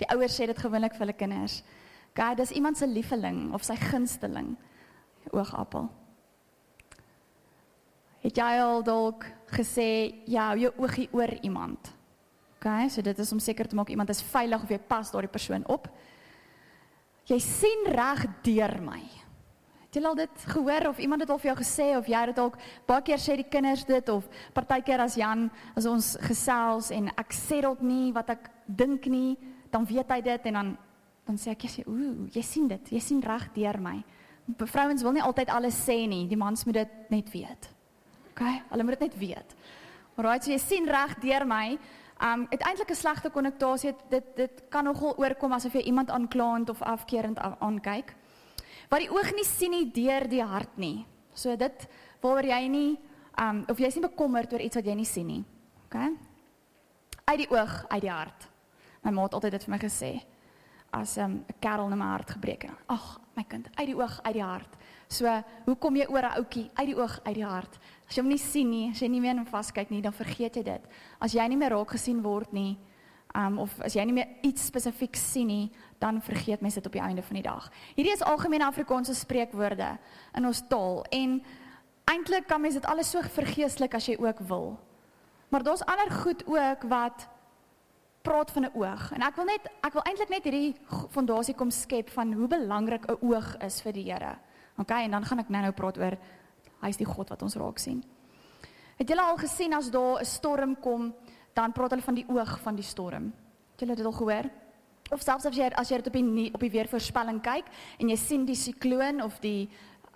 Die 0.00 0.08
ouers 0.14 0.34
sê 0.36 0.48
dit 0.48 0.58
gewoonlik 0.58 0.96
vir 0.96 1.04
hulle 1.04 1.16
kinders. 1.16 1.60
God, 2.16 2.40
dis 2.40 2.54
iemand 2.56 2.78
se 2.78 2.88
lieveling 2.88 3.50
of 3.54 3.64
sy 3.66 3.76
gunsteling. 3.78 4.54
Oogappel. 5.30 5.88
Het 8.20 8.36
jy 8.36 8.50
al 8.60 8.82
dalk 8.84 9.24
gesê 9.54 9.86
ja, 10.28 10.50
jou 10.58 10.72
oogie 10.82 11.08
oor 11.16 11.32
iemand? 11.40 11.92
OK, 12.60 12.68
so 12.92 13.00
dit 13.00 13.18
is 13.18 13.32
om 13.32 13.40
seker 13.40 13.68
te 13.68 13.76
maak 13.76 13.88
iemand 13.88 14.10
is 14.12 14.20
veilig 14.20 14.62
of 14.62 14.68
jy 14.68 14.76
pas 14.84 15.08
daardie 15.12 15.32
persoon 15.32 15.64
op. 15.72 15.86
Jy 17.30 17.38
sien 17.40 17.86
reg 17.88 18.26
deur 18.44 18.74
my. 18.84 19.00
Het 19.86 19.96
jy 19.96 20.02
al 20.06 20.18
dit 20.18 20.42
gehoor 20.52 20.90
of 20.90 21.00
iemand 21.00 21.24
het 21.24 21.32
al 21.32 21.40
vir 21.40 21.50
jou 21.50 21.56
gesê 21.62 21.86
of 21.96 22.10
jy 22.10 22.20
het 22.28 22.36
dalk 22.36 22.58
baie 22.86 23.02
keer 23.06 23.22
sê 23.22 23.38
die 23.40 23.48
kinders 23.48 23.86
dit 23.88 24.12
of 24.12 24.28
partykeer 24.54 25.00
as 25.02 25.16
Jan 25.18 25.48
as 25.78 25.88
ons 25.88 26.12
gesels 26.28 26.92
en 26.94 27.08
ek 27.16 27.32
sê 27.34 27.62
dalk 27.64 27.80
nie 27.82 28.12
wat 28.14 28.30
ek 28.36 28.52
dink 28.66 29.08
nie, 29.10 29.38
dan 29.70 29.84
weet 29.86 30.08
hy 30.10 30.20
dit 30.20 30.46
en 30.50 30.52
dan 30.52 30.78
dan 31.30 31.38
sê 31.38 31.52
ek 31.52 31.62
jy 31.62 31.84
ooh, 31.86 32.26
jy 32.34 32.42
sien 32.42 32.66
dit, 32.68 32.88
jy 32.90 33.00
sien 33.00 33.20
reg 33.22 33.44
deur 33.54 33.78
my. 33.78 34.00
Vrouens 34.66 35.02
wil 35.04 35.14
nie 35.14 35.22
altyd 35.22 35.52
alles 35.54 35.76
sê 35.78 36.08
nie, 36.10 36.24
die 36.26 36.38
mans 36.38 36.64
moet 36.66 36.80
dit 36.80 37.10
net 37.12 37.30
weet. 37.30 37.68
OK, 38.32 38.42
hulle 38.72 38.86
moet 38.86 38.98
dit 38.98 39.06
net 39.06 39.18
weet. 39.20 39.54
Alraai, 40.16 40.40
so 40.42 40.50
jy 40.50 40.58
sien 40.58 40.88
reg 40.90 41.14
deur 41.22 41.46
my. 41.46 41.78
Um 42.20 42.46
uiteindelik 42.50 42.90
'n 42.90 42.94
slegte 42.94 43.30
konnektasie, 43.30 43.94
dit 44.10 44.36
dit 44.36 44.62
kan 44.68 44.84
nogal 44.84 45.14
oorkom 45.16 45.52
asof 45.52 45.72
jy 45.72 45.82
iemand 45.86 46.10
aanklaend 46.10 46.68
of 46.70 46.82
afkeerend 46.82 47.38
aankyk. 47.38 48.14
Wat 48.90 49.00
die 49.00 49.10
oog 49.10 49.32
nie 49.34 49.44
sien 49.44 49.70
nie 49.70 49.90
deur 49.90 50.28
die 50.28 50.42
hart 50.42 50.76
nie. 50.76 51.06
So 51.34 51.56
dit 51.56 51.88
waaroor 52.20 52.44
jy 52.44 52.68
nie 52.68 52.98
um 53.40 53.64
of 53.68 53.78
jy's 53.78 53.94
nie 53.94 54.08
bekommerd 54.08 54.52
oor 54.52 54.60
iets 54.60 54.76
wat 54.76 54.84
jy 54.84 54.94
nie 54.94 55.04
sien 55.04 55.26
nie. 55.26 55.44
OK? 55.86 55.94
Uit 57.24 57.38
die 57.38 57.50
oog, 57.50 57.84
uit 57.88 58.00
die 58.02 58.10
hart. 58.10 58.49
My 59.02 59.10
ma 59.10 59.22
het 59.22 59.34
altyd 59.34 59.52
dit 59.56 59.64
vir 59.64 59.74
my 59.74 59.80
gesê. 59.80 60.12
As 60.92 61.16
'n 61.16 61.20
um, 61.22 61.44
kerel 61.60 61.90
in 61.90 61.98
my 61.98 62.04
hart 62.04 62.30
gebreek 62.30 62.62
het. 62.62 62.76
Ag, 62.86 63.20
my 63.34 63.44
kind, 63.44 63.68
uit 63.74 63.86
die 63.86 63.96
oog, 63.96 64.20
uit 64.22 64.34
die 64.34 64.42
hart. 64.42 64.76
So, 65.08 65.42
hoe 65.64 65.76
kom 65.76 65.96
jy 65.96 66.06
oor 66.06 66.22
'n 66.22 66.36
ouetjie 66.36 66.70
uit 66.74 66.86
die 66.86 66.96
oog, 66.96 67.20
uit 67.24 67.34
die 67.34 67.44
hart? 67.44 67.78
As 68.08 68.14
jy 68.14 68.22
hom 68.22 68.28
nie 68.28 68.38
sien 68.38 68.70
nie, 68.70 68.90
as 68.90 69.00
jy 69.00 69.08
nie 69.08 69.20
meer 69.20 69.36
in 69.36 69.46
vaskyk 69.46 69.90
nie, 69.90 70.02
dan 70.02 70.12
vergeet 70.12 70.56
jy 70.56 70.62
dit. 70.62 70.82
As 71.20 71.32
jy 71.32 71.46
nie 71.48 71.56
meer 71.56 71.70
raak 71.70 71.90
gesien 71.90 72.22
word 72.22 72.52
nie, 72.52 72.78
um, 73.34 73.58
of 73.58 73.80
as 73.80 73.94
jy 73.94 74.04
nie 74.04 74.16
meer 74.16 74.28
iets 74.42 74.66
spesifiek 74.66 75.16
sien 75.16 75.46
nie, 75.46 75.70
dan 75.98 76.20
vergeet 76.22 76.60
mense 76.60 76.80
dit 76.80 76.86
op 76.86 76.92
die 76.92 77.02
einde 77.02 77.22
van 77.22 77.38
die 77.38 77.46
dag. 77.46 77.70
Hierdie 77.96 78.12
is 78.12 78.22
algemene 78.22 78.66
Afrikaanse 78.66 79.14
spreekwoorde 79.14 79.98
in 80.36 80.46
ons 80.46 80.62
taal 80.68 81.04
en 81.10 81.42
eintlik 82.10 82.48
kan 82.50 82.60
mens 82.60 82.74
dit 82.74 82.86
alles 82.86 83.10
so 83.10 83.22
vergeestelik 83.22 83.94
as 83.94 84.08
jy 84.10 84.16
ook 84.18 84.42
wil. 84.48 84.78
Maar 85.50 85.62
daar's 85.62 85.84
ander 85.84 86.10
goed 86.10 86.46
ook 86.46 86.82
wat 86.90 87.28
praat 88.22 88.50
van 88.50 88.64
'n 88.64 88.74
oog. 88.74 89.12
En 89.12 89.22
ek 89.22 89.36
wil 89.36 89.44
net 89.44 89.70
ek 89.82 89.92
wil 89.92 90.02
eintlik 90.02 90.28
net 90.28 90.44
hierdie 90.44 90.76
fondasie 91.10 91.54
kom 91.54 91.70
skep 91.70 92.10
van 92.10 92.32
hoe 92.32 92.48
belangrik 92.48 93.06
'n 93.06 93.18
oog 93.20 93.56
is 93.56 93.80
vir 93.82 93.92
die 93.92 94.12
Here. 94.12 94.38
OK, 94.78 94.90
en 94.90 95.10
dan 95.10 95.24
gaan 95.24 95.38
ek 95.38 95.48
nou-nou 95.48 95.72
praat 95.72 95.98
oor 95.98 96.18
hy 96.80 96.88
is 96.88 96.96
die 96.96 97.06
God 97.06 97.28
wat 97.28 97.42
ons 97.42 97.56
raak 97.56 97.78
sien. 97.78 98.04
Het 98.96 99.08
julle 99.08 99.22
al 99.22 99.36
gesien 99.36 99.72
as 99.74 99.90
daar 99.90 100.20
'n 100.20 100.24
storm 100.24 100.76
kom, 100.80 101.14
dan 101.54 101.72
praat 101.72 101.90
hulle 101.90 102.02
van 102.02 102.14
die 102.14 102.28
oog 102.28 102.60
van 102.60 102.74
die 102.74 102.84
storm. 102.84 103.32
Het 103.72 103.80
julle 103.80 103.96
dit 103.96 104.06
al 104.06 104.12
gehoor? 104.12 104.50
Of 105.10 105.22
selfs 105.22 105.46
as 105.46 105.56
jy 105.56 105.70
as 105.74 105.88
jy 105.88 105.96
dit 105.96 106.06
op 106.06 106.12
die 106.12 106.50
op 106.54 106.60
die 106.60 106.70
weervoorspelling 106.70 107.40
kyk 107.42 107.64
en 107.98 108.08
jy 108.08 108.16
sien 108.16 108.44
die 108.44 108.54
sikloon 108.54 109.22
of 109.22 109.40
die 109.40 109.68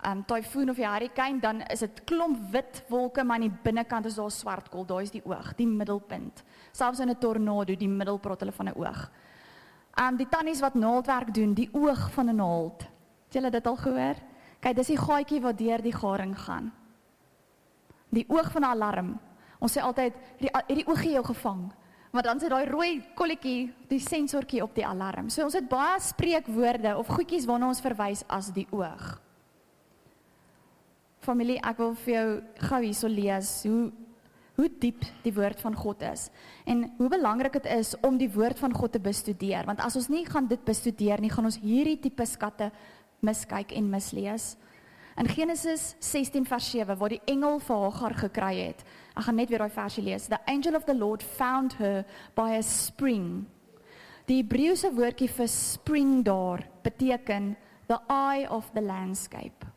um 0.05 0.23
tyfoon 0.27 0.69
of 0.69 0.75
die 0.75 0.87
hurricane, 0.87 1.39
dan 1.39 1.61
is 1.61 1.79
dit 1.79 2.03
klomp 2.03 2.51
wit 2.51 2.83
wolke, 2.89 3.23
maar 3.23 3.39
aan 3.39 3.49
die 3.49 3.59
binnekant 3.63 4.05
is 4.05 4.15
daar 4.15 4.31
swart 4.31 4.69
kol. 4.69 4.85
Daai 4.85 5.03
is 5.03 5.11
die 5.11 5.23
oog, 5.25 5.53
die 5.57 5.67
middelpunt. 5.67 6.43
Selfs 6.75 6.99
in 6.99 7.09
'n 7.09 7.17
tornado, 7.19 7.75
die 7.75 7.87
middel 7.87 8.17
praat 8.17 8.39
hulle 8.39 8.51
van 8.51 8.67
'n 8.67 8.75
oog. 8.75 9.09
Um 9.95 10.17
die 10.17 10.27
tannies 10.27 10.59
wat 10.59 10.73
naaldwerk 10.75 11.33
doen, 11.33 11.53
die 11.53 11.69
oog 11.71 12.11
van 12.11 12.29
'n 12.29 12.35
naald. 12.35 12.81
Het 13.25 13.33
julle 13.33 13.51
dit 13.51 13.67
al 13.67 13.75
gehoor? 13.75 14.15
Kyk, 14.59 14.75
dis 14.75 14.87
die 14.87 14.97
gaatjie 14.97 15.41
wat 15.41 15.57
deur 15.57 15.81
die 15.81 15.95
garing 15.95 16.35
gaan. 16.37 16.73
Die 18.09 18.25
oog 18.27 18.51
van 18.51 18.61
'n 18.61 18.65
alarm. 18.65 19.19
Ons 19.59 19.77
sê 19.77 19.81
altyd 19.81 20.13
hierdie 20.37 20.61
hierdie 20.67 20.87
oogie 20.87 21.11
jou 21.11 21.23
gevang. 21.23 21.71
Maar 22.11 22.23
dan 22.23 22.39
sit 22.39 22.49
daai 22.49 22.65
rooi 22.65 23.03
kolletjie, 23.15 23.73
die 23.87 23.99
sensortjie 23.99 24.63
op 24.63 24.75
die 24.75 24.85
alarm. 24.85 25.29
So 25.29 25.43
ons 25.43 25.53
het 25.53 25.67
baie 25.69 25.99
spreekwoorde 25.99 26.97
of 26.97 27.07
goedjies 27.07 27.45
waarna 27.45 27.67
ons 27.67 27.81
verwys 27.81 28.23
as 28.27 28.51
die 28.51 28.67
oog. 28.71 29.21
Familie, 31.19 31.59
ek 31.59 31.77
wil 31.77 31.93
vir 31.93 32.13
jou 32.13 32.41
gou 32.69 32.81
hierso 32.81 33.07
lees 33.07 33.63
hoe 33.63 33.91
hoe 34.55 34.69
diep 34.79 35.03
die 35.23 35.33
woord 35.35 35.61
van 35.61 35.75
God 35.75 36.01
is 36.07 36.29
en 36.65 36.85
hoe 36.97 37.09
belangrik 37.11 37.57
dit 37.59 37.71
is 37.75 37.93
om 38.01 38.17
die 38.17 38.31
woord 38.31 38.59
van 38.59 38.73
God 38.73 38.95
te 38.95 38.99
bestudeer 38.99 39.65
want 39.67 39.81
as 39.83 39.95
ons 39.99 40.09
nie 40.09 40.25
gaan 40.25 40.47
dit 40.47 40.61
bestudeer 40.65 41.21
nie 41.21 41.31
gaan 41.33 41.49
ons 41.51 41.59
hierdie 41.63 41.99
tipe 41.99 42.25
skatte 42.25 42.71
miskyk 43.25 43.73
en 43.75 43.89
mislees. 43.89 44.55
In 45.15 45.27
Genesis 45.31 45.95
16 46.03 46.45
vers 46.45 46.69
7 46.71 46.97
waar 46.99 47.13
die 47.13 47.21
engel 47.31 47.59
vir 47.63 47.83
Hagar 47.85 48.15
gekry 48.19 48.55
het. 48.59 48.81
Ek 49.15 49.27
gaan 49.27 49.39
net 49.39 49.49
weer 49.49 49.63
daai 49.63 49.71
versie 49.71 50.03
lees. 50.03 50.27
The 50.27 50.41
angel 50.51 50.75
of 50.75 50.85
the 50.85 50.95
Lord 50.95 51.23
found 51.23 51.77
her 51.79 52.03
by 52.35 52.57
a 52.57 52.63
spring. 52.63 53.45
Die 54.27 54.41
Hebreëse 54.41 54.91
woordjie 54.91 55.29
vir 55.31 55.47
spring 55.51 56.19
daar 56.27 56.65
beteken 56.83 57.53
the 57.87 58.01
eye 58.09 58.47
of 58.49 58.67
the 58.73 58.81
landscape. 58.81 59.74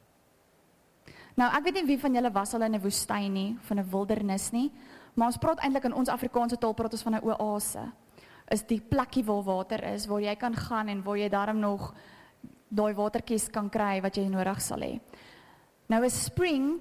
Nou, 1.38 1.46
ek 1.54 1.68
weet 1.68 1.76
nie 1.78 1.86
wie 1.92 2.00
van 2.02 2.16
julle 2.18 2.30
was 2.34 2.54
al 2.54 2.64
in 2.66 2.74
'n 2.74 2.82
woestyn 2.82 3.32
nie, 3.32 3.56
van 3.68 3.78
'n 3.78 3.90
wildernis 3.90 4.50
nie, 4.50 4.72
maar 5.14 5.26
ons 5.26 5.36
praat 5.36 5.60
eintlik 5.60 5.84
in 5.84 5.94
ons 5.94 6.08
Afrikaanse 6.08 6.58
taal 6.58 6.74
praat 6.74 6.92
ons 6.92 7.02
van 7.02 7.14
'n 7.14 7.24
oase. 7.24 7.92
Is 8.50 8.62
die 8.62 8.80
plekkie 8.80 9.24
waar 9.24 9.42
water 9.42 9.84
is 9.84 10.06
waar 10.06 10.20
jy 10.20 10.34
kan 10.36 10.54
gaan 10.54 10.88
en 10.88 11.02
waar 11.02 11.16
jy 11.16 11.28
darm 11.28 11.58
nog 11.58 11.94
daai 12.68 12.94
watertjies 12.94 13.50
kan 13.50 13.70
kry 13.70 14.00
wat 14.00 14.16
jy 14.16 14.28
nodig 14.28 14.60
sal 14.60 14.80
hê. 14.80 15.00
Nou 15.86 16.04
'n 16.04 16.10
spring 16.10 16.80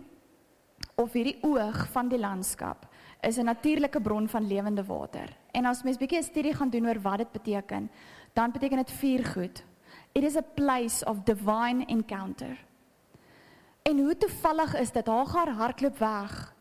of 0.96 1.14
hierdie 1.14 1.44
oog 1.44 1.88
van 1.92 2.10
die 2.10 2.20
landskap 2.20 2.88
is 3.22 3.38
'n 3.38 3.46
natuurlike 3.46 4.02
bron 4.02 4.28
van 4.28 4.48
lewende 4.48 4.84
water. 4.84 5.38
En 5.54 5.66
as 5.66 5.84
mens 5.84 5.98
bietjie 5.98 6.18
'n 6.18 6.24
studie 6.24 6.54
gaan 6.54 6.70
doen 6.70 6.88
oor 6.88 7.02
wat 7.02 7.18
dit 7.18 7.32
beteken, 7.32 7.90
dan 8.34 8.52
beteken 8.52 8.78
dit 8.78 8.92
vier 8.92 9.26
goed. 9.26 9.64
It 10.14 10.24
is 10.24 10.36
a 10.36 10.44
place 10.56 11.06
of 11.06 11.24
divine 11.24 11.86
encounter. 11.86 12.67
En 13.88 14.00
hoe 14.00 14.18
toevallig 14.18 14.76
is 14.76 14.92
dit? 14.92 15.08
Hagar 15.08 15.50
hardloop 15.50 15.98
weg. 15.98 16.54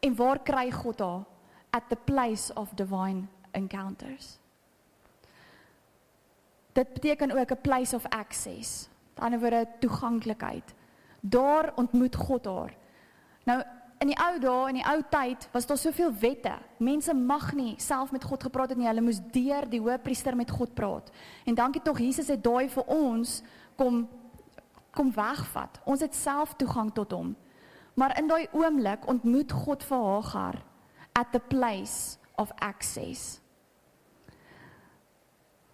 En 0.00 0.14
waar 0.16 0.42
kry 0.42 0.70
God 0.70 0.98
haar? 0.98 1.24
At 1.70 1.82
the 1.88 1.96
place 2.04 2.54
of 2.54 2.68
divine 2.74 3.22
encounters. 3.50 4.38
Dit 6.72 6.92
beteken 6.92 7.38
ook 7.38 7.50
'n 7.50 7.60
place 7.60 7.96
of 7.96 8.06
access. 8.08 8.88
Aan 9.14 9.30
die 9.30 9.38
ander 9.38 9.40
woorde 9.40 9.68
toeganklikheid. 9.80 10.74
Daar 11.20 11.72
ontmoet 11.74 12.16
God 12.16 12.44
haar. 12.44 12.76
Nou 13.44 13.62
in 13.98 14.06
die 14.06 14.18
ou 14.18 14.38
dae, 14.38 14.68
in 14.68 14.74
die 14.74 14.86
ou 14.86 15.02
tyd, 15.10 15.48
was 15.52 15.66
daar 15.66 15.78
soveel 15.78 16.14
wette. 16.20 16.52
Mense 16.76 17.14
mag 17.14 17.52
nie 17.52 17.74
self 17.76 18.10
met 18.10 18.24
God 18.24 18.42
gepraat 18.42 18.68
het 18.68 18.78
nie. 18.78 18.86
Hulle 18.86 19.00
moes 19.00 19.20
deur 19.32 19.68
die 19.68 19.80
hoëpriester 19.80 20.36
met 20.36 20.50
God 20.50 20.74
praat. 20.74 21.10
En 21.44 21.54
dankie 21.54 21.82
tog 21.82 21.98
Jesus 21.98 22.28
het 22.28 22.44
daai 22.44 22.68
vir 22.68 22.84
ons 22.86 23.42
kom 23.76 24.08
kom 24.90 25.12
wegvat. 25.14 25.80
Ons 25.84 26.00
het 26.00 26.14
self 26.14 26.54
toegang 26.54 26.92
tot 26.94 27.12
hom. 27.12 27.36
Maar 27.94 28.18
in 28.18 28.28
daai 28.30 28.48
oomblik 28.52 29.06
ontmoet 29.06 29.52
God 29.52 29.84
vir 29.84 30.04
Hagar 30.04 30.62
at 31.12 31.32
the 31.32 31.40
place 31.40 32.16
of 32.36 32.52
access. 32.58 33.40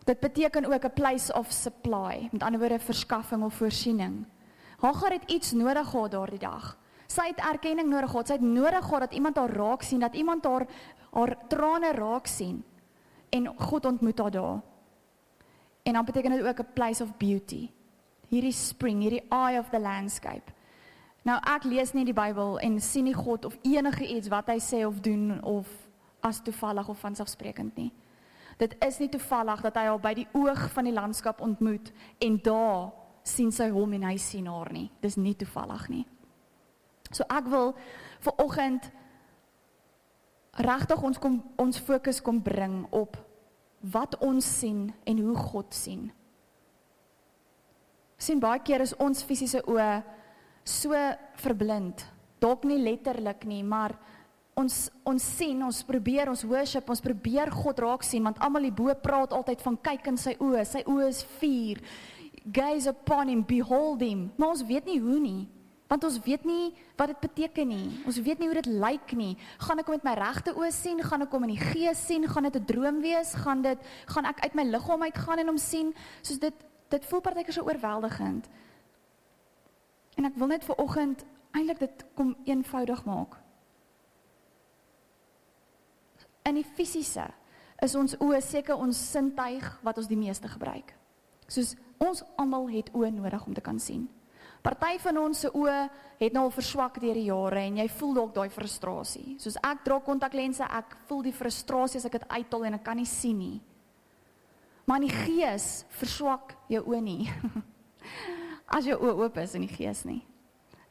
Dit 0.04 0.20
beteken 0.20 0.64
ook 0.64 0.84
'n 0.84 0.92
place 0.92 1.32
of 1.32 1.50
supply, 1.50 2.28
met 2.32 2.42
ander 2.42 2.60
woorde 2.60 2.78
verskaffing 2.78 3.42
of 3.42 3.54
voorsiening. 3.54 4.26
Hagar 4.78 5.10
het 5.10 5.30
iets 5.30 5.52
nodig 5.52 5.88
gehad 5.88 6.10
daardie 6.10 6.38
dag. 6.38 6.78
Sy 7.06 7.26
het 7.26 7.38
erkenning 7.38 7.88
nodig 7.88 8.10
gehad. 8.10 8.26
Sy 8.26 8.32
het 8.32 8.42
nodig 8.42 8.84
gehad 8.84 9.00
dat 9.00 9.14
iemand 9.14 9.36
haar 9.36 9.50
raak 9.50 9.82
sien, 9.82 10.00
dat 10.00 10.14
iemand 10.14 10.44
haar 10.44 10.66
haar 11.12 11.36
trane 11.48 11.92
raak 11.92 12.26
sien. 12.26 12.64
En 13.28 13.46
God 13.56 13.84
ontmoet 13.84 14.18
haar 14.18 14.30
daar. 14.30 14.60
En 15.82 15.92
dan 15.92 16.04
beteken 16.04 16.30
dit 16.30 16.46
ook 16.46 16.58
'n 16.60 16.72
place 16.72 17.02
of 17.02 17.16
beauty 17.16 17.70
hierdie 18.30 18.54
spring, 18.54 19.02
hierdie 19.04 19.24
eye 19.30 19.58
of 19.58 19.70
the 19.70 19.80
landscape. 19.80 20.52
Nou 21.26 21.36
ek 21.42 21.66
lees 21.66 21.92
nie 21.94 22.04
die 22.06 22.14
Bybel 22.14 22.58
en 22.62 22.78
sien 22.80 23.08
nie 23.08 23.16
God 23.16 23.44
of 23.48 23.56
enige 23.66 24.06
iets 24.06 24.30
wat 24.30 24.50
hy 24.52 24.60
sê 24.62 24.84
of 24.86 25.00
doen 25.02 25.40
of 25.42 25.70
as 26.26 26.38
toevallig 26.42 26.88
of 26.88 27.00
vanselfsprekend 27.02 27.78
nie. 27.78 27.90
Dit 28.56 28.76
is 28.86 28.98
nie 29.02 29.10
toevallig 29.12 29.60
dat 29.66 29.76
hy 29.76 29.88
al 29.90 29.98
by 30.00 30.14
die 30.16 30.28
oog 30.38 30.68
van 30.72 30.86
die 30.88 30.94
landskap 30.94 31.42
ontmoet 31.44 31.90
en 32.24 32.38
daar 32.42 32.92
sien 33.26 33.50
sy 33.52 33.68
hom 33.74 33.92
en 33.98 34.06
hy 34.06 34.16
sien 34.22 34.46
haar 34.46 34.70
nie. 34.72 34.86
Dis 35.02 35.18
nie 35.18 35.34
toevallig 35.36 35.88
nie. 35.92 36.04
So 37.10 37.26
ek 37.30 37.50
wil 37.50 37.74
vir 38.24 38.42
oggend 38.42 38.90
regtig 40.62 41.02
ons 41.04 41.18
kom 41.20 41.40
ons 41.60 41.80
fokus 41.84 42.22
kom 42.24 42.38
bring 42.42 42.84
op 42.94 43.18
wat 43.92 44.16
ons 44.24 44.46
sien 44.60 44.88
en 45.04 45.18
hoe 45.26 45.36
God 45.50 45.74
sien 45.74 46.08
sien 48.18 48.40
baie 48.40 48.60
keer 48.64 48.84
is 48.84 48.94
ons 49.02 49.22
fisiese 49.24 49.62
oë 49.68 50.02
so 50.66 50.92
verblind. 51.42 52.04
Dalk 52.42 52.64
nie 52.68 52.78
letterlik 52.82 53.44
nie, 53.48 53.62
maar 53.62 53.96
ons 54.56 54.86
ons 55.04 55.22
sien, 55.36 55.58
ons 55.62 55.82
probeer 55.84 56.30
ons 56.32 56.44
worship, 56.48 56.88
ons 56.88 57.04
probeer 57.04 57.52
God 57.52 57.80
raak 57.84 58.04
sien 58.06 58.24
want 58.24 58.40
almal 58.42 58.64
hierbo 58.64 58.92
praat 59.02 59.34
altyd 59.36 59.60
van 59.64 59.76
kyk 59.88 60.08
in 60.12 60.20
sy 60.20 60.36
oë. 60.40 60.64
Sy 60.64 60.82
oë 60.88 61.10
is 61.12 61.20
vuur. 61.38 61.82
Gaze 62.56 62.90
upon 62.90 63.28
him, 63.32 63.44
behold 63.44 64.02
him. 64.04 64.30
Maar 64.36 64.54
ons 64.54 64.64
weet 64.66 64.88
nie 64.88 64.98
hoe 65.02 65.20
nie. 65.20 65.42
Want 65.86 66.02
ons 66.08 66.16
weet 66.24 66.42
nie 66.46 66.72
wat 66.98 67.12
dit 67.12 67.20
beteken 67.22 67.68
nie. 67.70 67.90
Ons 68.08 68.18
weet 68.18 68.40
nie 68.40 68.48
hoe 68.50 68.58
dit 68.58 68.70
lyk 68.72 69.12
nie. 69.18 69.34
Gaan 69.62 69.82
ek 69.82 69.90
hom 69.90 69.98
met 69.98 70.06
my 70.08 70.14
regte 70.18 70.54
oë 70.56 70.70
sien? 70.74 71.02
Gaan 71.04 71.26
ek 71.26 71.36
hom 71.36 71.46
in 71.46 71.52
die 71.54 71.62
gees 71.62 72.00
sien? 72.08 72.26
Gaan 72.26 72.48
dit 72.48 72.56
'n 72.56 72.66
droom 72.66 73.00
wees? 73.04 73.34
Gaan 73.34 73.62
dit 73.62 73.78
gaan 74.06 74.24
ek 74.26 74.40
uit 74.40 74.54
my 74.54 74.64
liggaam 74.64 75.02
uit 75.02 75.18
gaan 75.18 75.38
en 75.38 75.46
hom 75.46 75.58
sien? 75.58 75.94
Soos 76.22 76.38
dit 76.38 76.54
dit 76.88 77.08
voel 77.10 77.20
partykeer 77.20 77.56
so 77.56 77.66
oorweldigend. 77.66 78.48
En 80.16 80.28
ek 80.28 80.36
wil 80.40 80.52
net 80.52 80.64
vir 80.64 80.78
oggend 80.80 81.24
eintlik 81.56 81.80
dit 81.82 82.04
kom 82.14 82.34
eenvoudig 82.44 83.04
maak. 83.04 83.38
In 86.46 86.60
die 86.60 86.66
fisiese 86.76 87.26
is 87.82 87.96
ons 87.98 88.16
oë 88.22 88.40
seker 88.44 88.78
ons 88.78 88.98
sintuig 89.10 89.66
wat 89.84 89.98
ons 89.98 90.08
die 90.08 90.18
meeste 90.18 90.48
gebruik. 90.48 90.94
Soos 91.48 91.74
ons 92.02 92.22
almal 92.40 92.68
het 92.70 92.92
oë 92.94 93.10
nodig 93.16 93.46
om 93.46 93.56
te 93.56 93.64
kan 93.64 93.80
sien. 93.82 94.06
Party 94.66 94.96
van 94.98 95.18
ons 95.20 95.44
se 95.44 95.50
oë 95.54 95.76
het 96.18 96.34
nou 96.34 96.46
al 96.48 96.54
verswak 96.54 96.98
deur 96.98 97.14
die 97.14 97.28
jare 97.28 97.60
en 97.68 97.76
jy 97.78 97.86
voel 98.00 98.16
dalk 98.16 98.32
daai 98.34 98.50
frustrasie. 98.50 99.36
Soos 99.38 99.58
ek 99.62 99.84
dra 99.86 100.00
kontaklense, 100.02 100.66
ek 100.66 100.96
voel 101.06 101.22
die 101.28 101.34
frustrasie 101.36 102.00
as 102.00 102.08
ek 102.08 102.18
dit 102.18 102.26
uithaal 102.32 102.66
en 102.66 102.78
ek 102.80 102.84
kan 102.86 102.98
nie 102.98 103.06
sien 103.06 103.38
nie. 103.38 103.60
Maar 104.86 105.02
in 105.02 105.08
die 105.08 105.16
gees 105.26 105.84
verswak 105.98 106.54
jou 106.70 106.84
oë 106.86 107.00
nie. 107.02 107.26
As 108.76 108.86
jou 108.86 108.94
oë 109.02 109.16
oop 109.18 109.40
is 109.42 109.56
in 109.58 109.66
die 109.66 109.72
gees 109.72 110.04
nie. 110.06 110.20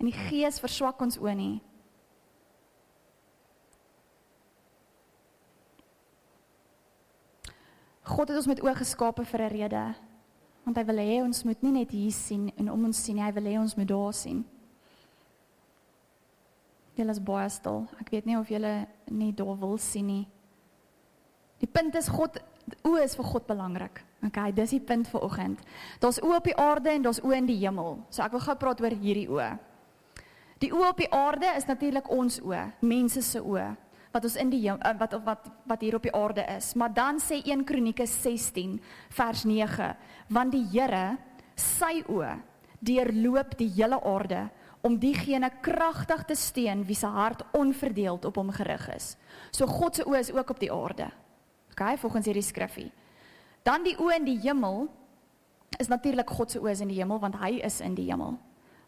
In 0.04 0.10
die 0.10 0.18
gees 0.28 0.60
verswak 0.60 1.00
ons 1.02 1.16
oë 1.22 1.36
nie. 1.40 1.56
God 8.06 8.30
het 8.30 8.38
ons 8.38 8.50
met 8.52 8.62
oë 8.62 8.76
geskape 8.84 9.24
vir 9.26 9.42
'n 9.42 9.54
rede. 9.56 9.86
Want 10.66 10.78
hy 10.78 10.84
wil 10.84 11.00
hê 11.00 11.22
ons 11.24 11.44
moet 11.44 11.64
nie 11.64 11.72
net 11.72 11.92
hier 11.92 12.12
sien 12.12 12.52
en 12.58 12.70
om 12.72 12.86
ons 12.86 13.04
sien 13.04 13.18
hy 13.18 13.32
wil 13.32 13.44
hê 13.44 13.58
ons 13.60 13.76
moet 13.76 13.88
daar 13.88 14.14
sien. 14.14 14.44
Julle 16.96 17.12
is 17.12 17.20
baie 17.20 17.50
stil. 17.50 17.88
Ek 18.00 18.10
weet 18.10 18.26
nie 18.26 18.38
of 18.38 18.50
julle 18.50 18.88
nie 19.12 19.32
daar 19.34 19.58
wil 19.60 19.78
sien 19.78 20.08
nie. 20.08 20.28
Die 21.60 21.68
punt 21.68 21.96
is 21.96 22.10
God 22.10 22.40
oë 22.84 23.04
is 23.04 23.16
vir 23.16 23.30
God 23.30 23.48
belangrik. 23.48 24.04
Okay, 24.26 24.52
dis 24.52 24.74
die 24.74 24.82
punt 24.82 25.08
vir 25.12 25.24
oggend. 25.24 25.62
Daar's 26.02 26.22
oë 26.24 26.40
op 26.40 26.50
die 26.50 26.58
aarde 26.58 26.90
en 26.96 27.06
daar's 27.06 27.22
oë 27.22 27.40
in 27.44 27.50
die 27.50 27.60
hemel. 27.62 28.00
So 28.10 28.24
ek 28.26 28.34
wil 28.34 28.46
gou 28.48 28.56
praat 28.62 28.82
oor 28.82 28.96
hierdie 29.02 29.30
oë. 29.30 29.50
Die 30.64 30.72
oë 30.74 30.90
op 30.90 31.02
die 31.04 31.12
aarde 31.14 31.52
is 31.58 31.68
natuurlik 31.70 32.10
ons 32.10 32.40
oë, 32.42 32.64
mense 32.82 33.22
se 33.22 33.42
oë. 33.42 33.76
wat 34.16 34.24
ons 34.24 34.38
in 34.40 34.48
die 34.50 34.64
eh, 34.72 34.96
wat 34.96 35.18
wat 35.26 35.50
wat 35.68 35.82
hier 35.84 35.98
op 35.98 36.06
die 36.08 36.16
aarde 36.16 36.46
is. 36.56 36.74
Maar 36.80 36.94
dan 36.94 37.20
sê 37.20 37.42
1 37.44 37.66
Kronieke 37.68 38.08
16 38.08 38.78
vers 39.10 39.44
9, 39.44 39.90
want 40.30 40.56
die 40.56 40.64
Here 40.72 41.18
sy 41.56 42.00
oë 42.08 42.38
deurloop 42.80 43.58
die 43.60 43.72
hele 43.76 44.00
aarde 44.04 44.46
om 44.86 45.00
diegene 45.02 45.50
kragtig 45.66 46.24
te 46.30 46.36
steun 46.38 46.86
wie 46.86 46.96
se 46.96 47.10
hart 47.10 47.44
onverdeeld 47.58 48.26
op 48.26 48.36
hom 48.36 48.52
gerig 48.54 48.88
is. 48.96 49.16
So 49.52 49.68
God 49.68 49.96
se 49.96 50.06
oë 50.06 50.20
is 50.20 50.32
ook 50.32 50.50
op 50.50 50.60
die 50.62 50.72
aarde. 50.72 51.10
OK, 51.76 51.98
volgens 52.00 52.26
hierdie 52.26 52.44
skriffie. 52.44 52.92
Dan 53.68 53.84
die 53.84 53.98
oë 54.00 54.22
in 54.22 54.28
die 54.30 54.40
hemel 54.46 54.86
is 55.82 55.90
natuurlik 55.92 56.30
God 56.32 56.54
se 56.54 56.62
oë 56.64 56.78
in 56.86 56.92
die 56.94 57.02
hemel 57.02 57.20
want 57.20 57.36
hy 57.42 57.58
is 57.68 57.82
in 57.84 57.98
die 57.98 58.08
hemel. 58.08 58.38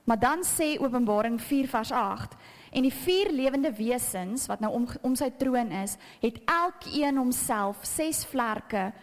Maar 0.07 0.19
dan 0.21 0.45
sê 0.47 0.77
Openbaring 0.79 1.35
4 1.41 1.67
vers 1.67 1.91
8 1.91 2.37
en 2.71 2.85
die 2.87 2.93
vier 2.93 3.31
lewende 3.35 3.73
wesens 3.75 4.45
wat 4.47 4.63
nou 4.63 4.71
om 4.71 4.85
om 5.03 5.17
sy 5.19 5.27
troon 5.35 5.73
is, 5.75 5.97
het 6.23 6.39
elkeen 6.47 7.19
homself 7.19 7.83
ses 7.83 8.23
vlerke 8.29 8.93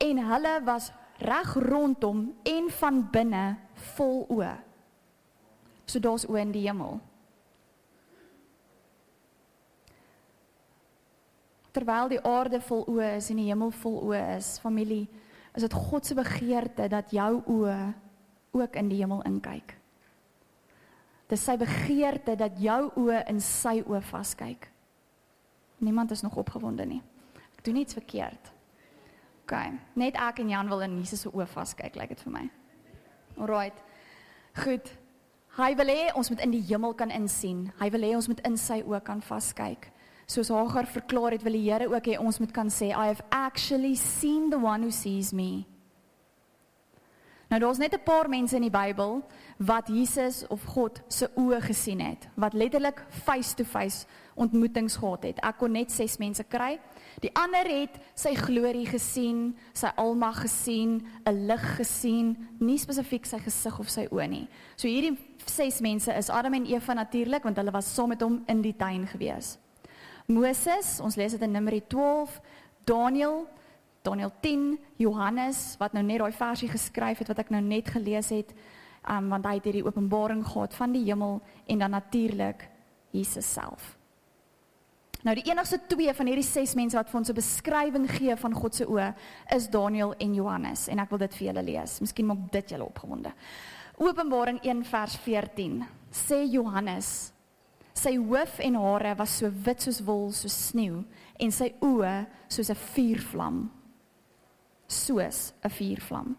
en 0.00 0.24
hulle 0.30 0.54
was 0.64 0.88
reg 1.20 1.52
rondom 1.68 2.30
en 2.48 2.72
van 2.80 3.04
binne 3.12 3.44
vol 3.92 4.24
oë. 4.32 4.54
So 5.84 6.00
daar's 6.00 6.24
oë 6.24 6.46
in 6.46 6.56
die 6.56 6.64
hemel. 6.64 7.02
Terwyl 11.70 12.10
die 12.10 12.20
aarde 12.26 12.60
vol 12.66 12.84
oë 12.90 13.16
is 13.18 13.30
en 13.30 13.38
die 13.38 13.48
hemel 13.50 13.70
vol 13.82 13.98
oë 14.08 14.22
is, 14.36 14.54
familie, 14.62 15.06
is 15.54 15.66
dit 15.66 15.74
God 15.74 16.06
se 16.06 16.16
begeerte 16.18 16.88
dat 16.90 17.12
jou 17.14 17.42
oë 17.46 17.78
ook 18.58 18.78
in 18.78 18.90
die 18.90 18.98
hemel 19.02 19.22
inkyk. 19.28 19.76
Dis 21.30 21.44
sy 21.46 21.54
begeerte 21.58 22.34
dat 22.38 22.58
jou 22.58 22.88
oë 22.98 23.22
in 23.30 23.38
sy 23.42 23.78
oë 23.84 24.00
vaskyk. 24.08 24.66
Niemand 25.80 26.10
is 26.10 26.24
nog 26.26 26.36
opgewonde 26.42 26.86
nie. 26.86 27.02
Ek 27.54 27.62
doen 27.64 27.78
niks 27.78 27.94
verkeerd. 27.94 28.50
OK, 29.44 29.54
net 29.98 30.18
ek 30.18 30.42
en 30.42 30.50
Jan 30.50 30.68
wil 30.70 30.82
in 30.86 30.98
Jesus 30.98 31.24
se 31.24 31.30
oë 31.30 31.46
vaskyk, 31.50 31.94
lyk 31.94 32.02
like 32.02 32.16
dit 32.16 32.26
vir 32.26 32.34
my. 32.34 32.42
Alraight. 33.38 33.78
Goed. 34.58 34.90
Hy 35.56 35.70
wil 35.78 35.90
hê 35.90 36.10
ons 36.18 36.30
moet 36.30 36.42
in 36.44 36.52
die 36.54 36.62
hemel 36.68 36.94
kan 36.98 37.10
insien. 37.14 37.68
Hy 37.78 37.88
wil 37.94 38.06
hê 38.06 38.12
ons 38.18 38.28
moet 38.30 38.42
in 38.46 38.58
sy 38.58 38.80
oë 38.82 39.00
kan 39.06 39.22
vaskyk. 39.22 39.88
Soos 40.30 40.48
Hagar 40.48 40.86
verklaar 40.86 41.34
het, 41.34 41.42
wil 41.42 41.56
die 41.58 41.66
Here 41.66 41.88
ook 41.90 42.06
hê 42.06 42.14
ons 42.22 42.38
moet 42.38 42.52
kan 42.54 42.68
sê 42.70 42.92
I 42.92 43.08
have 43.10 43.24
actually 43.34 43.96
seen 43.98 44.50
the 44.50 44.60
one 44.62 44.84
who 44.86 44.92
sees 44.94 45.32
me. 45.34 45.64
Nou 47.50 47.58
daar's 47.58 47.78
net 47.78 47.94
'n 47.94 48.04
paar 48.04 48.28
mense 48.28 48.54
in 48.54 48.62
die 48.62 48.70
Bybel 48.70 49.22
wat 49.58 49.88
Jesus 49.88 50.46
of 50.46 50.62
God 50.64 51.02
se 51.08 51.30
oë 51.34 51.60
gesien 51.60 52.00
het, 52.00 52.28
wat 52.34 52.52
letterlik 52.54 53.04
face 53.08 53.54
to 53.54 53.64
face 53.64 54.06
ontmoetings 54.34 54.96
gehad 54.96 55.22
het. 55.22 55.38
Ek 55.42 55.58
kon 55.58 55.72
net 55.72 55.90
6 55.90 56.16
mense 56.18 56.44
kry. 56.44 56.78
Die 57.20 57.34
ander 57.34 57.66
het 57.66 57.98
sy 58.14 58.34
glorie 58.34 58.86
gesien, 58.86 59.56
sy 59.72 59.90
almag 59.96 60.40
gesien, 60.40 61.06
'n 61.26 61.46
lig 61.46 61.76
gesien, 61.76 62.48
nie 62.60 62.78
spesifiek 62.78 63.26
sy 63.26 63.38
gesig 63.38 63.78
of 63.80 63.88
sy 63.88 64.06
oë 64.10 64.28
nie. 64.28 64.48
So 64.76 64.86
hierdie 64.88 65.18
6 65.46 65.80
mense 65.80 66.16
is 66.16 66.30
Adam 66.30 66.54
en 66.54 66.66
Eva 66.66 66.94
natuurlik 66.94 67.42
want 67.42 67.56
hulle 67.56 67.72
was 67.72 67.94
saam 67.94 68.08
met 68.08 68.20
hom 68.20 68.44
in 68.46 68.62
die 68.62 68.76
tuin 68.76 69.06
gewees. 69.06 69.58
Moses, 70.30 70.98
ons 71.02 71.16
lees 71.18 71.34
dit 71.34 71.42
in 71.42 71.52
Numeri 71.52 71.82
12, 71.90 72.40
Daniel, 72.86 73.46
Daniel 74.06 74.32
10, 74.40 74.78
Johannes 75.02 75.74
wat 75.80 75.94
nou 75.96 76.04
net 76.06 76.22
daai 76.22 76.32
versie 76.32 76.70
geskryf 76.70 77.20
het 77.20 77.32
wat 77.32 77.42
ek 77.42 77.50
nou 77.50 77.62
net 77.64 77.90
gelees 77.90 78.30
het, 78.32 78.52
um, 79.10 79.30
want 79.32 79.48
hy 79.48 79.56
het 79.58 79.66
hierdie 79.68 79.86
openbaring 79.86 80.44
gehad 80.46 80.76
van 80.76 80.94
die 80.94 81.02
hemel 81.08 81.40
en 81.66 81.82
dan 81.82 81.96
natuurlik 81.96 82.68
Jesus 83.10 83.48
self. 83.48 83.96
Nou 85.20 85.34
die 85.36 85.44
enigste 85.50 85.76
twee 85.90 86.12
van 86.16 86.30
hierdie 86.30 86.46
6 86.46 86.72
mense 86.78 86.96
wat 86.96 87.10
vir 87.10 87.18
ons 87.18 87.30
'n 87.30 87.36
beskrywing 87.36 88.06
gee 88.08 88.36
van 88.36 88.54
God 88.54 88.74
se 88.74 88.86
oë 88.86 89.14
is 89.52 89.68
Daniel 89.68 90.14
en 90.18 90.34
Johannes 90.34 90.88
en 90.88 90.98
ek 90.98 91.10
wil 91.10 91.18
dit 91.18 91.34
vir 91.34 91.46
julle 91.46 91.62
lees. 91.62 92.00
Miskien 92.00 92.26
maak 92.26 92.50
dit 92.52 92.70
julle 92.70 92.84
opgewonde. 92.84 93.32
Openbaring 93.98 94.60
1 94.62 94.84
vers 94.84 95.16
14 95.16 95.84
sê 96.10 96.48
Johannes 96.50 97.32
sy 97.94 98.16
hoof 98.16 98.58
en 98.58 98.74
hare 98.74 99.14
was 99.18 99.38
so 99.38 99.50
wit 99.66 99.82
soos 99.82 100.00
wol 100.06 100.30
soos 100.32 100.56
sneeu 100.70 101.04
en 101.38 101.50
sy 101.50 101.72
oë 101.80 102.26
soos 102.48 102.70
'n 102.70 102.80
vuurvlam 102.94 103.70
soos 104.90 105.52
'n 105.62 105.70
vuurvlam. 105.70 106.36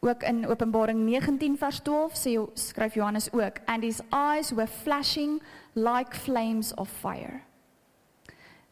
Ook 0.00 0.22
in 0.22 0.46
Openbaring 0.46 1.04
19 1.04 1.58
vers 1.58 1.80
12 1.80 2.14
sê 2.14 2.48
skryf 2.54 2.94
Johannes 2.94 3.32
ook 3.32 3.60
and 3.66 3.82
his 3.82 4.00
eyes 4.12 4.52
were 4.52 4.66
flashing 4.66 5.42
like 5.74 6.16
flames 6.16 6.74
of 6.74 6.88
fire. 6.88 7.42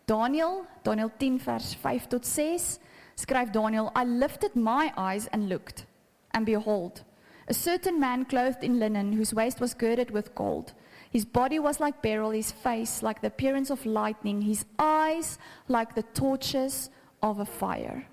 Daniel, 0.07 0.64
Daniel 0.83 1.11
10 1.17 1.41
vers 1.41 1.75
5 1.75 2.07
tot 2.07 2.27
6, 2.27 2.79
skryf 3.14 3.51
Daniel, 3.51 3.91
I 3.95 4.05
lifted 4.05 4.55
my 4.55 4.93
eyes 4.97 5.29
and 5.33 5.49
looked, 5.49 5.87
and 6.31 6.47
behold, 6.47 7.05
a 7.49 7.55
certain 7.55 8.01
man 8.01 8.25
clothed 8.25 8.62
in 8.62 8.79
linen, 8.79 9.12
whose 9.12 9.35
waist 9.35 9.61
was 9.61 9.75
girded 9.75 10.11
with 10.11 10.35
gold. 10.35 10.73
His 11.11 11.25
body 11.25 11.59
was 11.59 11.81
like 11.81 12.03
beryl, 12.03 12.31
his 12.31 12.53
face 12.53 13.03
like 13.03 13.21
the 13.21 13.29
appearance 13.29 13.71
of 13.71 13.85
lightning, 13.87 14.42
his 14.42 14.64
eyes 14.79 15.38
like 15.68 15.94
the 15.94 16.05
torches 16.14 16.90
of 17.23 17.40
a 17.40 17.47
fire. 17.47 18.07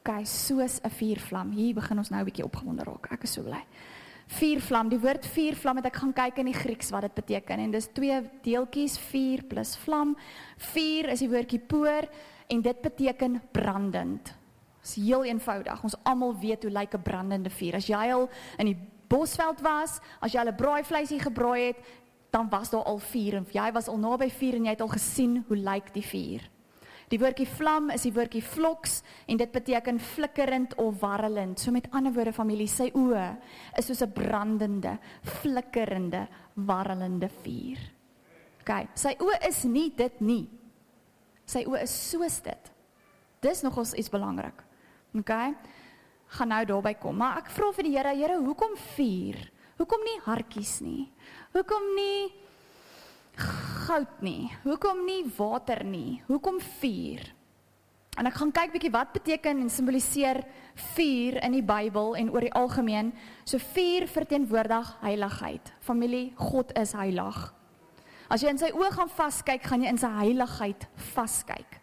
Okay, 0.00 0.24
soos 0.24 0.80
'n 0.84 0.90
vuurvlam. 0.90 1.52
Hier 1.52 1.74
begin 1.74 1.98
ons 1.98 2.10
nou 2.10 2.20
'n 2.20 2.24
bietjie 2.24 2.44
opgewonde 2.44 2.84
raak. 2.84 3.12
Ek 3.12 3.24
is 3.24 3.32
so 3.32 3.42
bly 3.42 3.64
vuurvlam. 4.26 4.90
Die 4.90 5.00
woord 5.00 5.26
vuurvlam 5.26 5.80
het 5.80 5.90
ek 5.90 6.00
gaan 6.02 6.14
kyk 6.16 6.40
in 6.42 6.50
die 6.50 6.56
Grieks 6.56 6.90
wat 6.94 7.06
dit 7.06 7.14
beteken 7.20 7.62
en 7.62 7.74
dis 7.74 7.88
twee 7.94 8.18
deeltjies 8.46 8.96
vuur 9.10 9.44
plus 9.50 9.76
vlam. 9.84 10.16
Vuur 10.72 11.12
is 11.14 11.22
die 11.22 11.30
woordjie 11.30 11.62
poor 11.62 12.08
en 12.50 12.64
dit 12.64 12.82
beteken 12.82 13.40
brandend. 13.54 14.32
Dit 14.82 14.90
is 14.90 14.96
heel 15.02 15.24
eenvoudig. 15.26 15.82
Ons 15.82 15.98
almal 16.06 16.36
weet 16.42 16.66
hoe 16.66 16.72
lyk 16.72 16.94
'n 16.94 17.02
brandende 17.02 17.50
vuur. 17.50 17.74
As 17.74 17.86
jy 17.86 18.12
al 18.12 18.28
in 18.58 18.66
die 18.66 18.78
bosveld 19.08 19.60
was, 19.60 20.00
as 20.20 20.32
jy 20.32 20.42
'n 20.44 20.56
braaivleisie 20.56 21.20
gebraai 21.20 21.66
het, 21.66 21.76
dan 22.30 22.48
was 22.48 22.70
daar 22.70 22.84
al 22.84 22.98
vuur 22.98 23.34
en 23.34 23.46
jy 23.52 23.72
was 23.72 23.88
al 23.88 23.98
naby 23.98 24.30
vuur 24.30 24.54
en 24.54 24.64
jy 24.64 24.70
het 24.70 24.80
al 24.80 24.92
gesien 24.92 25.44
hoe 25.48 25.56
lyk 25.56 25.92
die 25.94 26.04
vuur. 26.04 26.50
Die 27.08 27.18
woordjie 27.22 27.46
vlam 27.46 27.90
is 27.94 28.02
die 28.02 28.12
woordjie 28.12 28.42
floks 28.42 28.98
en 29.30 29.38
dit 29.38 29.52
beteken 29.54 30.00
flikkerend 30.02 30.74
of 30.74 30.98
warrelend. 31.00 31.60
So 31.60 31.70
met 31.70 31.86
ander 31.94 32.12
woorde 32.12 32.32
familie, 32.34 32.66
sy 32.66 32.90
oë 32.94 33.36
is 33.78 33.86
soos 33.86 34.02
'n 34.02 34.12
brandende, 34.12 34.98
flikkerende, 35.22 36.26
warrelende 36.54 37.28
vuur. 37.28 37.78
OK, 38.60 38.88
sy 38.94 39.14
oë 39.18 39.46
is 39.48 39.64
nie 39.64 39.92
dit 39.96 40.20
nie. 40.20 40.48
Sy 41.46 41.64
oë 41.64 41.82
is 41.82 42.10
soos 42.10 42.40
dit. 42.42 42.72
Dis 43.40 43.62
nogals 43.62 43.94
iets 43.94 44.10
belangrik. 44.10 44.64
OK? 45.14 45.30
Gaan 46.36 46.52
nou 46.52 46.64
daarby 46.68 46.92
kom, 47.00 47.16
maar 47.16 47.38
ek 47.40 47.52
vra 47.54 47.70
vir 47.72 47.86
die 47.88 47.94
Here, 47.96 48.12
Here, 48.16 48.36
hoekom 48.44 48.74
vuur? 48.96 49.38
Hoekom 49.76 50.02
nie 50.04 50.18
hartjies 50.24 50.74
nie? 50.84 51.06
Hoekom 51.54 51.86
nie 51.96 52.28
goud 53.86 54.20
nie? 54.24 54.50
Hoekom 54.64 55.02
nie 55.06 55.22
water 55.36 55.82
nie? 55.84 56.20
Hoekom 56.28 56.60
vuur? 56.80 57.24
En 58.16 58.28
ek 58.28 58.38
gaan 58.38 58.52
kyk 58.56 58.72
bietjie 58.72 58.92
wat 58.92 59.12
beteken 59.12 59.60
en 59.60 59.72
simboliseer 59.72 60.40
vuur 60.94 61.36
in 61.44 61.56
die 61.58 61.64
Bybel 61.64 62.14
en 62.16 62.30
oor 62.32 62.46
die 62.46 62.54
algemeen. 62.56 63.12
So 63.44 63.60
vuur 63.74 64.06
verteenwoordig 64.08 64.92
heiligheid. 65.02 65.72
Familie, 65.84 66.30
God 66.40 66.72
is 66.80 66.94
heilig. 66.96 67.40
As 68.32 68.42
jy 68.42 68.50
in 68.50 68.60
sy 68.60 68.72
oë 68.74 68.90
gaan 68.96 69.12
vaskyk, 69.12 69.68
gaan 69.68 69.84
jy 69.84 69.92
in 69.92 70.00
sy 70.00 70.10
heiligheid 70.16 70.88
vaskyk. 71.12 71.80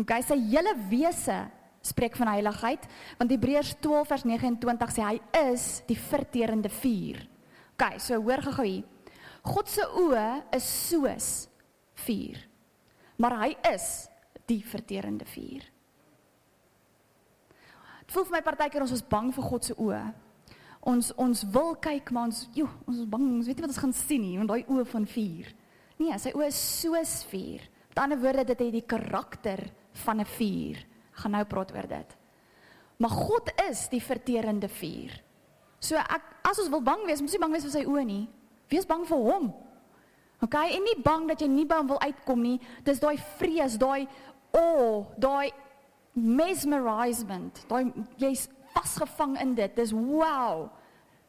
OK, 0.00 0.16
sy 0.24 0.38
hele 0.48 0.72
wese 0.88 1.42
spreek 1.80 2.16
van 2.16 2.34
heiligheid, 2.34 2.84
want 3.18 3.30
Hebreërs 3.32 3.74
12 3.80 4.08
vers 4.08 4.24
29 4.28 4.94
sê 4.94 5.04
hy 5.06 5.16
is 5.52 5.66
die 5.88 5.98
verterende 5.98 6.68
vuur. 6.68 7.22
OK, 7.74 7.96
so 7.98 8.18
hoor 8.20 8.42
gou-gou 8.44 8.66
hier. 8.66 8.84
God 9.48 9.68
se 9.72 9.84
oë 9.96 10.26
is 10.56 10.66
soos 10.88 11.28
vuur. 12.04 12.40
Maar 13.20 13.36
hy 13.44 13.50
is 13.72 13.86
die 14.48 14.60
verterende 14.64 15.24
vuur. 15.28 15.64
Dit 18.04 18.12
voel 18.16 18.26
vir 18.28 18.36
my 18.38 18.42
partykeer 18.44 18.84
ons 18.84 18.92
is 18.96 19.06
bang 19.06 19.30
vir 19.32 19.46
God 19.46 19.68
se 19.68 19.76
oë. 19.78 20.02
Ons 20.90 21.10
ons 21.20 21.42
wil 21.54 21.74
kyk 21.80 22.12
maar 22.16 22.30
ons 22.30 22.46
jo, 22.56 22.66
ons 22.88 23.02
is 23.02 23.08
bang, 23.08 23.26
ons 23.36 23.48
weet 23.48 23.58
nie 23.60 23.66
wat 23.66 23.72
ons 23.74 23.82
gaan 23.84 23.96
sien 23.96 24.22
nie, 24.24 24.38
want 24.40 24.50
daai 24.50 24.64
oë 24.64 24.86
van 24.92 25.08
vuur. 25.08 25.50
Nee, 26.00 26.16
sy 26.20 26.32
oë 26.36 26.48
is 26.48 26.60
soos 26.80 27.18
vuur. 27.30 27.66
Met 27.90 28.00
ander 28.00 28.20
woorde, 28.22 28.46
dit 28.48 28.64
het 28.64 28.76
die 28.76 28.86
karakter 28.88 29.66
van 30.04 30.20
'n 30.20 30.28
vuur. 30.36 30.78
Gaan 31.20 31.36
nou 31.36 31.44
praat 31.48 31.72
oor 31.76 31.88
dit. 31.88 32.16
Maar 33.00 33.16
God 33.16 33.52
is 33.70 33.86
die 33.92 34.02
verterende 34.04 34.68
vuur. 34.68 35.14
So 35.80 35.96
ek 35.96 36.26
as 36.44 36.60
ons 36.60 36.70
wil 36.72 36.82
bang 36.84 37.06
wees, 37.08 37.22
moet 37.24 37.32
jy 37.32 37.40
bang 37.40 37.54
wees 37.54 37.66
vir 37.68 37.74
sy 37.78 37.84
oë 37.88 38.04
nie. 38.08 38.24
Wees 38.72 38.88
bang 38.88 39.06
vir 39.08 39.22
hom. 39.24 39.50
OK, 40.40 40.56
en 40.56 40.84
nie 40.84 40.96
bang 41.04 41.26
dat 41.28 41.42
jy 41.42 41.48
nie 41.52 41.66
by 41.68 41.80
hom 41.80 41.90
wil 41.92 42.00
uitkom 42.00 42.44
nie. 42.44 42.58
Dis 42.84 43.00
daai 43.02 43.16
vrees, 43.38 43.76
daai 43.80 44.06
o, 44.56 44.60
oh, 44.60 44.94
daai 45.20 45.50
mesmerizement, 46.16 47.62
daai 47.70 47.92
jy's 48.20 48.48
vasgevang 48.74 49.36
in 49.42 49.54
dit. 49.58 49.74
Dis 49.76 49.92
wow. 49.94 50.68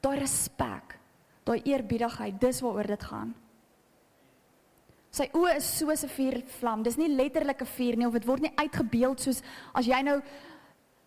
Daai 0.01 0.17
respek, 0.17 0.95
daai 1.45 1.60
eerbiedigheid, 1.69 2.39
dis 2.41 2.62
waaroor 2.63 2.89
dit 2.95 3.04
gaan. 3.12 3.36
Sy 5.12 5.28
oë 5.36 5.58
is 5.58 5.67
soos 5.78 6.04
'n 6.04 6.10
vuurvlam. 6.10 6.84
Dis 6.84 6.97
nie 6.97 7.10
letterlik 7.10 7.62
'n 7.62 7.65
vuur 7.65 7.97
nie 7.97 8.08
of 8.08 8.13
dit 8.13 8.26
word 8.26 8.41
nie 8.41 8.56
uitgebeeld 8.56 9.19
soos 9.19 9.41
as 9.74 9.86
jy 9.86 10.02
nou 10.02 10.21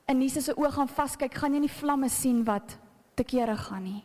in 0.09 0.21
Jesus 0.21 0.45
se 0.45 0.55
oë 0.55 0.73
gaan 0.73 0.89
vaskyk, 0.89 1.35
gaan 1.35 1.55
jy 1.55 1.61
nie 1.61 1.69
vlamme 1.81 2.09
sien 2.09 2.45
wat 2.45 2.79
te 3.17 3.25
kere 3.25 3.57
gaan 3.57 3.85
nie. 3.85 4.05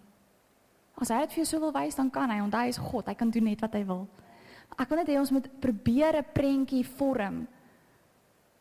As 0.99 1.09
hy 1.09 1.19
dit 1.19 1.33
vir 1.33 1.43
jou 1.43 1.45
so 1.45 1.59
wil 1.59 1.71
wys, 1.71 1.95
dan 1.95 2.09
kan 2.09 2.29
hy, 2.29 2.39
want 2.39 2.53
hy 2.53 2.67
is 2.67 2.77
God. 2.77 3.07
Hy 3.07 3.15
kan 3.15 3.29
doen 3.29 3.43
net 3.43 3.61
wat 3.61 3.73
hy 3.73 3.83
wil. 3.83 4.07
Ek 4.79 4.89
wil 4.89 4.97
net 5.01 5.07
hê 5.07 5.17
ons 5.19 5.31
moet 5.31 5.47
probeer 5.61 6.17
'n 6.17 6.33
prentjie 6.33 6.83
vorm 6.83 7.47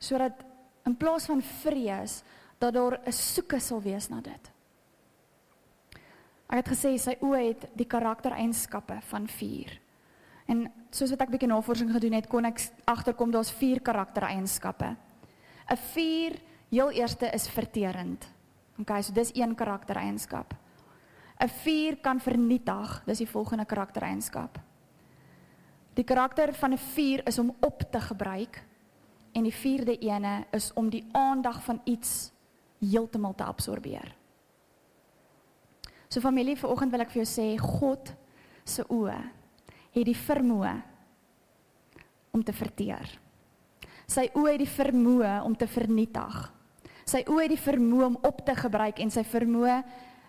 sodat 0.00 0.44
in 0.86 0.94
plaas 0.94 1.26
van 1.26 1.42
vrees 1.42 2.22
dat 2.58 2.74
daar 2.74 3.00
'n 3.06 3.12
soeke 3.12 3.60
sal 3.60 3.80
wees 3.80 4.08
na 4.08 4.20
dit. 4.20 4.50
Ek 6.48 6.64
het 6.64 6.68
gesê 6.68 6.98
sy 6.98 7.16
oë 7.20 7.48
het 7.48 7.66
die 7.76 7.86
karaktereienskappe 7.86 9.00
van 9.02 9.28
vuur. 9.28 9.80
En 10.48 10.72
soos 10.90 11.10
wat 11.10 11.20
ek 11.20 11.30
bietjie 11.30 11.50
navorsing 11.50 11.92
gedoen 11.92 12.16
het, 12.16 12.28
kon 12.28 12.44
ek 12.48 12.60
agterkom 12.88 13.30
daar's 13.30 13.52
vier 13.52 13.80
karaktereienskappe. 13.80 14.96
'n 15.68 15.76
Vuur, 15.76 16.38
heel 16.70 16.90
eerste 16.90 17.26
is 17.34 17.48
verterend. 17.48 18.28
Okay, 18.80 19.02
so 19.02 19.12
dis 19.12 19.34
een 19.34 19.54
karaktereienskap. 19.54 20.54
'n 21.40 21.48
Vuur 21.48 21.96
kan 21.96 22.20
vernietig, 22.20 23.02
dis 23.06 23.18
die 23.18 23.28
volgende 23.28 23.64
karaktereienskap. 23.64 24.58
Die 25.94 26.04
karakter 26.04 26.54
van 26.54 26.72
'n 26.72 26.78
vuur 26.78 27.26
is 27.26 27.38
om 27.38 27.56
op 27.60 27.82
te 27.90 28.00
gebruik 28.00 28.64
en 29.32 29.42
die 29.42 29.54
vierde 29.54 29.98
ene 29.98 30.46
is 30.50 30.72
om 30.72 30.88
die 30.90 31.08
aandag 31.12 31.62
van 31.64 31.80
iets 31.84 32.32
heeltemal 32.78 33.34
te 33.34 33.44
absorbeer. 33.44 34.16
So 36.08 36.20
familie, 36.20 36.56
vanoggend 36.56 36.90
wil 36.90 37.00
ek 37.00 37.10
vir 37.10 37.24
jou 37.24 37.28
sê 37.28 37.58
God 37.58 38.14
se 38.64 38.84
oë 38.88 39.37
het 40.00 40.08
die 40.08 40.18
vermoë 40.18 40.74
om 42.36 42.44
te 42.44 42.52
verteer. 42.52 43.10
Sy 44.08 44.28
oë 44.34 44.54
het 44.54 44.62
die 44.62 44.70
vermoë 44.72 45.38
om 45.44 45.56
te 45.56 45.68
vernietig. 45.68 46.36
Sy 47.08 47.24
oë 47.28 47.46
het 47.46 47.54
die 47.54 47.60
vermoë 47.60 48.06
om 48.06 48.20
op 48.28 48.44
te 48.46 48.54
gebruik 48.56 49.00
en 49.02 49.12
sy 49.12 49.24
vermoë 49.24 49.82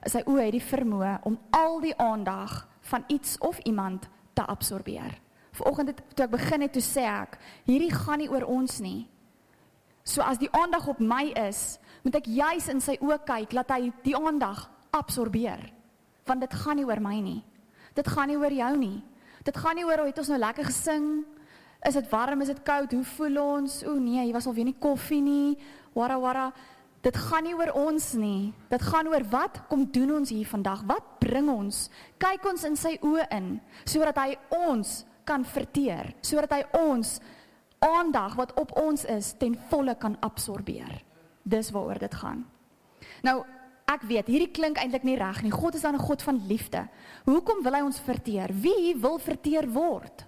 sy 0.07 0.21
oë 0.27 0.45
het 0.47 0.55
die 0.55 0.63
vermoë 0.63 1.15
om 1.27 1.35
al 1.55 1.79
die 1.83 1.95
aandag 1.99 2.61
van 2.91 3.03
iets 3.11 3.37
of 3.43 3.59
iemand 3.67 4.07
te 4.33 4.45
absorbeer. 4.45 5.17
Vanoggend 5.51 5.99
toe 6.15 6.25
ek 6.25 6.35
begin 6.37 6.63
het 6.63 6.73
toe 6.75 6.83
sê 6.83 7.03
ek, 7.03 7.35
hierdie 7.67 7.91
gaan 7.91 8.21
nie 8.21 8.29
oor 8.31 8.45
ons 8.47 8.79
nie. 8.83 9.07
So 10.07 10.23
as 10.23 10.39
die 10.39 10.49
aandag 10.55 10.87
op 10.87 11.01
my 11.03 11.29
is, 11.37 11.77
moet 12.03 12.15
ek 12.21 12.29
juis 12.31 12.69
in 12.71 12.79
sy 12.81 12.95
oë 13.03 13.19
kyk 13.27 13.53
laat 13.57 13.73
hy 13.75 13.89
die 14.05 14.15
aandag 14.17 14.69
absorbeer. 14.95 15.67
Want 16.29 16.45
dit 16.45 16.55
gaan 16.63 16.79
nie 16.79 16.87
oor 16.87 17.01
my 17.03 17.17
nie. 17.21 17.41
Dit 17.97 18.07
gaan 18.07 18.31
nie 18.31 18.39
oor 18.39 18.53
jou 18.53 18.71
nie. 18.79 18.97
Dit 19.49 19.57
gaan 19.57 19.79
nie 19.79 19.85
oor 19.87 20.03
hoe 20.03 20.11
het 20.11 20.19
ons 20.21 20.29
nou 20.29 20.37
lekker 20.37 20.67
gesing? 20.67 21.05
Is 21.87 21.95
dit 21.97 22.09
warm? 22.11 22.43
Is 22.43 22.51
dit 22.51 22.59
koud? 22.67 22.91
Hoe 22.93 23.05
voel 23.15 23.39
ons? 23.41 23.79
O 23.87 23.95
nee, 23.97 24.21
jy 24.21 24.33
was 24.35 24.45
al 24.45 24.53
weer 24.53 24.67
nie 24.67 24.77
koffie 24.77 25.23
nie. 25.25 25.55
Wara 25.97 26.19
wara. 26.21 26.43
Dit 27.01 27.17
gaan 27.17 27.47
nie 27.47 27.55
oor 27.57 27.71
ons 27.79 28.11
nie. 28.19 28.51
Dit 28.69 28.85
gaan 28.85 29.09
oor 29.09 29.25
wat 29.31 29.63
kom 29.71 29.87
doen 29.89 30.19
ons 30.19 30.29
hier 30.29 30.45
vandag? 30.45 30.83
Wat 30.85 31.15
bring 31.23 31.49
ons? 31.49 31.87
Kyk 32.21 32.45
ons 32.51 32.67
in 32.69 32.77
sy 32.77 32.93
oë 33.01 33.25
in 33.39 33.49
sodat 33.89 34.21
hy 34.21 34.35
ons 34.53 34.99
kan 35.25 35.41
verteer, 35.45 36.11
sodat 36.21 36.53
hy 36.53 36.61
ons 36.77 37.17
aandag 37.85 38.35
wat 38.37 38.53
op 38.59 38.75
ons 38.77 39.07
is 39.09 39.33
ten 39.41 39.57
volle 39.71 39.97
kan 39.97 40.19
absorbeer. 40.25 40.99
Dis 41.41 41.73
waaroor 41.73 42.03
dit 42.05 42.21
gaan. 42.21 42.45
Nou, 43.25 43.39
ek 43.89 44.05
weet, 44.05 44.29
hierdie 44.29 44.51
klink 44.53 44.77
eintlik 44.77 45.05
nie 45.07 45.17
reg 45.17 45.41
nie. 45.43 45.51
God 45.51 45.75
is 45.75 45.81
dan 45.81 45.95
'n 45.95 46.05
God 46.05 46.21
van 46.21 46.47
liefde. 46.47 46.87
Hoekom 47.25 47.63
wil 47.63 47.73
hy 47.73 47.81
ons 47.81 47.99
verteer? 47.99 48.49
Wie 48.53 48.95
wil 48.95 49.17
verteer 49.17 49.67
word? 49.67 50.25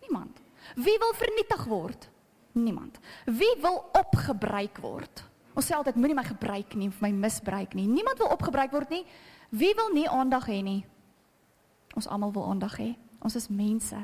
Niemand. 0.00 0.40
Wie 0.74 0.98
wil 0.98 1.12
vernietig 1.14 1.64
word? 1.64 2.08
Niemand. 2.52 2.98
Wie 3.24 3.56
wil 3.60 3.84
opgebruik 3.92 4.78
word? 4.78 5.24
Ons 5.54 5.66
sê 5.70 5.74
altyd 5.74 5.96
moenie 5.96 6.14
my 6.18 6.24
gebruik 6.26 6.74
nie 6.74 6.88
of 6.88 7.00
my 7.00 7.10
misbruik 7.10 7.74
nie. 7.74 7.86
Niemand 7.86 8.18
wil 8.18 8.32
opgebruik 8.34 8.72
word 8.74 8.90
nie. 8.90 9.04
Wie 9.50 9.74
wil 9.74 9.92
nie 9.94 10.08
aandag 10.08 10.46
hê 10.50 10.62
nie? 10.62 10.84
Ons 11.94 12.08
almal 12.10 12.32
wil 12.32 12.48
aandag 12.50 12.78
hê. 12.78 12.94
Ons 13.22 13.36
is 13.38 13.48
mense. 13.48 13.98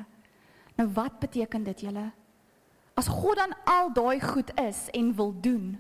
Nou 0.78 0.88
wat 0.94 1.18
beteken 1.20 1.64
dit 1.66 1.80
julle? 1.80 2.10
As 2.94 3.08
God 3.08 3.36
dan 3.36 3.54
al 3.64 3.90
daai 3.92 4.20
goed 4.20 4.50
is 4.60 4.88
en 4.94 5.14
wil 5.16 5.34
doen, 5.40 5.78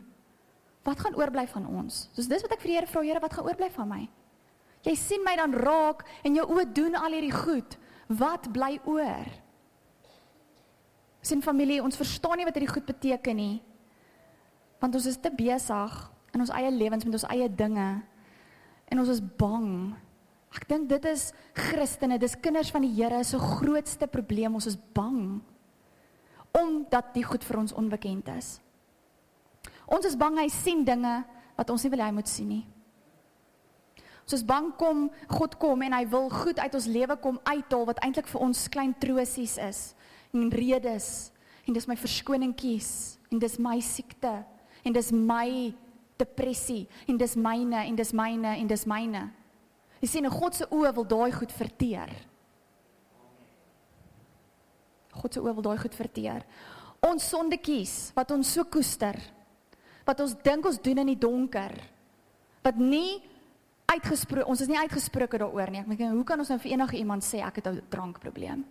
wat 0.86 1.02
gaan 1.02 1.16
oorbly 1.18 1.46
van 1.50 1.66
ons? 1.66 2.06
Soos 2.16 2.28
dis 2.30 2.42
wat 2.44 2.54
ek 2.56 2.62
vir 2.62 2.72
die 2.72 2.76
Here 2.78 2.90
vra, 2.90 3.04
Here, 3.04 3.22
wat 3.22 3.36
gaan 3.36 3.48
oorbly 3.48 3.70
van 3.74 3.88
my? 3.90 4.02
Jy 4.86 4.94
sien 4.96 5.24
my 5.24 5.34
dan 5.36 5.52
raak 5.52 6.06
en 6.24 6.38
jou 6.38 6.46
oë 6.54 6.66
doen 6.72 6.96
al 6.96 7.16
hierdie 7.18 7.34
goed. 7.34 7.76
Wat 8.08 8.48
bly 8.52 8.78
oor? 8.88 9.28
Sien 11.20 11.44
familie, 11.44 11.82
ons 11.84 11.98
verstaan 12.00 12.40
nie 12.40 12.46
wat 12.48 12.56
hierdie 12.56 12.72
goed 12.72 12.88
beteken 12.88 13.36
nie. 13.36 13.56
Want 14.80 14.96
ons 14.96 15.10
is 15.10 15.20
te 15.20 15.32
besig 15.36 15.98
in 16.32 16.40
ons 16.40 16.52
eie 16.56 16.70
lewens 16.72 17.04
met 17.04 17.18
ons 17.18 17.28
eie 17.28 17.50
dinge 17.52 17.90
en 18.90 19.02
ons 19.02 19.12
is 19.12 19.20
bang. 19.20 19.92
Ek 20.56 20.64
dink 20.70 20.88
dit 20.90 21.04
is 21.10 21.28
Christene, 21.54 22.18
dis 22.18 22.38
kinders 22.40 22.72
van 22.72 22.82
die 22.86 22.94
Here 22.96 23.20
se 23.24 23.38
grootste 23.38 24.08
probleem, 24.10 24.56
ons 24.56 24.70
is 24.70 24.80
bang 24.96 25.40
omdat 26.56 27.12
die 27.14 27.22
goed 27.22 27.44
vir 27.46 27.60
ons 27.60 27.74
onbekend 27.78 28.26
is. 28.34 28.56
Ons 29.90 30.06
is 30.06 30.18
bang 30.18 30.38
hy 30.38 30.48
sien 30.52 30.84
dinge 30.86 31.16
wat 31.58 31.72
ons 31.72 31.82
nie 31.84 31.90
wil 31.92 32.04
hy 32.04 32.12
moet 32.14 32.30
sien 32.30 32.48
nie. 32.48 32.62
Ons 34.22 34.36
is 34.38 34.46
bang 34.46 34.68
kom 34.78 35.08
God 35.32 35.56
kom 35.58 35.82
en 35.82 35.96
hy 35.96 36.04
wil 36.12 36.28
goed 36.30 36.60
uit 36.62 36.74
ons 36.78 36.86
lewe 36.86 37.16
kom 37.18 37.40
uithaal 37.48 37.88
wat 37.88 37.98
eintlik 38.06 38.30
vir 38.30 38.44
ons 38.46 38.68
klein 38.70 38.94
trosies 39.02 39.56
is 39.58 39.80
en 40.30 40.52
redes 40.54 41.32
en 41.66 41.74
dis 41.74 41.88
my 41.90 41.96
verskoningetjies 41.98 42.92
en 43.34 43.42
dis 43.42 43.58
my 43.58 43.76
siekte 43.82 44.32
en 44.86 44.94
dis 44.94 45.10
my 45.10 45.72
depressie 46.20 46.84
en 47.10 47.18
dis 47.18 47.34
myne 47.34 47.82
en 47.82 47.98
dis 47.98 48.14
myne 48.14 48.54
en 48.54 48.70
dis 48.70 48.86
myne. 48.86 49.24
Jy 50.00 50.08
sien, 50.08 50.30
God 50.32 50.56
se 50.56 50.68
oë 50.72 50.94
wil 50.96 51.04
daai 51.08 51.32
goed 51.34 51.52
verteer. 51.52 52.12
God 55.18 55.34
se 55.34 55.42
oë 55.42 55.52
wil 55.58 55.66
daai 55.66 55.82
goed 55.82 55.96
verteer. 55.96 56.46
Ons 57.04 57.26
sondetjies 57.32 58.12
wat 58.16 58.32
ons 58.32 58.54
so 58.54 58.64
koester. 58.70 59.18
Wat 60.10 60.24
ons 60.24 60.34
dink 60.42 60.66
ons 60.66 60.80
doen 60.82 60.98
in 61.04 61.12
die 61.12 61.20
donker. 61.20 61.76
Wat 62.66 62.76
nie 62.82 63.20
uitgespreek 63.90 64.48
ons 64.50 64.60
is 64.62 64.70
nie 64.70 64.78
uitgesproke 64.78 65.38
daaroor 65.38 65.70
nie. 65.70 65.80
Ek 65.84 65.94
dink 65.94 66.14
hoe 66.14 66.26
kan 66.26 66.42
ons 66.42 66.50
nou 66.50 66.58
vir 66.58 66.74
enige 66.74 66.98
iemand 66.98 67.26
sê 67.26 67.40
ek 67.46 67.62
het 67.62 67.70
'n 67.70 67.82
drankprobleem? 67.90 68.66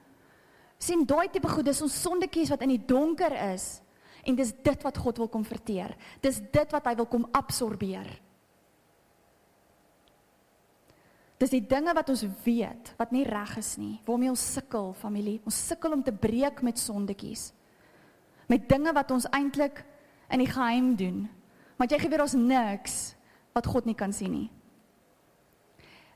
sien 0.79 1.03
daai 1.05 1.27
tipe 1.31 1.49
goed 1.51 1.67
dis 1.67 1.83
ons 1.83 1.99
sondetjies 2.05 2.53
wat 2.53 2.63
in 2.63 2.73
die 2.73 2.85
donker 2.87 3.35
is 3.51 3.81
en 4.27 4.35
dis 4.35 4.51
dit 4.63 4.83
wat 4.85 4.97
God 4.99 5.19
wil 5.21 5.29
kom 5.31 5.45
verteer. 5.47 5.95
Dis 6.23 6.39
dit 6.39 6.75
wat 6.75 6.87
hy 6.89 6.95
wil 6.99 7.07
kom 7.09 7.27
absorbeer. 7.35 8.07
Dis 11.39 11.53
die 11.55 11.63
dinge 11.63 11.93
wat 11.95 12.09
ons 12.11 12.25
weet 12.43 12.93
wat 12.99 13.13
nie 13.15 13.23
reg 13.23 13.53
is 13.61 13.77
nie, 13.79 13.95
waarmee 14.05 14.31
ons 14.31 14.43
sukkel, 14.53 14.91
familie. 14.99 15.39
Ons 15.47 15.59
sukkel 15.69 15.95
om 15.95 16.03
te 16.03 16.11
breek 16.11 16.59
met 16.67 16.79
sondetjies. 16.79 17.53
Met 18.51 18.67
dinge 18.67 18.91
wat 18.93 19.11
ons 19.15 19.27
eintlik 19.31 19.85
in 20.29 20.43
die 20.43 20.49
geheim 20.49 20.95
doen. 20.95 21.27
Want 21.77 21.91
jy 21.91 21.99
gebeur 21.99 22.25
ons 22.25 22.35
niks 22.37 22.97
wat 23.55 23.67
God 23.67 23.85
nie 23.89 23.95
kan 23.97 24.13
sien 24.13 24.31
nie. 24.31 24.49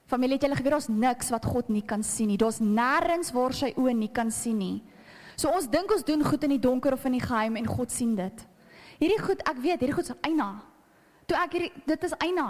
Familie, 0.10 0.38
jy 0.38 0.52
gebeur 0.60 0.78
ons 0.78 0.90
niks 0.92 1.32
wat 1.34 1.46
God 1.48 1.70
nie 1.74 1.84
kan 1.88 2.04
sien 2.04 2.30
nie. 2.30 2.38
Daar's 2.38 2.60
nêrens 2.62 3.32
waar 3.34 3.56
sy 3.56 3.72
oë 3.80 3.96
nie 3.98 4.12
kan 4.14 4.32
sien 4.32 4.60
nie. 4.60 4.84
So 5.40 5.50
ons 5.50 5.70
dink 5.72 5.92
ons 5.92 6.06
doen 6.06 6.22
goed 6.24 6.44
in 6.46 6.56
die 6.56 6.62
donker 6.62 6.94
of 6.94 7.06
in 7.10 7.18
die 7.18 7.24
geheim 7.24 7.58
en 7.58 7.70
God 7.70 7.92
sien 7.92 8.14
dit. 8.20 8.44
Hierdie 9.00 9.22
goed, 9.24 9.42
ek 9.50 9.58
weet, 9.64 9.82
hierdie 9.82 9.96
goed 9.96 10.12
is 10.12 10.20
eina. 10.28 10.52
Toe 11.26 11.40
ek 11.40 11.58
hierdie 11.58 11.72
dit 11.88 12.06
is 12.06 12.16
eina. 12.22 12.48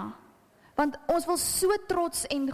Want 0.74 0.98
ons 1.08 1.26
wil 1.30 1.38
so 1.38 1.76
trots 1.88 2.24
en 2.34 2.48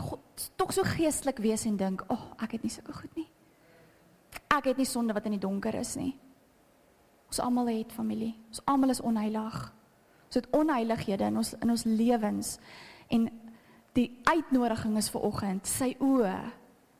tog 0.60 0.74
so 0.76 0.84
geestelik 0.84 1.40
wees 1.40 1.64
en 1.66 1.76
dink, 1.76 2.02
"Ag, 2.02 2.20
oh, 2.20 2.42
ek 2.44 2.52
het 2.52 2.62
nie 2.62 2.70
sulke 2.70 2.92
goed 2.92 3.16
nie. 3.16 3.28
Ek 4.50 4.64
het 4.64 4.76
nie 4.76 4.86
sonde 4.86 5.14
wat 5.14 5.24
in 5.24 5.32
die 5.32 5.40
donker 5.40 5.74
is 5.74 5.96
nie." 5.96 6.18
Ons 7.30 7.38
almal 7.38 7.68
het 7.70 7.92
familie. 7.94 8.34
Ons 8.50 8.62
almal 8.66 8.90
is 8.90 9.00
onheilig. 9.06 9.58
Ons 10.26 10.38
het 10.38 10.48
onheilighede 10.54 11.28
in 11.30 11.36
ons 11.38 11.52
in 11.62 11.70
ons 11.70 11.84
lewens. 11.86 12.56
En 13.08 13.28
die 13.94 14.08
uitnodiging 14.26 14.96
is 14.98 15.10
vir 15.14 15.26
oggend, 15.26 15.66
sy 15.66 15.92
oë 16.02 16.34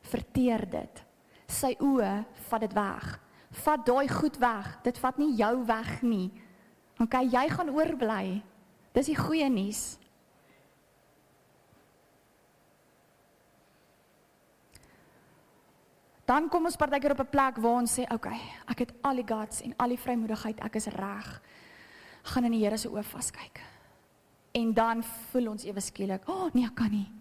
verteer 0.07 0.63
dit. 0.71 1.03
Sy 1.51 1.73
oë 1.83 2.13
vat 2.47 2.63
dit 2.63 2.75
weg. 2.75 3.09
Vat 3.63 3.83
daai 3.87 4.07
goed 4.07 4.39
weg. 4.39 4.69
Dit 4.87 4.99
vat 5.03 5.19
nie 5.19 5.33
jou 5.35 5.53
weg 5.67 5.99
nie. 6.01 6.29
OK, 7.03 7.19
jy 7.27 7.45
gaan 7.51 7.73
oorbly. 7.75 8.39
Dis 8.95 9.11
die 9.11 9.19
goeie 9.19 9.49
nuus. 9.51 9.97
Dan 16.31 16.47
kom 16.47 16.65
ons 16.65 16.79
partykeer 16.79 17.11
op 17.11 17.23
'n 17.25 17.29
plek 17.29 17.57
waar 17.57 17.81
ons 17.81 17.99
sê, 17.99 18.03
"Oké, 18.03 18.13
okay, 18.13 18.39
ek 18.67 18.79
het 18.79 18.93
al 19.01 19.15
die 19.15 19.27
guts 19.27 19.61
en 19.61 19.73
al 19.77 19.87
die 19.87 19.99
vrymoedigheid, 19.99 20.59
ek 20.59 20.75
is 20.75 20.85
reg." 20.85 21.41
Gaan 22.23 22.43
in 22.43 22.51
die 22.51 22.63
Here 22.63 22.77
se 22.77 22.89
oë 22.89 23.03
vaskyk. 23.03 23.61
En 24.51 24.73
dan 24.73 25.03
voel 25.03 25.47
ons 25.49 25.63
ewe 25.63 25.79
skielik, 25.79 26.27
"O, 26.29 26.31
oh, 26.31 26.53
nee, 26.53 26.65
ek 26.65 26.75
kan 26.75 26.91
nie." 26.91 27.11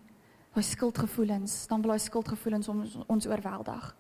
Daai 0.55 0.63
skuldgevoelens, 0.63 1.67
dan 1.67 1.81
bly 1.81 1.99
skuldgevoelens 1.99 2.69
ons 2.69 2.97
ons 3.07 3.27
oorweldig. 3.27 3.95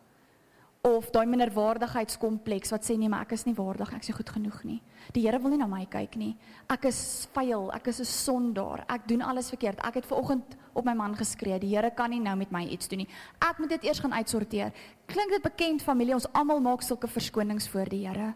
Of 0.80 1.10
daai 1.12 1.26
minderwaardigheidskompleks 1.28 2.70
wat 2.72 2.86
sê 2.88 2.94
nee, 2.96 3.08
maar 3.12 3.26
ek 3.26 3.34
is 3.36 3.44
nie 3.44 3.52
waardig, 3.56 3.90
ek 3.92 4.06
is 4.06 4.08
nie 4.08 4.16
goed 4.16 4.30
genoeg 4.32 4.60
nie. 4.64 4.78
Die 5.12 5.26
Here 5.26 5.36
wil 5.42 5.52
nie 5.52 5.60
na 5.60 5.66
my 5.68 5.82
kyk 5.92 6.16
nie. 6.16 6.30
Ek 6.72 6.86
is 6.88 7.28
vuil, 7.34 7.68
ek 7.76 7.90
is 7.92 8.00
'n 8.00 8.08
sondaar. 8.08 8.84
Ek 8.88 9.06
doen 9.06 9.20
alles 9.20 9.50
verkeerd. 9.50 9.80
Ek 9.84 9.94
het 9.94 10.06
ver 10.06 10.16
oggend 10.16 10.56
op 10.72 10.84
my 10.84 10.94
man 10.94 11.14
geskree. 11.14 11.58
Die 11.58 11.76
Here 11.76 11.90
kan 11.90 12.10
nie 12.10 12.20
nou 12.20 12.34
met 12.36 12.50
my 12.50 12.64
iets 12.64 12.88
doen 12.88 12.98
nie. 12.98 13.08
Ek 13.40 13.58
moet 13.58 13.68
dit 13.68 13.84
eers 13.84 14.00
gaan 14.00 14.12
uitsorteer. 14.12 14.72
Klink 15.06 15.30
dit 15.30 15.42
bekend 15.42 15.82
familie? 15.82 16.14
Ons 16.14 16.32
almal 16.32 16.60
maak 16.60 16.82
sulke 16.82 17.08
verskonings 17.08 17.68
voor 17.68 17.88
die 17.88 18.06
Here. 18.06 18.34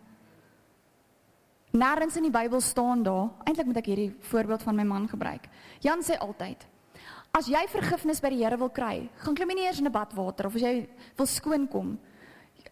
Nêrens 1.72 2.16
in 2.16 2.22
die 2.22 2.30
Bybel 2.30 2.60
staan 2.60 3.02
daar. 3.02 3.30
Eintlik 3.46 3.66
moet 3.66 3.76
ek 3.76 3.86
hierdie 3.86 4.14
voorbeeld 4.20 4.62
van 4.62 4.76
my 4.76 4.84
man 4.84 5.08
gebruik. 5.08 5.48
Jan 5.80 6.02
sê 6.02 6.18
altyd: 6.18 6.66
As 7.32 7.46
jy 7.46 7.66
vergifnis 7.68 8.20
by 8.20 8.28
die 8.28 8.44
Here 8.44 8.56
wil 8.56 8.70
kry, 8.70 9.10
gaan 9.16 9.34
klim 9.34 9.48
nie 9.48 9.64
eers 9.64 9.78
in 9.78 9.86
'n 9.86 9.92
bad 9.92 10.12
water 10.12 10.46
of 10.46 10.54
as 10.54 10.62
jy 10.62 10.88
wil 11.16 11.26
skoon 11.26 11.68
kom, 11.68 11.98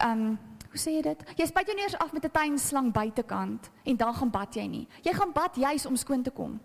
um 0.00 0.38
hoe 0.72 0.81
sê 0.81 0.94
jy 0.96 1.02
dit? 1.05 1.24
Jy 1.37 1.46
spuit 1.46 1.68
jou 1.68 1.76
nie 1.76 1.85
eers 1.85 1.98
af 2.00 2.12
met 2.12 2.24
'n 2.24 2.31
tuinslang 2.31 2.92
buitekant 2.92 3.70
en 3.85 3.96
dan 3.96 4.14
gaan 4.14 4.31
bad 4.31 4.55
jy 4.55 4.66
nie. 4.66 4.88
Jy 5.02 5.12
gaan 5.12 5.33
bad 5.33 5.57
juis 5.57 5.87
om 5.87 5.96
skoon 5.96 6.22
te 6.22 6.31
kom. 6.31 6.61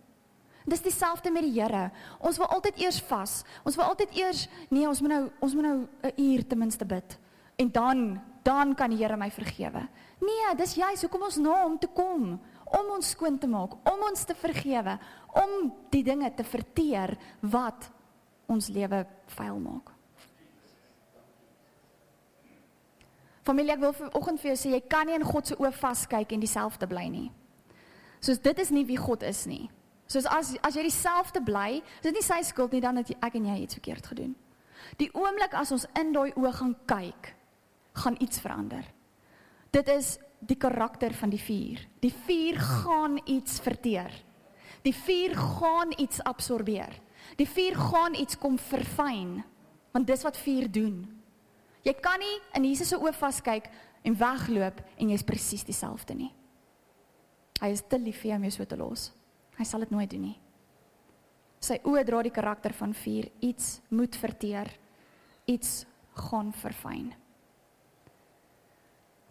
Dis 0.65 0.81
dieselfde 0.81 1.31
met 1.31 1.43
die 1.43 1.61
Here. 1.61 1.91
Ons 2.19 2.37
wil 2.37 2.47
altyd 2.47 2.79
eers 2.79 3.01
vas. 3.01 3.43
Ons 3.63 3.75
wil 3.75 3.85
altyd 3.85 4.15
eers 4.15 4.47
nee, 4.69 4.87
ons 4.87 5.01
moet 5.01 5.09
nou 5.09 5.29
ons 5.39 5.53
moet 5.53 5.63
nou 5.63 5.87
'n 6.03 6.21
uur 6.21 6.47
ten 6.47 6.57
minste 6.57 6.85
bid. 6.85 7.19
En 7.55 7.71
dan 7.71 8.21
dan 8.43 8.75
kan 8.75 8.89
die 8.89 8.97
Here 8.97 9.17
my 9.17 9.31
vergewe. 9.31 9.87
Nee, 10.19 10.55
dis 10.55 10.75
juis 10.75 11.01
hoekom 11.01 11.23
ons 11.23 11.37
na 11.37 11.63
hom 11.63 11.77
toe 11.77 11.89
kom 11.93 12.39
om 12.67 12.89
ons 12.91 13.09
skoon 13.09 13.37
te 13.37 13.47
maak, 13.47 13.77
om 13.87 14.03
ons 14.09 14.23
te 14.23 14.35
vergewe, 14.35 14.97
om 15.39 15.71
die 15.89 16.03
dinge 16.03 16.33
te 16.35 16.43
verteer 16.43 17.17
wat 17.41 17.89
ons 18.47 18.67
lewe 18.67 19.05
vuil 19.37 19.59
maak. 19.59 19.96
Familie, 23.47 23.77
ek 23.77 23.79
wil 23.79 23.95
vanoggend 23.95 24.41
vir 24.41 24.51
jou 24.51 24.59
sê 24.59 24.73
jy 24.73 24.83
kan 24.91 25.07
nie 25.07 25.15
in 25.15 25.23
God 25.23 25.47
se 25.47 25.55
oë 25.55 25.71
vaskyk 25.79 26.33
en 26.35 26.43
dieselfde 26.43 26.87
bly 26.89 27.05
nie. 27.07 27.27
Soos 28.19 28.41
dit 28.43 28.59
is 28.59 28.73
nie 28.75 28.83
wie 28.89 28.99
God 28.99 29.23
is 29.23 29.45
nie. 29.47 29.69
Soos 30.11 30.27
as 30.31 30.53
as 30.67 30.75
jy 30.75 30.83
dieselfde 30.87 31.39
bly, 31.47 31.79
is 31.79 32.09
dit 32.09 32.17
nie 32.17 32.25
sy 32.25 32.41
skuld 32.47 32.75
nie 32.75 32.83
dan 32.83 32.99
dat 32.99 33.11
ek 33.15 33.39
en 33.39 33.47
jy 33.47 33.57
iets 33.63 33.79
verkeerd 33.79 34.11
gedoen. 34.11 34.35
Die 34.99 35.09
oomblik 35.15 35.55
as 35.55 35.71
ons 35.71 35.87
in 35.99 36.13
daai 36.15 36.31
oë 36.35 36.53
gaan 36.59 36.75
kyk, 36.89 37.33
gaan 38.03 38.19
iets 38.23 38.43
verander. 38.43 38.85
Dit 39.71 39.89
is 39.91 40.17
die 40.39 40.59
karakter 40.59 41.15
van 41.17 41.31
die 41.31 41.41
vuur. 41.41 41.81
Die 42.03 42.13
vuur 42.27 42.59
gaan 42.59 43.19
iets 43.25 43.59
verteer. 43.63 44.11
Die 44.83 44.95
vuur 44.95 45.35
gaan 45.35 45.93
iets 45.97 46.21
absorbeer. 46.23 46.93
Die 47.39 47.47
vuur 47.49 47.75
gaan 47.75 48.15
iets 48.15 48.37
kom 48.37 48.59
verfyn. 48.59 49.39
Want 49.91 50.07
dis 50.07 50.23
wat 50.23 50.37
vuur 50.37 50.71
doen. 50.71 51.16
Jy 51.85 51.93
kan 52.01 52.19
nie 52.19 52.39
in 52.57 52.65
Jesus 52.69 52.91
se 52.91 52.97
oë 52.99 53.13
vaskyk 53.15 53.69
en 54.07 54.17
wegloop 54.17 54.81
en 54.97 55.11
jy's 55.13 55.25
presies 55.27 55.65
dieselfde 55.67 56.15
nie. 56.17 56.31
Hy 57.61 57.69
is 57.73 57.83
te 57.89 57.97
lief 57.99 58.21
vir 58.21 58.31
jou 58.31 58.39
om 58.39 58.47
jou 58.47 58.55
so 58.57 58.69
te 58.69 58.77
los. 58.77 59.11
Hy 59.57 59.65
sal 59.65 59.85
dit 59.85 59.93
nooit 59.93 60.09
doen 60.11 60.27
nie. 60.29 60.37
Sy 61.63 61.79
oë 61.89 62.03
dra 62.05 62.21
die 62.25 62.33
karakter 62.33 62.75
van 62.77 62.93
vuur. 62.93 63.29
Iets 63.41 63.79
moet 63.89 64.15
verteer. 64.15 64.69
Iets 65.49 65.85
gaan 66.27 66.51
verfyn. 66.53 67.09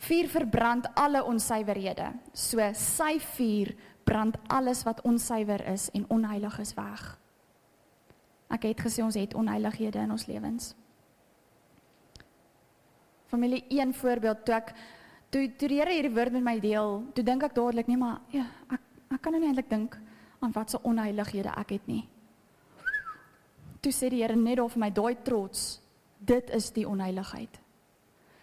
Vuur 0.06 0.28
verbrand 0.30 0.88
alle 0.98 1.22
onsuiverhede. 1.24 2.11
So 2.35 2.62
sy 2.74 3.16
vuur 3.37 3.72
brand 4.06 4.37
alles 4.52 4.85
wat 4.87 5.02
onsuiwer 5.06 5.64
is 5.72 5.88
en 5.94 6.04
onheilig 6.14 6.59
is 6.62 6.74
weg. 6.78 7.06
Ek 8.54 8.68
het 8.68 8.82
gesê 8.87 9.02
ons 9.02 9.16
het 9.18 9.35
onheilighede 9.35 10.04
in 10.04 10.12
ons 10.14 10.26
lewens. 10.30 10.74
Familie, 13.27 13.65
een 13.69 13.95
voorbeeld 13.95 14.45
toe 14.45 14.55
ek 14.55 14.75
toe 15.31 15.47
toe 15.59 15.69
die 15.69 15.81
Here 15.81 15.93
hierdie 15.93 16.15
woord 16.15 16.33
met 16.33 16.45
my 16.45 16.59
deel, 16.62 17.01
toe 17.15 17.25
dink 17.27 17.43
ek 17.43 17.55
dadelik 17.57 17.89
nee, 17.91 17.99
maar 17.99 18.21
ja, 18.35 18.47
ek 18.71 18.83
ek 19.17 19.23
kan 19.23 19.35
nou 19.35 19.41
nie 19.43 19.51
eintlik 19.51 19.71
dink 19.71 19.97
aan 20.43 20.53
wat 20.55 20.71
se 20.71 20.81
onheilighede 20.83 21.53
ek 21.59 21.77
het 21.77 21.87
nie. 21.87 22.03
Toe 23.83 23.93
sê 23.95 24.11
die 24.11 24.23
Here 24.23 24.37
net 24.37 24.61
of 24.62 24.77
my 24.77 24.91
daai 24.91 25.17
trots, 25.27 25.81
dit 26.19 26.51
is 26.55 26.71
die 26.75 26.87
onheiligheid. 26.89 27.61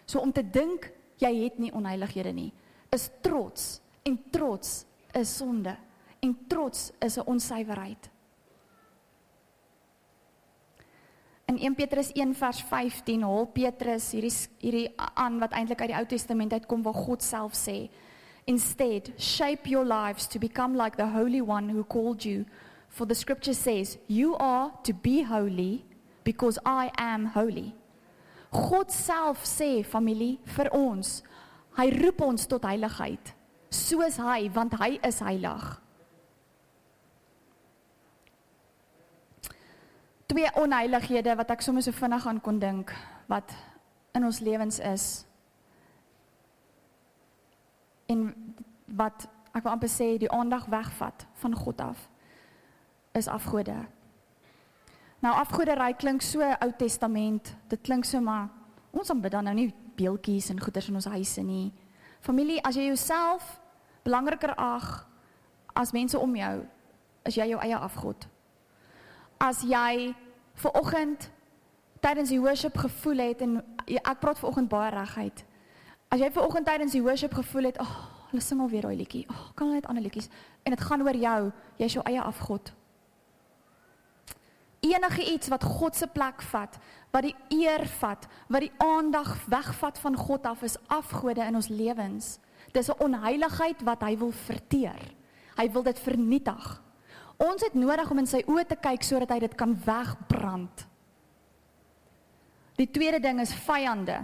So 0.06 0.20
om 0.20 0.32
te 0.32 0.44
dink 0.44 0.90
jy 1.20 1.32
het 1.44 1.58
nie 1.58 1.72
onheilighede 1.72 2.32
nie, 2.32 2.50
is 2.92 3.10
trots 3.24 3.80
en 4.04 4.18
trots 4.32 4.84
is 5.14 5.36
sonde 5.36 5.76
en 6.24 6.36
trots 6.48 6.92
is 7.00 7.18
'n 7.18 7.26
onsuiverheid. 7.26 8.10
In 11.46 11.58
1 11.58 11.74
Petrus 11.74 12.10
1 12.12 12.34
vers 12.34 12.60
15 12.62 13.22
haal 13.22 13.46
Petrus 13.52 14.06
hierdie 14.16 14.32
hierdie 14.62 14.86
aan 14.96 15.36
wat 15.42 15.52
eintlik 15.52 15.82
uit 15.82 15.90
die 15.92 15.98
Ou 15.98 16.06
Testament 16.08 16.54
uitkom 16.56 16.82
waar 16.86 16.96
God 16.96 17.22
self 17.22 17.52
sê 17.58 17.90
Instead 18.48 19.12
shape 19.20 19.68
your 19.68 19.84
lives 19.84 20.26
to 20.28 20.38
become 20.38 20.76
like 20.76 20.96
the 20.96 21.10
holy 21.12 21.40
one 21.40 21.68
who 21.68 21.84
called 21.84 22.24
you 22.24 22.44
for 22.88 23.06
the 23.06 23.14
scripture 23.14 23.54
says 23.54 23.98
you 24.08 24.36
are 24.36 24.72
to 24.84 24.92
be 24.92 25.22
holy 25.22 25.84
because 26.24 26.58
I 26.64 26.90
am 26.96 27.26
holy. 27.36 27.74
God 28.50 28.90
self 28.90 29.44
sê 29.44 29.84
familie 29.84 30.38
vir 30.56 30.72
ons 30.72 31.20
hy 31.76 31.90
roep 31.92 32.24
ons 32.24 32.48
tot 32.48 32.64
heiligheid 32.64 33.34
soos 33.68 34.16
hy 34.16 34.48
want 34.54 34.80
hy 34.80 34.94
is 35.04 35.20
heilig. 35.20 35.83
Twee 40.34 40.50
onheilighede 40.58 41.36
wat 41.38 41.52
ek 41.54 41.60
sommer 41.62 41.82
so 41.84 41.94
vinnig 41.94 42.24
aan 42.26 42.40
kon 42.42 42.56
dink 42.58 42.90
wat 43.30 43.52
in 44.18 44.24
ons 44.26 44.40
lewens 44.42 44.80
is. 44.82 45.04
En 48.10 48.32
wat 48.98 49.28
ek 49.54 49.62
wil 49.62 49.76
amper 49.76 49.92
sê 49.92 50.16
die 50.18 50.30
aandag 50.34 50.66
wegvat 50.72 51.22
van 51.38 51.54
God 51.54 51.82
af 51.84 52.00
is 53.14 53.30
afgode. 53.30 53.76
Nou 55.22 55.36
afgoderry 55.38 55.94
klink 55.94 56.22
so 56.26 56.42
Ou 56.42 56.70
Testament. 56.78 57.54
Dit 57.70 57.86
klink 57.86 58.04
so 58.04 58.18
maar 58.20 58.50
ons 58.90 59.10
aanbid 59.14 59.36
dan 59.36 59.46
nou 59.46 59.54
nie 59.54 59.70
beeltjies 59.94 60.50
en 60.50 60.58
goeders 60.60 60.90
in 60.90 60.98
ons 60.98 61.10
huise 61.14 61.46
nie. 61.46 61.70
Familie, 62.26 62.58
as 62.66 62.74
jy 62.74 62.88
jouself 62.90 63.60
belangriker 64.02 64.56
ag 64.58 65.06
as 65.78 65.94
mense 65.94 66.18
om 66.18 66.36
jou, 66.36 66.66
is 67.22 67.38
jy 67.38 67.52
jou 67.54 67.62
eie 67.62 67.78
afgod. 67.78 68.26
As 69.38 69.62
jy 69.62 70.14
ver 70.54 70.74
oggend 70.80 71.30
tydens 72.04 72.28
die 72.28 72.40
worship 72.40 72.76
gevoel 72.78 73.22
het 73.24 73.42
en 73.44 73.58
ek 73.86 74.20
praat 74.20 74.38
ver 74.38 74.48
oggend 74.48 74.68
baie 74.68 74.90
reguit. 74.94 75.44
As 76.12 76.20
jy 76.20 76.30
ver 76.30 76.46
oggend 76.46 76.68
tydens 76.68 76.94
die 76.94 77.02
worship 77.02 77.34
gevoel 77.34 77.70
het, 77.70 77.78
ag, 77.82 77.90
oh, 77.90 78.28
hulle 78.30 78.42
sing 78.44 78.60
al 78.60 78.70
weer 78.70 78.86
daai 78.86 78.96
liedjie. 78.96 79.24
Ag, 79.28 79.40
oh, 79.40 79.52
kan 79.54 79.68
hulle 79.68 79.80
net 79.80 79.88
ander 79.90 80.04
liedjies 80.04 80.30
en 80.64 80.74
dit 80.74 80.86
gaan 80.88 81.02
oor 81.02 81.18
jou, 81.18 81.40
jy's 81.80 81.96
jou 81.96 82.04
eie 82.08 82.22
afgod. 82.22 82.72
Enige 84.84 85.24
iets 85.32 85.48
wat 85.48 85.64
God 85.64 85.96
se 85.96 86.06
plek 86.12 86.42
vat, 86.50 86.76
wat 87.14 87.24
die 87.24 87.34
eer 87.56 87.86
vat, 88.00 88.26
wat 88.52 88.66
die 88.66 88.72
aandag 88.84 89.30
wegvat 89.48 89.98
van 90.02 90.16
God 90.18 90.46
af 90.46 90.64
is 90.66 90.76
afgode 90.92 91.40
in 91.40 91.56
ons 91.56 91.70
lewens. 91.72 92.38
Dis 92.72 92.90
'n 92.90 93.00
onheiligheid 93.00 93.82
wat 93.82 94.02
hy 94.02 94.16
wil 94.18 94.32
verteer. 94.32 95.00
Hy 95.56 95.70
wil 95.70 95.82
dit 95.82 95.98
vernietig. 95.98 96.82
Ons 97.42 97.64
het 97.66 97.74
nodig 97.74 98.10
om 98.10 98.20
in 98.22 98.28
sy 98.30 98.42
oë 98.46 98.66
te 98.70 98.76
kyk 98.78 99.02
sodat 99.06 99.32
hy 99.34 99.40
dit 99.42 99.54
kan 99.58 99.74
wegbrand. 99.86 100.84
Die 102.78 102.90
tweede 102.90 103.20
ding 103.22 103.40
is 103.42 103.54
vyande. 103.66 104.20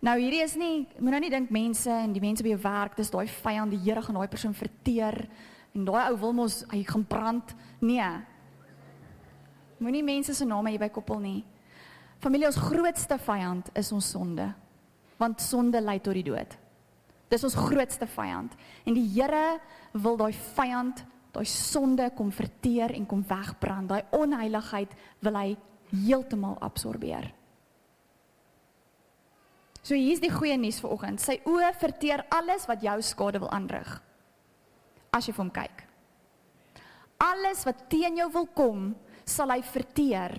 Nou 0.00 0.16
hierdie 0.16 0.42
is 0.42 0.56
nie 0.56 0.86
moet 0.98 1.12
nou 1.12 1.20
nie 1.20 1.32
dink 1.32 1.50
mense 1.52 1.90
en 1.92 2.14
die 2.14 2.22
mense 2.22 2.44
by 2.44 2.54
jou 2.54 2.62
werk, 2.62 2.96
dis 2.96 3.10
daai 3.12 3.28
vyand, 3.28 3.74
die 3.74 3.82
Here 3.84 4.02
gaan 4.02 4.16
daai 4.16 4.30
persoon 4.32 4.56
verteer 4.56 5.26
en 5.76 5.84
daai 5.86 6.08
ou 6.08 6.16
wil 6.22 6.34
mos 6.40 6.62
hy 6.72 6.82
gaan 6.88 7.04
brand. 7.06 7.54
Nee. 7.84 8.08
Moenie 9.80 10.04
mense 10.04 10.34
se 10.34 10.46
name 10.48 10.72
hier 10.72 10.82
by 10.82 10.90
koppel 10.92 11.20
nie. 11.22 11.42
Familie 12.20 12.48
ons 12.48 12.58
grootste 12.60 13.16
vyand 13.20 13.70
is 13.78 13.92
ons 13.96 14.10
sonde. 14.12 14.48
Want 15.20 15.44
sonde 15.44 15.80
lei 15.84 15.98
tot 16.00 16.16
die 16.16 16.26
dood. 16.26 16.56
Dis 17.30 17.44
ons 17.46 17.56
grootste 17.56 18.08
vyand 18.10 18.56
en 18.84 18.96
die 18.96 19.06
Here 19.14 19.60
wil 19.92 20.18
daai 20.20 20.32
vyand 20.56 21.04
daai 21.34 21.46
sonde 21.46 22.08
kom 22.16 22.32
verteer 22.34 22.94
en 22.96 23.06
kom 23.06 23.22
wegbrand. 23.26 23.90
Daai 23.90 24.02
onheiligheid 24.16 24.94
wil 25.24 25.38
hy 25.38 25.50
heeltemal 25.90 26.56
absorbeer. 26.62 27.30
So 29.80 29.96
hier's 29.96 30.20
die 30.20 30.32
goeie 30.32 30.58
nuus 30.60 30.80
vir 30.82 30.92
oggend. 30.92 31.22
Sy 31.22 31.38
oë 31.48 31.72
verteer 31.80 32.24
alles 32.34 32.66
wat 32.68 32.82
jou 32.84 32.98
skade 33.04 33.40
wil 33.42 33.50
aanrig. 33.54 33.88
As 35.10 35.26
jy 35.26 35.34
vir 35.34 35.44
hom 35.44 35.54
kyk. 35.54 35.84
Alles 37.20 37.64
wat 37.68 37.86
teen 37.92 38.20
jou 38.20 38.28
wil 38.32 38.46
kom, 38.56 38.90
sal 39.28 39.52
hy 39.52 39.60
verteer 39.64 40.34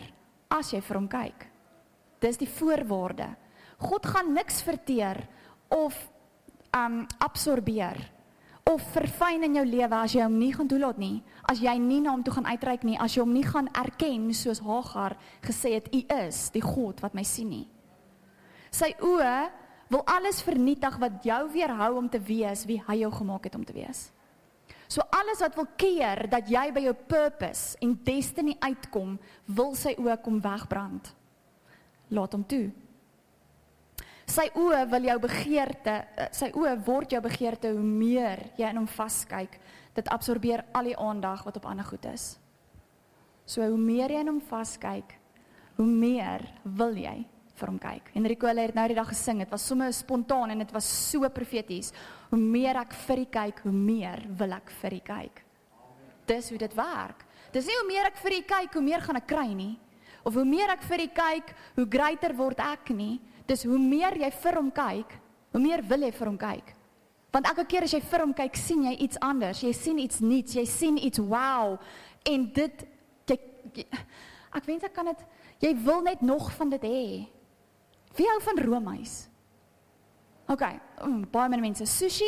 as 0.52 0.72
jy 0.74 0.82
vir 0.84 1.00
hom 1.00 1.10
kyk. 1.12 1.46
Dis 2.22 2.40
die 2.42 2.50
voorwaarde. 2.50 3.28
God 3.82 4.06
gaan 4.06 4.34
niks 4.36 4.62
verteer 4.66 5.24
of 5.74 5.98
um 6.78 7.02
absorbeer 7.20 8.00
of 8.74 8.84
verfyn 8.94 9.44
in 9.46 9.58
jou 9.60 9.66
lewe 9.68 9.98
as 9.98 10.16
jy 10.16 10.24
hom 10.24 10.38
nie 10.40 10.52
gaan 10.56 10.70
toelaat 10.72 11.00
nie, 11.02 11.22
as 11.50 11.62
jy 11.64 11.74
nie 11.82 12.00
na 12.04 12.14
hom 12.14 12.24
toe 12.24 12.34
gaan 12.36 12.48
uitreik 12.50 12.86
nie, 12.88 12.98
as 13.00 13.16
jy 13.16 13.24
hom 13.24 13.34
nie 13.36 13.46
gaan 13.48 13.70
erken 13.78 14.30
soos 14.36 14.62
Hagar 14.64 15.18
gesê 15.44 15.76
het, 15.78 15.90
U 15.94 16.02
is 16.26 16.50
die 16.56 16.64
God 16.64 17.02
wat 17.04 17.16
my 17.18 17.24
sien 17.28 17.52
nie. 17.52 17.66
Sy 18.72 18.94
oë 19.04 19.36
wil 19.92 20.04
alles 20.08 20.40
vernietig 20.48 20.96
wat 21.02 21.20
jou 21.28 21.42
weerhou 21.52 21.98
om 22.00 22.08
te 22.10 22.22
wees 22.24 22.64
wie 22.70 22.80
hy 22.88 23.02
jou 23.02 23.12
gemaak 23.12 23.50
het 23.50 23.58
om 23.60 23.66
te 23.68 23.76
wees. 23.76 24.08
So 24.92 25.04
alles 25.12 25.40
wat 25.44 25.56
wil 25.56 25.68
keer 25.80 26.26
dat 26.32 26.50
jy 26.52 26.66
by 26.76 26.84
jou 26.84 26.96
purpose 26.96 27.78
en 27.84 27.96
destiny 28.04 28.58
uitkom, 28.60 29.18
wil 29.48 29.76
sy 29.76 29.96
oë 30.00 30.18
kom 30.24 30.40
wegbrand. 30.44 31.12
Laat 32.12 32.36
hom 32.36 32.44
toe. 32.48 32.70
Sy 34.32 34.46
oë 34.56 34.86
wil 34.88 35.08
jou 35.10 35.18
begeerte, 35.26 35.94
eh, 36.16 36.28
sy 36.32 36.52
oë 36.56 36.78
word 36.86 37.12
jou 37.12 37.20
begeerte 37.22 37.72
hoe 37.74 37.84
meer 37.84 38.40
jy 38.56 38.70
in 38.70 38.78
hom 38.78 38.88
vaskyk. 38.88 39.58
Dit 39.94 40.08
absorbeer 40.08 40.64
al 40.74 40.88
die 40.88 40.96
aandag 40.96 41.44
wat 41.44 41.58
op 41.58 41.66
ander 41.66 41.84
goed 41.84 42.06
is. 42.06 42.40
So 43.46 43.62
hoe 43.62 43.78
meer 43.78 44.10
jy 44.10 44.22
in 44.22 44.28
hom 44.28 44.40
vaskyk, 44.40 45.18
hoe 45.76 45.86
meer 45.86 46.46
wil 46.64 46.96
jy 46.96 47.26
vir 47.56 47.68
hom 47.68 47.80
kyk. 47.80 48.12
Enrico 48.16 48.48
het 48.48 48.76
nou 48.76 48.88
die 48.88 48.96
dag 48.96 49.10
gesing, 49.10 49.40
dit 49.40 49.50
was 49.50 49.66
sommer 49.68 49.92
spontaan 49.92 50.52
en 50.52 50.60
dit 50.60 50.72
was 50.72 50.86
so 50.86 51.28
profeties. 51.30 51.92
Hoe 52.30 52.40
meer 52.40 52.78
ek 52.78 52.94
vir 52.94 53.18
U 53.18 53.26
kyk, 53.26 53.60
hoe 53.64 53.72
meer 53.72 54.24
wil 54.38 54.54
ek 54.54 54.72
vir 54.82 54.94
U 54.94 55.00
kyk. 55.00 55.44
Dis 56.26 56.50
hoe 56.50 56.58
dit 56.58 56.74
werk. 56.74 57.26
Dis 57.52 57.66
nie 57.66 57.76
hoe 57.76 57.88
meer 57.88 58.06
ek 58.06 58.16
vir 58.16 58.38
U 58.38 58.42
kyk, 58.42 58.74
hoe 58.74 58.82
meer 58.82 59.02
gaan 59.02 59.18
ek 59.18 59.28
kry 59.28 59.54
nie. 59.54 59.78
Of 60.24 60.34
hoe 60.34 60.46
meer 60.46 60.70
ek 60.70 60.84
vir 60.88 61.04
U 61.04 61.08
kyk, 61.08 61.54
hoe 61.76 61.86
groter 61.86 62.34
word 62.38 62.60
ek 62.60 62.94
nie. 62.96 63.20
Dis 63.50 63.66
hoe 63.68 63.80
meer 63.80 64.18
jy 64.22 64.30
vir 64.42 64.60
hom 64.60 64.70
kyk, 64.76 65.18
hoe 65.52 65.62
meer 65.62 65.84
wil 65.88 66.06
jy 66.06 66.12
vir 66.16 66.32
hom 66.32 66.38
kyk. 66.40 66.76
Want 67.32 67.48
elke 67.48 67.66
keer 67.72 67.88
as 67.88 67.96
jy 67.96 68.02
vir 68.04 68.26
hom 68.26 68.34
kyk, 68.36 68.60
sien 68.60 68.84
jy 68.90 68.96
iets 69.06 69.20
anders. 69.24 69.64
Jy 69.64 69.72
sien 69.76 70.00
iets 70.04 70.20
nuuts, 70.24 70.56
jy 70.60 70.66
sien 70.68 71.00
iets 71.00 71.22
wow. 71.24 71.78
En 72.28 72.46
dit 72.56 72.86
jy, 73.32 73.38
jy 73.80 73.88
ek 74.52 74.66
wens 74.68 74.84
ek 74.84 74.96
kan 74.96 75.08
dit 75.08 75.28
jy 75.64 75.76
wil 75.86 76.02
net 76.04 76.24
nog 76.26 76.50
van 76.58 76.72
dit 76.74 76.88
hê. 76.88 77.04
Wie 78.18 78.28
hou 78.28 78.40
van 78.44 78.60
roomys? 78.60 79.14
OK, 80.52 80.64
um, 81.06 81.22
baie 81.32 81.52
min 81.54 81.64
mense 81.70 81.86
sushi 81.88 82.28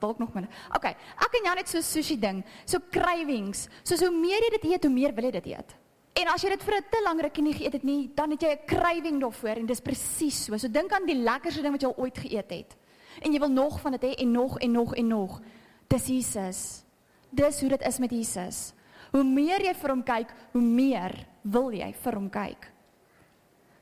dalk 0.00 0.18
nog 0.20 0.32
minder. 0.34 0.52
OK, 0.76 0.90
ek 0.92 1.36
en 1.38 1.48
jou 1.48 1.54
net 1.56 1.70
so 1.70 1.82
sushi 1.84 2.18
ding, 2.20 2.42
so 2.68 2.82
cravings. 2.92 3.66
Soos 3.86 4.04
hoe 4.04 4.12
meer 4.12 4.44
jy 4.44 4.52
dit 4.58 4.68
eet, 4.72 4.86
hoe 4.86 4.92
meer 4.92 5.14
wil 5.16 5.28
jy 5.28 5.34
dit 5.38 5.50
eet. 5.54 5.76
En 6.16 6.30
as 6.32 6.42
jy 6.42 6.48
dit 6.48 6.62
vir 6.64 6.76
'n 6.76 6.88
te 6.90 7.00
lang 7.04 7.20
rukkie 7.20 7.42
nie 7.42 7.54
geëet 7.54 7.72
het 7.72 7.84
nie, 7.84 8.10
dan 8.14 8.30
het 8.30 8.40
jy 8.40 8.50
'n 8.52 8.66
craving 8.66 9.20
daarvoor 9.20 9.56
en 9.56 9.66
dis 9.66 9.80
presies 9.80 10.44
so. 10.44 10.56
So 10.56 10.68
dink 10.68 10.92
aan 10.92 11.06
die 11.06 11.22
lekkerste 11.22 11.62
ding 11.62 11.72
wat 11.72 11.82
jy 11.82 11.88
al 11.88 12.02
ooit 12.02 12.18
geëet 12.18 12.50
het. 12.50 12.76
En 13.22 13.32
jy 13.32 13.38
wil 13.38 13.50
nog 13.50 13.80
van 13.80 13.92
dit 13.92 14.02
hê 14.02 14.14
en 14.14 14.30
nog 14.30 14.58
en 14.58 14.70
nog 14.70 14.94
en 14.94 15.06
nog. 15.06 15.40
Dis 15.88 16.06
Jesus. 16.06 16.84
Dis 17.30 17.60
hoe 17.60 17.68
dit 17.68 17.86
is 17.86 17.98
met 17.98 18.10
Jesus. 18.10 18.72
Hoe 19.12 19.24
meer 19.24 19.60
jy 19.60 19.74
vir 19.74 19.90
hom 19.90 20.02
kyk, 20.02 20.34
hoe 20.52 20.62
meer 20.62 21.26
wil 21.42 21.70
jy 21.70 21.92
vir 21.92 22.14
hom 22.14 22.30
kyk. 22.30 22.72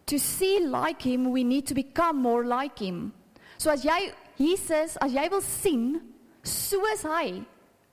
To 0.07 0.18
see 0.18 0.61
like 0.61 1.03
him, 1.03 1.32
we 1.32 1.43
need 1.43 1.66
to 1.66 1.74
become 1.74 2.20
more 2.20 2.45
like 2.45 2.78
him. 2.85 3.12
So 3.57 3.70
as 3.70 3.85
jy 3.85 4.12
Jesus, 4.37 4.97
as 5.01 5.12
jy 5.12 5.28
wil 5.30 5.41
sien 5.41 6.03
soos 6.43 7.03
hy 7.03 7.45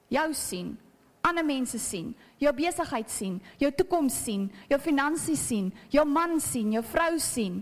jou 0.09 0.33
sien, 0.33 0.77
ander 1.21 1.45
mense 1.45 1.79
sien, 1.79 2.13
jou 2.41 2.51
besigheid 2.53 3.09
sien, 3.09 3.39
jou 3.61 3.71
toekoms 3.71 4.15
sien, 4.23 4.47
jou 4.69 4.79
finansies 4.81 5.41
sien, 5.47 5.69
jou 5.93 6.05
man 6.05 6.39
sien, 6.41 6.71
jou 6.73 6.83
vrou 6.83 7.19
sien. 7.19 7.61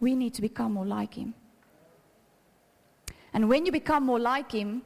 We 0.00 0.14
need 0.14 0.34
to 0.34 0.42
become 0.42 0.74
more 0.74 0.86
like 0.86 1.14
him. 1.14 1.34
And 3.32 3.48
when 3.48 3.66
you 3.66 3.72
become 3.72 4.04
more 4.04 4.20
like 4.20 4.52
him, 4.52 4.82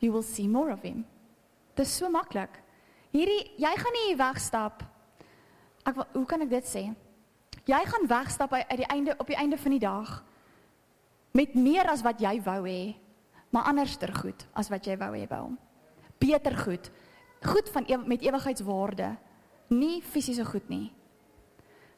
you 0.00 0.12
will 0.12 0.22
see 0.22 0.48
more 0.48 0.70
of 0.70 0.82
him. 0.82 1.04
Dit 1.74 1.86
is 1.86 1.92
so 1.92 2.10
maklik. 2.10 2.58
Hierdie 3.12 3.52
jy 3.60 3.72
gaan 3.78 3.96
nie 3.96 4.16
wegstap. 4.18 4.82
Ek 5.86 5.98
hoe 6.14 6.26
kan 6.26 6.42
ek 6.44 6.50
dit 6.50 6.68
sê? 6.68 6.84
Jy 7.68 7.80
gaan 7.86 8.08
wegstap 8.10 8.52
uit 8.56 8.78
die 8.80 8.88
einde 8.90 9.14
op 9.18 9.28
die 9.30 9.38
einde 9.38 9.58
van 9.58 9.76
die 9.76 9.82
dag 9.82 10.22
met 11.32 11.54
meer 11.54 11.88
as 11.88 12.02
wat 12.04 12.20
jy 12.20 12.34
wou 12.44 12.60
hê 12.66 12.94
maar 13.52 13.68
anderster 13.68 14.12
goed 14.16 14.46
as 14.56 14.70
wat 14.72 14.86
jy 14.88 14.96
wou 15.00 15.12
hê 15.12 15.26
by 15.28 15.42
hom. 15.44 15.58
Beter 16.22 16.56
goed. 16.64 16.88
Goed 17.44 17.68
van 17.74 17.86
ew 17.90 18.00
met 18.08 18.24
ewigheidswaarde. 18.24 19.10
Nie 19.76 20.00
fisiese 20.02 20.44
goed 20.48 20.68
nie. 20.72 20.92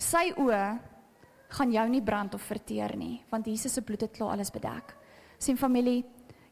Sy 0.00 0.32
oë 0.40 0.64
gaan 1.54 1.72
jou 1.72 1.84
nie 1.88 2.02
brand 2.02 2.34
of 2.34 2.42
verteer 2.42 2.96
nie, 2.98 3.22
want 3.30 3.46
Jesus 3.46 3.76
se 3.76 3.82
bloed 3.86 4.02
het 4.02 4.14
klaar 4.16 4.34
alles 4.34 4.50
bedek. 4.50 4.94
Sien 5.38 5.58
familie, 5.58 6.02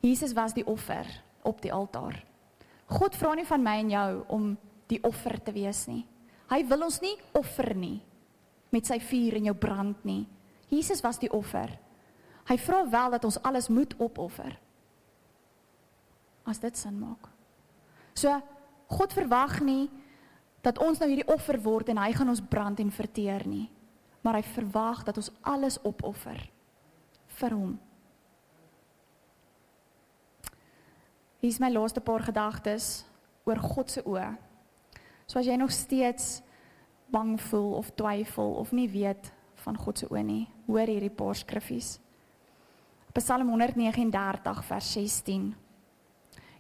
Jesus 0.02 0.34
was 0.36 0.54
die 0.54 0.66
offer 0.66 1.08
op 1.42 1.62
die 1.62 1.72
altaar. 1.72 2.20
God 2.92 3.16
vra 3.18 3.34
nie 3.34 3.46
van 3.48 3.62
my 3.64 3.76
en 3.80 3.90
jou 3.90 4.08
om 4.36 4.48
die 4.90 5.00
offer 5.02 5.40
te 5.42 5.54
wees 5.54 5.86
nie. 5.88 6.04
Hy 6.52 6.60
wil 6.68 6.86
ons 6.86 7.00
nie 7.02 7.14
offer 7.38 7.72
nie 7.74 8.02
met 8.72 8.86
sy 8.86 8.98
vuur 9.02 9.38
en 9.38 9.48
jou 9.50 9.56
brand 9.58 10.04
nie. 10.04 10.26
Jesus 10.70 11.02
was 11.04 11.18
die 11.20 11.30
offer. 11.32 11.72
Hy 12.48 12.56
vra 12.60 12.82
wel 12.88 13.16
dat 13.16 13.24
ons 13.24 13.40
alles 13.42 13.68
moet 13.72 13.94
opoffer 13.98 14.54
as 16.48 16.60
dit 16.62 16.76
sin 16.76 16.98
maak. 16.98 17.28
So 18.14 18.32
God 18.92 19.14
verwag 19.16 19.60
nie 19.64 19.88
dat 20.62 20.78
ons 20.78 21.00
nou 21.00 21.08
hierdie 21.10 21.28
offer 21.32 21.58
word 21.62 21.90
en 21.90 22.00
hy 22.02 22.12
gaan 22.14 22.30
ons 22.30 22.42
brand 22.44 22.78
en 22.80 22.92
verteer 22.94 23.46
nie. 23.48 23.68
Maar 24.22 24.38
hy 24.38 24.44
verwag 24.54 25.02
dat 25.06 25.18
ons 25.18 25.32
alles 25.42 25.80
opoffer 25.82 26.38
vir 27.40 27.56
hom. 27.56 27.72
Hier 31.42 31.50
is 31.50 31.58
my 31.58 31.72
laaste 31.72 32.00
paar 32.04 32.22
gedagtes 32.22 33.02
oor 33.48 33.58
God 33.58 33.90
se 33.90 34.04
oë. 34.06 34.28
So 35.26 35.40
as 35.40 35.48
jy 35.48 35.56
nog 35.58 35.72
steeds 35.74 36.42
bang 37.12 37.34
voel 37.48 37.72
of 37.80 37.90
twyfel 37.98 38.54
of 38.60 38.70
nie 38.72 38.86
weet 38.92 39.32
van 39.64 39.78
God 39.78 39.98
se 39.98 40.06
oë 40.10 40.22
nie, 40.26 40.44
hoor 40.68 40.86
hierdie 40.86 41.10
paar 41.10 41.34
skriffies. 41.38 41.96
Psalm 43.12 43.50
139 43.50 44.62
vers 44.68 44.92
16. 44.94 45.50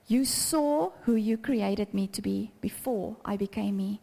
You 0.06 0.24
saw 0.24 0.90
who 1.04 1.14
you 1.14 1.38
created 1.38 1.94
me 1.94 2.08
to 2.08 2.22
be 2.22 2.52
before 2.60 3.16
I 3.24 3.36
became 3.36 3.76
me. 3.76 4.00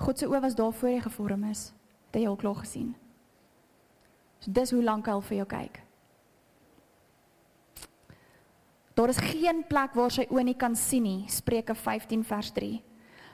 God 0.00 0.18
se 0.18 0.26
oë 0.26 0.40
was 0.40 0.56
daar 0.56 0.72
voor 0.72 0.90
jy 0.90 1.00
gevorm 1.04 1.44
is. 1.50 1.72
Dit 2.10 2.22
jy 2.22 2.28
al 2.28 2.40
klaar 2.40 2.56
gesien. 2.62 2.94
So 4.40 4.52
dis 4.52 4.72
hoe 4.72 4.82
lank 4.82 5.06
hy 5.06 5.12
al 5.12 5.24
vir 5.24 5.36
jou 5.42 5.46
kyk. 5.50 5.80
Daar 8.96 9.12
is 9.12 9.20
geen 9.20 9.62
plek 9.68 9.94
waar 9.96 10.12
sy 10.12 10.26
oë 10.28 10.44
nie 10.48 10.56
kan 10.56 10.74
sien 10.76 11.04
nie. 11.04 11.28
Spreuke 11.28 11.76
15 11.76 12.24
vers 12.24 12.50
3. 12.56 12.80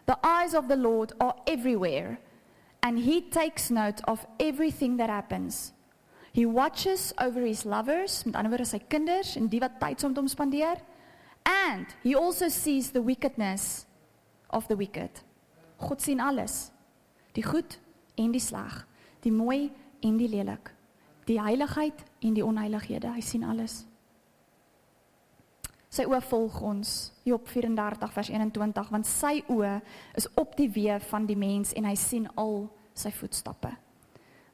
The 0.07 0.19
eyes 0.23 0.55
of 0.55 0.69
the 0.69 0.77
Lord 0.77 1.15
are 1.19 1.35
everywhere 1.47 2.19
and 2.83 2.99
he 2.99 3.21
takes 3.21 3.71
note 3.71 4.03
of 4.07 4.27
everything 4.39 4.99
that 4.99 5.11
happens. 5.11 5.73
He 6.33 6.47
watches 6.47 7.13
over 7.19 7.41
his 7.41 7.65
lovers, 7.65 8.25
met 8.25 8.37
ander 8.37 8.53
woorde 8.53 8.69
sy 8.69 8.79
kinders 8.93 9.35
en 9.41 9.49
die 9.51 9.63
wat 9.63 9.81
tyd 9.81 10.03
saam 10.03 10.13
met 10.13 10.21
hom 10.21 10.29
spandeer. 10.31 10.83
And 11.47 11.87
he 12.03 12.15
also 12.15 12.49
sees 12.49 12.91
the 12.91 13.03
wickedness 13.03 13.87
of 14.51 14.67
the 14.67 14.77
wicked. 14.77 15.23
God 15.79 16.03
sien 16.03 16.21
alles. 16.21 16.71
Die 17.33 17.45
goed 17.45 17.79
en 18.17 18.33
die 18.33 18.41
sleg, 18.41 18.87
die 19.23 19.33
mooi 19.33 19.71
en 20.01 20.17
die 20.17 20.29
lelik, 20.29 20.73
die 21.29 21.39
heiligheid 21.41 22.03
en 22.25 22.35
die 22.35 22.45
onheilighede. 22.45 23.13
Hy 23.13 23.23
sien 23.23 23.45
alles. 23.45 23.85
Sy 25.93 26.05
oë 26.09 26.21
volg 26.29 26.59
ons. 26.67 26.95
Job 27.29 27.47
34 27.49 28.13
vers 28.13 28.31
21 28.33 28.91
want 28.93 29.09
sy 29.09 29.41
oë 29.53 29.79
is 30.19 30.29
op 30.41 30.57
die 30.59 30.69
weë 30.73 30.99
van 31.11 31.29
die 31.29 31.39
mens 31.39 31.73
en 31.77 31.87
hy 31.89 31.95
sien 32.01 32.27
al 32.41 32.67
sy 32.97 33.13
voetstappe. 33.15 33.71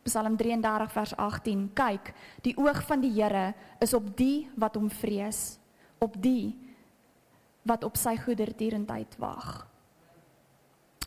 Psalm 0.02 0.34
33 0.36 0.90
vers 0.90 1.14
18 1.14 1.68
Kyk, 1.78 2.10
die 2.42 2.56
oog 2.58 2.80
van 2.88 3.02
die 3.04 3.12
Here 3.14 3.52
is 3.82 3.94
op 3.94 4.08
die 4.18 4.48
wat 4.58 4.74
hom 4.74 4.88
vrees, 4.90 5.60
op 6.02 6.16
die 6.18 6.58
wat 7.68 7.84
op 7.84 7.96
sy 7.96 8.16
goedertierendheid 8.16 9.16
wag. 9.22 9.66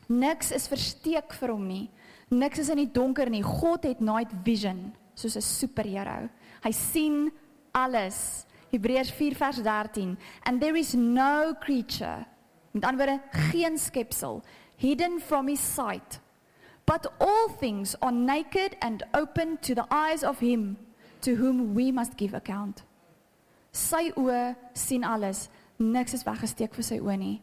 Niks 0.07 0.51
is 0.51 0.67
versteek 0.69 1.33
vir 1.33 1.51
hom 1.51 1.65
nie. 1.67 1.89
Niks 2.29 2.61
is 2.61 2.69
in 2.69 2.83
die 2.83 2.91
donker 2.91 3.29
nie. 3.29 3.43
God 3.43 3.83
het 3.83 3.99
night 3.99 4.31
vision 4.45 4.93
soos 5.15 5.35
'n 5.35 5.41
superheld. 5.41 6.29
Hy 6.63 6.71
sien 6.71 7.31
alles. 7.71 8.45
Hebreërs 8.71 9.11
4 9.11 9.35
vers 9.35 9.61
13. 9.61 10.17
And 10.43 10.61
there 10.61 10.77
is 10.77 10.93
no 10.93 11.53
creature, 11.59 12.25
met 12.71 12.83
ander 12.83 13.05
woorde 13.05 13.21
geen 13.31 13.77
skepsel, 13.77 14.43
hidden 14.75 15.19
from 15.19 15.47
his 15.47 15.73
sight. 15.73 16.19
But 16.85 17.11
all 17.19 17.49
things 17.59 17.95
are 17.99 18.11
naked 18.11 18.75
and 18.79 19.03
open 19.13 19.57
to 19.61 19.73
the 19.73 19.85
eyes 19.89 20.23
of 20.23 20.39
him 20.39 20.77
to 21.21 21.35
whom 21.35 21.73
we 21.73 21.91
must 21.91 22.15
give 22.15 22.35
account. 22.35 22.83
Sy 23.71 24.11
oë 24.15 24.55
sien 24.73 25.03
alles 25.03 25.49
niks 25.79 26.13
is 26.13 26.23
weggesteek 26.23 26.73
vir 26.75 26.85
sy 26.87 26.99
oë 27.03 27.17
nie. 27.19 27.35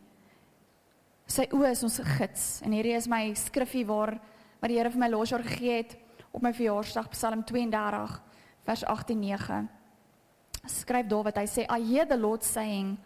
Sy 1.26 1.46
oë 1.52 1.72
is 1.72 1.82
ons 1.86 2.00
gids 2.18 2.46
en 2.64 2.72
hierdie 2.74 2.96
is 2.96 3.08
my 3.08 3.32
skriffie 3.38 3.86
waar 3.88 4.16
wat 4.60 4.70
die 4.70 4.78
Here 4.78 4.90
vir 4.90 5.00
my 5.00 5.08
laas 5.10 5.32
jaar 5.32 5.44
gegee 5.44 5.78
het 5.82 5.96
op 6.32 6.42
my 6.42 6.52
verjaarsdag 6.54 7.10
Psalm 7.12 7.44
32 7.44 8.18
vers 8.66 8.84
18:9. 8.84 9.68
Skryf 10.66 11.06
daar 11.06 11.24
wat 11.24 11.36
hy 11.36 11.46
sê 11.46 11.66
I 11.68 11.80
hear 11.82 12.06
the 12.06 12.16
Lord 12.16 12.44
saying 12.44 12.98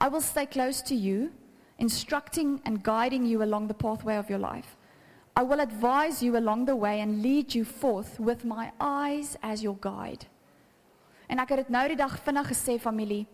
I 0.00 0.08
will 0.08 0.22
stay 0.22 0.46
close 0.46 0.82
to 0.82 0.94
you 0.94 1.30
instructing 1.78 2.60
and 2.64 2.82
guiding 2.82 3.26
you 3.26 3.42
along 3.42 3.68
the 3.68 3.74
pathway 3.74 4.16
of 4.18 4.28
your 4.28 4.40
life. 4.40 4.76
I 5.36 5.42
will 5.42 5.60
advise 5.60 6.22
you 6.22 6.36
along 6.36 6.66
the 6.66 6.76
way 6.76 7.00
and 7.00 7.22
lead 7.22 7.54
you 7.54 7.64
forth 7.64 8.20
with 8.20 8.44
my 8.44 8.70
eyes 8.80 9.36
as 9.42 9.62
your 9.62 9.76
guide. 9.80 10.26
En 11.26 11.38
ek 11.38 11.48
het 11.48 11.64
dit 11.64 11.72
nou 11.74 11.88
die 11.88 11.98
dag 11.98 12.14
vinnig 12.22 12.48
gesê 12.52 12.78
familie. 12.78 13.26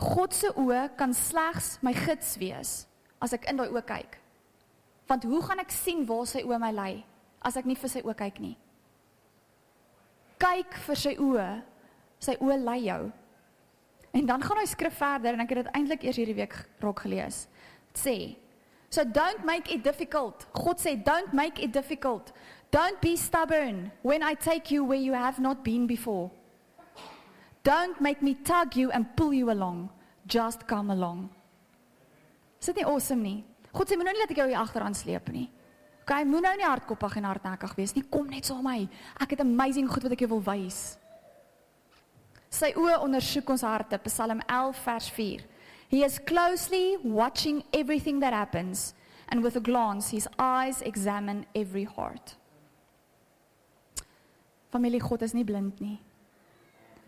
God 0.00 0.34
se 0.34 0.50
oë 0.58 0.88
kan 0.98 1.14
slegs 1.14 1.78
my 1.82 1.94
gids 1.94 2.34
wees 2.40 2.84
as 3.22 3.34
ek 3.36 3.46
in 3.50 3.58
daai 3.60 3.70
oë 3.70 3.84
kyk. 3.86 4.18
Want 5.08 5.26
hoe 5.28 5.42
gaan 5.44 5.62
ek 5.62 5.72
sien 5.72 6.02
waar 6.08 6.26
sy 6.26 6.42
oë 6.44 6.60
my 6.60 6.72
lei 6.74 6.94
as 7.44 7.58
ek 7.60 7.68
nie 7.68 7.78
vir 7.78 7.92
sy 7.92 8.02
oë 8.02 8.16
kyk 8.18 8.40
nie? 8.42 8.54
Kyk 10.42 10.78
vir 10.86 10.98
sy 10.98 11.14
oë. 11.20 11.50
Sy 12.24 12.38
oë 12.40 12.56
lei 12.64 12.80
jou. 12.86 13.02
En 14.14 14.26
dan 14.26 14.42
gaan 14.42 14.60
hy 14.62 14.66
skrif 14.70 14.96
verder 14.96 15.34
en 15.34 15.42
ek 15.44 15.52
het 15.52 15.64
dit 15.64 15.76
eintlik 15.76 16.06
eers 16.06 16.18
hierdie 16.20 16.38
week 16.38 16.56
raak 16.82 17.04
gelees. 17.04 17.44
Dit 17.92 18.02
sê 18.06 18.16
So 18.94 19.02
don't 19.02 19.44
make 19.44 19.74
it 19.74 19.82
difficult. 19.82 20.46
God 20.52 20.78
sê 20.78 20.94
don't 20.94 21.32
make 21.34 21.58
it 21.58 21.72
difficult. 21.72 22.30
Don't 22.70 23.00
be 23.00 23.16
stubborn 23.16 23.90
when 24.02 24.22
I 24.22 24.34
take 24.34 24.70
you 24.70 24.84
where 24.84 24.98
you 24.98 25.14
have 25.14 25.40
not 25.40 25.64
been 25.64 25.88
before. 25.88 26.30
Don't 27.64 28.00
make 28.00 28.20
me 28.22 28.34
tug 28.34 28.76
you 28.76 28.90
and 28.92 29.08
pull 29.16 29.32
you 29.32 29.50
along. 29.50 29.88
Just 30.26 30.66
come 30.68 30.90
along. 30.92 31.30
Is 32.60 32.66
dit 32.66 32.76
nie 32.76 32.84
awesome 32.88 33.22
nie? 33.22 33.44
God 33.72 33.88
sê 33.88 33.96
moenie 33.96 34.14
laat 34.16 34.32
ek 34.32 34.38
jou 34.42 34.46
hier 34.48 34.60
agteraan 34.60 34.94
sleep 34.96 35.30
nie. 35.32 35.48
OK, 36.04 36.12
moenie 36.28 36.44
nou 36.44 36.52
nie 36.60 36.68
hardkoppig 36.68 37.16
en 37.18 37.26
hardnekkig 37.30 37.72
wees 37.78 37.94
nie. 37.96 38.04
Kom 38.12 38.28
net 38.28 38.44
saam 38.44 38.60
so 38.60 38.66
my. 38.68 38.84
Ek 39.20 39.32
het 39.32 39.42
amazing 39.44 39.88
goed 39.88 40.04
wat 40.04 40.14
ek 40.16 40.26
jou 40.26 40.30
wil 40.36 40.44
wys. 40.44 40.82
Sy 42.52 42.70
oë 42.78 43.00
ondersoek 43.02 43.50
ons 43.50 43.64
harte. 43.66 43.98
Psalm 44.06 44.44
11 44.44 44.84
vers 44.84 45.08
4. 45.16 45.44
He 45.88 46.04
is 46.04 46.18
closely 46.18 46.98
watching 47.02 47.62
everything 47.72 48.20
that 48.20 48.36
happens 48.36 48.92
and 49.28 49.42
with 49.42 49.56
a 49.56 49.60
glance 49.60 50.10
his 50.10 50.28
eyes 50.38 50.82
examine 50.82 51.46
every 51.54 51.84
heart. 51.84 52.36
Familie 54.70 55.00
God 55.00 55.22
is 55.22 55.34
nie 55.34 55.44
blind 55.44 55.80
nie. 55.80 56.00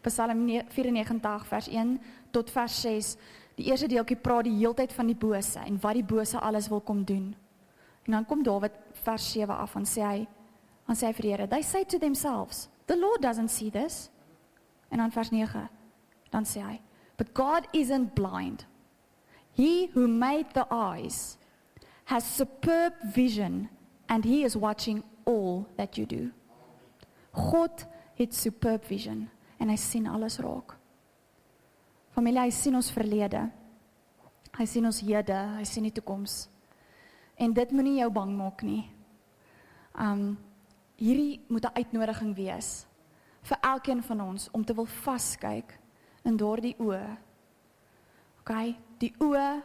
Psalm 0.06 0.46
94 0.68 1.46
vers 1.46 1.68
1 1.68 2.00
tot 2.30 2.50
vers 2.50 2.80
6. 2.80 3.16
Die 3.56 3.66
eerste 3.70 3.88
deeltjie 3.90 4.16
praat 4.16 4.46
die 4.46 4.54
heeltyd 4.58 4.92
van 4.94 5.08
die 5.10 5.18
bose 5.18 5.58
en 5.64 5.80
wat 5.82 5.98
die 5.98 6.06
bose 6.06 6.38
alles 6.38 6.68
wil 6.70 6.80
kom 6.80 7.04
doen. 7.04 7.34
En 8.06 8.12
dan 8.12 8.26
kom 8.26 8.42
Dawid 8.46 8.72
vers 9.02 9.30
7 9.32 9.56
af 9.56 9.74
en 9.74 9.86
sê 9.88 10.04
hy 10.04 10.26
aan 10.86 10.98
sy 10.98 11.10
vriende, 11.16 11.48
they 11.50 11.62
say 11.62 11.84
to 11.84 11.98
themselves, 11.98 12.68
the 12.86 12.96
Lord 12.96 13.22
doesn't 13.22 13.50
see 13.50 13.70
this. 13.70 14.10
En 14.88 14.98
dan 15.02 15.10
vers 15.10 15.30
9 15.30 15.68
dan 16.30 16.46
sê 16.46 16.62
hy, 16.62 16.80
but 17.16 17.34
God 17.34 17.66
isn't 17.72 18.14
blind. 18.14 18.66
He 19.56 19.90
who 19.94 20.06
made 20.06 20.52
the 20.52 20.66
eyes 20.70 21.38
has 22.04 22.22
superb 22.22 22.92
vision 23.02 23.68
and 24.08 24.24
he 24.24 24.44
is 24.44 24.54
watching 24.54 25.02
all 25.24 25.66
that 25.76 25.96
you 25.96 26.06
do. 26.06 26.30
God 27.32 27.86
het 28.14 28.34
superb 28.34 28.84
vision 28.84 29.26
en 29.58 29.68
hy 29.68 29.76
sien 29.76 30.06
alles 30.06 30.38
raak. 30.38 30.76
Familie, 32.16 32.40
hy 32.40 32.52
sien 32.54 32.76
ons 32.76 32.90
verlede. 32.90 33.44
Hy 34.56 34.64
sien 34.64 34.88
ons 34.88 35.02
hede, 35.04 35.36
hy 35.58 35.64
sien 35.68 35.84
die 35.84 35.92
toekoms. 35.92 36.46
En 37.36 37.52
dit 37.52 37.72
moenie 37.76 37.98
jou 38.00 38.08
bang 38.12 38.32
maak 38.32 38.64
nie. 38.64 38.86
Um 39.92 40.36
hierdie 40.96 41.44
moet 41.48 41.64
'n 41.64 41.76
uitnodiging 41.76 42.34
wees 42.36 42.86
vir 43.42 43.58
elkeen 43.60 44.02
van 44.02 44.20
ons 44.20 44.48
om 44.52 44.64
te 44.64 44.74
wil 44.74 44.86
vaskyk 44.86 45.78
in 46.24 46.36
daardie 46.36 46.74
oë. 46.78 47.16
OK, 48.40 48.76
die 48.98 49.12
oë 49.20 49.62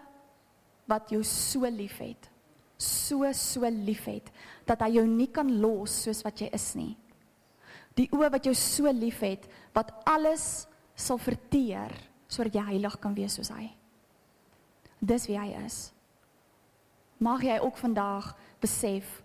wat 0.86 1.10
jou 1.10 1.24
so 1.24 1.70
liefhet. 1.70 2.30
So 2.78 3.32
so 3.34 3.70
liefhet 3.70 4.32
dat 4.66 4.82
hy 4.82 4.90
jou 4.98 5.08
nie 5.08 5.28
kan 5.28 5.62
los 5.62 6.04
soos 6.04 6.24
wat 6.24 6.42
jy 6.42 6.50
is 6.52 6.76
nie. 6.76 6.98
Die 8.00 8.08
oë 8.14 8.30
wat 8.32 8.48
jou 8.48 8.54
so 8.56 8.92
liefhet 8.94 9.48
wat 9.76 9.92
alles 10.08 10.66
sal 10.96 11.20
verteer 11.22 11.92
sodat 12.32 12.56
jy 12.56 12.64
heilig 12.70 12.96
kan 13.04 13.16
wees 13.16 13.36
soos 13.36 13.52
hy. 13.52 13.68
Dis 15.02 15.28
wie 15.28 15.40
hy 15.40 15.50
is. 15.66 15.90
Mag 17.22 17.44
jy 17.44 17.58
ook 17.62 17.80
vandag 17.82 18.32
besef 18.62 19.20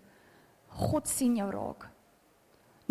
God 0.77 1.07
sien 1.09 1.37
jou 1.39 1.47
raak. 1.53 1.87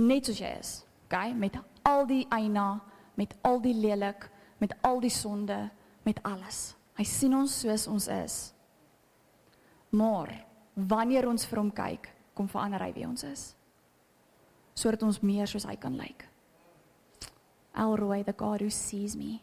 Net 0.00 0.28
soos 0.28 0.40
jy 0.40 0.52
is. 0.58 0.72
Okay, 1.06 1.30
met 1.38 1.54
al 1.86 2.06
die 2.08 2.24
eina, 2.34 2.80
met 3.14 3.36
al 3.46 3.60
die 3.62 3.74
lelik, 3.76 4.26
met 4.58 4.72
al 4.82 4.98
die 5.04 5.12
sonde, 5.12 5.68
met 6.02 6.18
alles. 6.26 6.72
Hy 6.98 7.04
sien 7.06 7.36
ons 7.36 7.60
soos 7.62 7.86
ons 7.92 8.08
is. 8.10 8.38
Maar 9.94 10.32
wanneer 10.74 11.28
ons 11.28 11.46
vir 11.46 11.60
hom 11.60 11.70
kyk, 11.70 12.10
kom 12.34 12.48
verander 12.50 12.82
hy 12.82 12.90
wie 12.96 13.06
ons 13.06 13.22
is 13.28 13.46
sodat 14.76 15.02
ons 15.02 15.22
meer 15.24 15.48
soos 15.48 15.66
hy 15.66 15.76
kan 15.80 15.96
lyk. 15.96 16.26
Elroy 17.76 18.22
the 18.24 18.34
God 18.36 18.60
who 18.60 18.70
sees 18.70 19.16
me. 19.16 19.40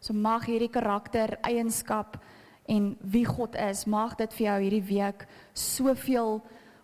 So 0.00 0.14
mag 0.14 0.46
hierdie 0.46 0.70
karakter 0.72 1.38
eienskap 1.42 2.20
en 2.68 2.92
wie 3.00 3.24
God 3.26 3.56
is, 3.58 3.86
mag 3.88 4.14
dit 4.20 4.32
vir 4.38 4.46
jou 4.46 4.58
hierdie 4.62 4.86
week 4.92 5.24
soveel 5.56 6.38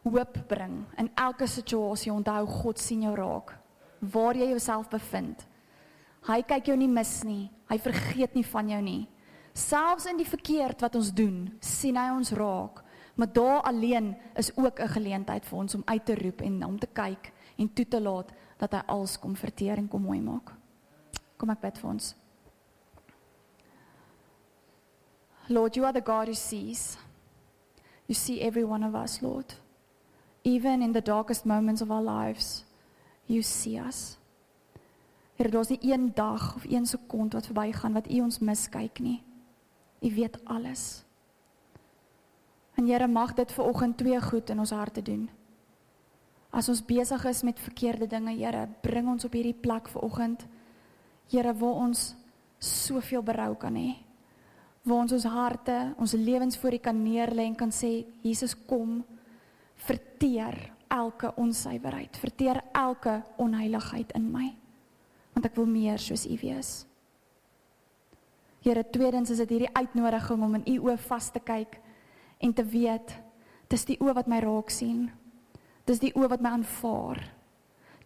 hoop 0.05 0.39
bring 0.49 0.83
in 1.01 1.11
elke 1.21 1.47
situasie. 1.49 2.13
Onthou 2.13 2.45
God 2.63 2.81
sien 2.81 3.05
jou 3.07 3.15
raak 3.17 3.55
waar 4.13 4.37
jy 4.37 4.51
jouself 4.51 4.91
bevind. 4.93 5.47
Hy 6.29 6.43
kyk 6.45 6.69
jou 6.69 6.77
nie 6.77 6.91
mis 6.91 7.13
nie. 7.25 7.49
Hy 7.71 7.79
vergeet 7.81 8.35
nie 8.37 8.45
van 8.45 8.69
jou 8.69 8.81
nie. 8.85 9.03
Selfs 9.55 10.09
in 10.11 10.19
die 10.19 10.29
verkeerd 10.29 10.83
wat 10.83 10.97
ons 10.99 11.13
doen, 11.15 11.47
sien 11.63 11.97
hy 11.97 12.11
ons 12.13 12.33
raak. 12.37 12.83
Maar 13.15 13.31
daar 13.33 13.61
alleen 13.71 14.15
is 14.37 14.51
ook 14.57 14.81
'n 14.81 14.89
geleentheid 14.89 15.45
vir 15.47 15.59
ons 15.59 15.75
om 15.75 15.83
uit 15.87 16.05
te 16.05 16.15
roep 16.15 16.41
en 16.41 16.65
om 16.65 16.79
te 16.79 16.89
kyk 16.93 17.33
en 17.57 17.73
toe 17.73 17.89
te 17.89 18.01
laat 18.01 18.33
dat 18.59 18.73
hy 18.73 18.83
alles 18.87 19.19
kom 19.19 19.37
verteer 19.37 19.79
en 19.79 19.89
kom 19.89 20.03
mooi 20.03 20.21
maak. 20.21 20.53
Kom 21.37 21.51
ek 21.51 21.61
bid 21.61 21.79
vir 21.79 21.91
ons. 21.91 22.15
Lord, 25.49 25.77
you 25.77 25.85
are 25.85 25.93
the 25.93 26.01
God 26.01 26.29
who 26.29 26.35
sees. 26.35 26.97
You 28.07 28.15
see 28.15 28.41
every 28.41 28.65
one 28.65 28.83
of 28.83 28.95
us, 28.95 29.21
Lord. 29.23 29.55
Even 30.43 30.83
in 30.83 30.93
the 30.93 31.03
darkest 31.03 31.45
moments 31.45 31.83
of 31.83 31.91
our 31.91 32.03
lives, 32.03 32.65
you 33.27 33.43
see 33.43 33.79
us. 33.79 34.17
Here, 35.37 35.51
daar's 35.51 35.69
nie 35.69 35.79
een 35.83 36.13
dag 36.15 36.55
of 36.55 36.65
een 36.65 36.87
sekond 36.87 37.33
wat 37.33 37.47
verbygaan 37.47 37.93
wat 37.93 38.11
U 38.11 38.21
ons 38.21 38.39
miskyk 38.39 38.99
nie. 38.99 39.23
U 40.01 40.15
weet 40.15 40.45
alles. 40.45 41.05
En 42.75 42.87
Here, 42.87 43.09
mag 43.09 43.35
dit 43.35 43.53
vir 43.53 43.65
oggend 43.65 43.97
twee 43.97 44.21
goed 44.21 44.51
in 44.51 44.59
ons 44.59 44.71
harte 44.71 45.03
doen. 45.03 45.31
As 46.55 46.69
ons 46.71 46.85
besig 46.87 47.25
is 47.27 47.43
met 47.43 47.59
verkeerde 47.59 48.07
dinge, 48.07 48.37
Here, 48.39 48.69
bring 48.83 49.09
ons 49.11 49.27
op 49.27 49.33
hierdie 49.35 49.57
plek 49.59 49.89
vanoggend. 49.91 50.45
Here, 51.33 51.55
waar 51.59 51.81
ons 51.89 52.13
soveel 52.63 53.25
berou 53.27 53.57
kan 53.59 53.75
hê. 53.75 53.97
Waar 54.87 55.03
ons 55.03 55.15
ons 55.17 55.27
harte, 55.27 55.79
ons 55.99 56.15
lewens 56.15 56.59
voor 56.61 56.77
U 56.77 56.79
kan 56.79 57.01
neerlê 57.03 57.49
en 57.49 57.57
kan 57.59 57.73
sê, 57.75 58.05
Jesus 58.23 58.55
kom, 58.69 59.01
verteer 59.83 60.55
elke 60.95 61.33
onsuiverheid, 61.41 62.15
verteer 62.23 62.61
elke 62.71 63.17
onheiligheid 63.43 64.15
in 64.15 64.31
my. 64.31 64.53
Want 65.35 65.49
ek 65.49 65.59
wil 65.59 65.67
meer 65.67 65.99
soos 65.99 66.29
U 66.29 66.37
wees. 66.39 66.85
Here, 68.63 68.85
tweedens 68.95 69.35
is 69.35 69.43
dit 69.43 69.57
hierdie 69.57 69.75
uitnodiging 69.75 70.47
om 70.47 70.55
in 70.61 70.69
U 70.77 70.79
oë 70.87 71.01
vas 71.09 71.33
te 71.35 71.43
kyk 71.43 71.81
en 72.39 72.55
te 72.55 72.63
weet 72.63 73.19
dis 73.73 73.91
die 73.91 73.99
oë 73.99 74.15
wat 74.21 74.31
my 74.31 74.39
raak 74.45 74.71
sien. 74.71 75.09
Dis 75.85 76.01
die 76.01 76.13
oë 76.17 76.31
wat 76.33 76.45
my 76.45 76.55
aanvaar. 76.57 77.21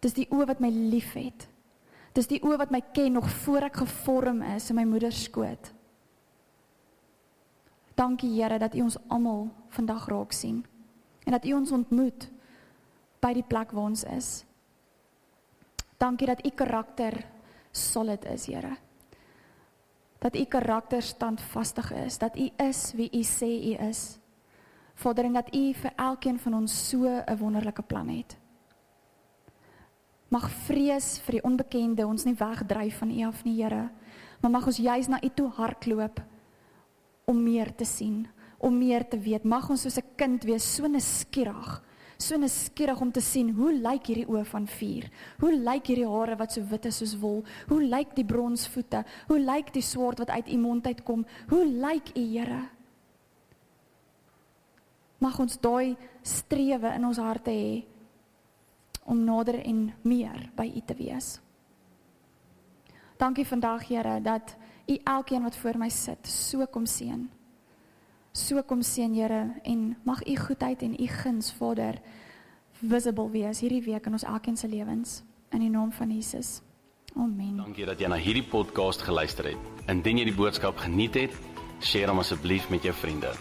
Dis 0.03 0.15
die 0.15 0.27
oë 0.31 0.49
wat 0.51 0.63
my 0.63 0.69
liefhet. 0.71 1.47
Dis 2.15 2.27
die 2.27 2.41
oë 2.43 2.57
wat 2.63 2.71
my 2.73 2.81
ken 2.95 3.15
nog 3.15 3.29
voor 3.43 3.69
ek 3.69 3.81
gevorm 3.83 4.41
is 4.55 4.69
in 4.71 4.79
my 4.79 4.85
moeder 4.87 5.13
se 5.13 5.29
skoot. 5.29 5.71
Dankie 7.99 8.31
Here 8.31 8.59
dat 8.59 8.75
U 8.75 8.81
ons 8.87 8.97
almal 9.11 9.49
vandag 9.75 10.07
raak 10.07 10.31
sien 10.31 10.63
en 11.25 11.35
dat 11.35 11.45
U 11.45 11.53
ons 11.53 11.71
ontmoet 11.75 12.29
by 13.21 13.33
die 13.35 13.43
plek 13.43 13.73
waar 13.75 13.91
ons 13.91 14.05
is. 14.07 14.29
Dankie 15.99 16.27
dat 16.27 16.45
U 16.47 16.49
karakter 16.55 17.19
solid 17.71 18.25
is, 18.25 18.47
Here. 18.47 18.77
Dat 20.19 20.35
U 20.35 20.45
karakter 20.45 21.01
standvastig 21.01 21.91
is, 21.91 22.17
dat 22.17 22.37
U 22.39 22.49
is 22.57 22.93
wie 22.95 23.11
U 23.11 23.23
sê 23.23 23.51
U 23.51 23.75
is. 23.89 24.18
Vader, 24.99 25.29
en 25.29 25.33
dat 25.33 25.55
U 25.55 25.73
vir 25.73 25.93
elkeen 25.95 26.39
van 26.39 26.53
ons 26.53 26.73
so 26.89 27.07
'n 27.07 27.37
wonderlike 27.37 27.81
plan 27.81 28.07
het. 28.09 28.37
Mag 30.27 30.49
vrees 30.51 31.19
vir 31.19 31.31
die 31.31 31.43
onbekende 31.43 32.07
ons 32.07 32.25
nie 32.25 32.35
wegdryf 32.35 32.97
van 32.97 33.11
U 33.11 33.23
af 33.25 33.43
nie, 33.43 33.63
Here, 33.63 33.89
maar 34.41 34.51
mag 34.51 34.65
ons 34.65 34.77
juis 34.77 35.07
na 35.07 35.19
U 35.23 35.29
toe 35.29 35.49
hardloop 35.49 36.19
om 37.25 37.43
meer 37.43 37.75
te 37.75 37.85
sien, 37.85 38.27
om 38.57 38.77
meer 38.77 39.07
te 39.07 39.19
weet. 39.19 39.43
Mag 39.43 39.69
ons 39.69 39.81
soos 39.81 39.97
'n 39.97 40.15
kind 40.15 40.43
wees, 40.43 40.75
so 40.75 40.87
nuuskierig, 40.87 41.83
so 42.17 42.37
nuuskierig 42.37 43.01
om 43.01 43.11
te 43.11 43.21
sien 43.21 43.49
hoe 43.49 43.71
lyk 43.73 44.05
hierdie 44.05 44.27
oë 44.27 44.45
van 44.45 44.67
vuur? 44.67 45.09
Hoe 45.39 45.53
lyk 45.53 45.87
hierdie 45.87 46.09
hare 46.09 46.35
wat 46.35 46.51
so 46.51 46.61
wit 46.61 46.85
is 46.85 46.97
soos 46.97 47.15
wol? 47.19 47.43
Hoe 47.67 47.81
lyk 47.81 48.15
die 48.15 48.25
bronsvoete? 48.25 49.05
Hoe 49.27 49.39
lyk 49.39 49.73
die 49.73 49.81
swaard 49.81 50.19
wat 50.19 50.29
uit 50.29 50.51
U 50.51 50.57
mond 50.57 50.85
uitkom? 50.85 51.25
Hoe 51.49 51.65
lyk 51.65 52.17
U, 52.17 52.21
Here? 52.21 52.78
Mag 55.19 55.39
ons 55.39 55.59
daai 55.61 55.95
strewe 56.23 56.93
in 56.95 57.05
ons 57.05 57.19
harte 57.21 57.51
hê 57.51 57.83
om 59.09 59.23
nader 59.25 59.59
en 59.63 59.89
meer 60.05 60.49
by 60.55 60.67
U 60.75 60.81
te 60.85 60.95
wees. 60.99 61.39
Dankie 63.19 63.47
vandag 63.47 63.87
Here 63.89 64.21
dat 64.21 64.55
U 64.87 64.95
elkeen 65.03 65.43
wat 65.43 65.57
voor 65.57 65.77
my 65.77 65.89
sit 65.89 66.27
so 66.27 66.65
kom 66.65 66.85
seën. 66.85 67.27
So 68.31 68.61
kom 68.63 68.81
seën 68.81 69.13
Here 69.13 69.59
en 69.63 69.97
mag 70.03 70.23
U 70.23 70.35
goedheid 70.35 70.81
en 70.81 70.95
U 70.95 71.07
guns 71.07 71.51
Vader 71.51 71.99
visible 72.79 73.29
wees 73.29 73.59
hierdie 73.59 73.83
week 73.83 74.05
in 74.05 74.15
ons 74.15 74.23
elkeen 74.23 74.57
se 74.57 74.67
lewens 74.67 75.21
in 75.51 75.59
die 75.59 75.69
naam 75.69 75.91
van 75.91 76.11
Jesus. 76.11 76.61
Amen. 77.17 77.57
Dankie 77.57 77.85
dat 77.85 77.99
jy 77.99 78.07
na 78.07 78.19
hierdie 78.21 78.45
podcast 78.45 79.01
geluister 79.01 79.51
het. 79.51 79.69
Indien 79.89 80.21
jy 80.21 80.29
die 80.29 80.37
boodskap 80.37 80.77
geniet 80.77 81.17
het, 81.17 81.39
deel 81.91 82.13
hom 82.13 82.21
asseblief 82.21 82.69
met 82.69 82.85
jou 82.85 82.93
vriende. 82.93 83.33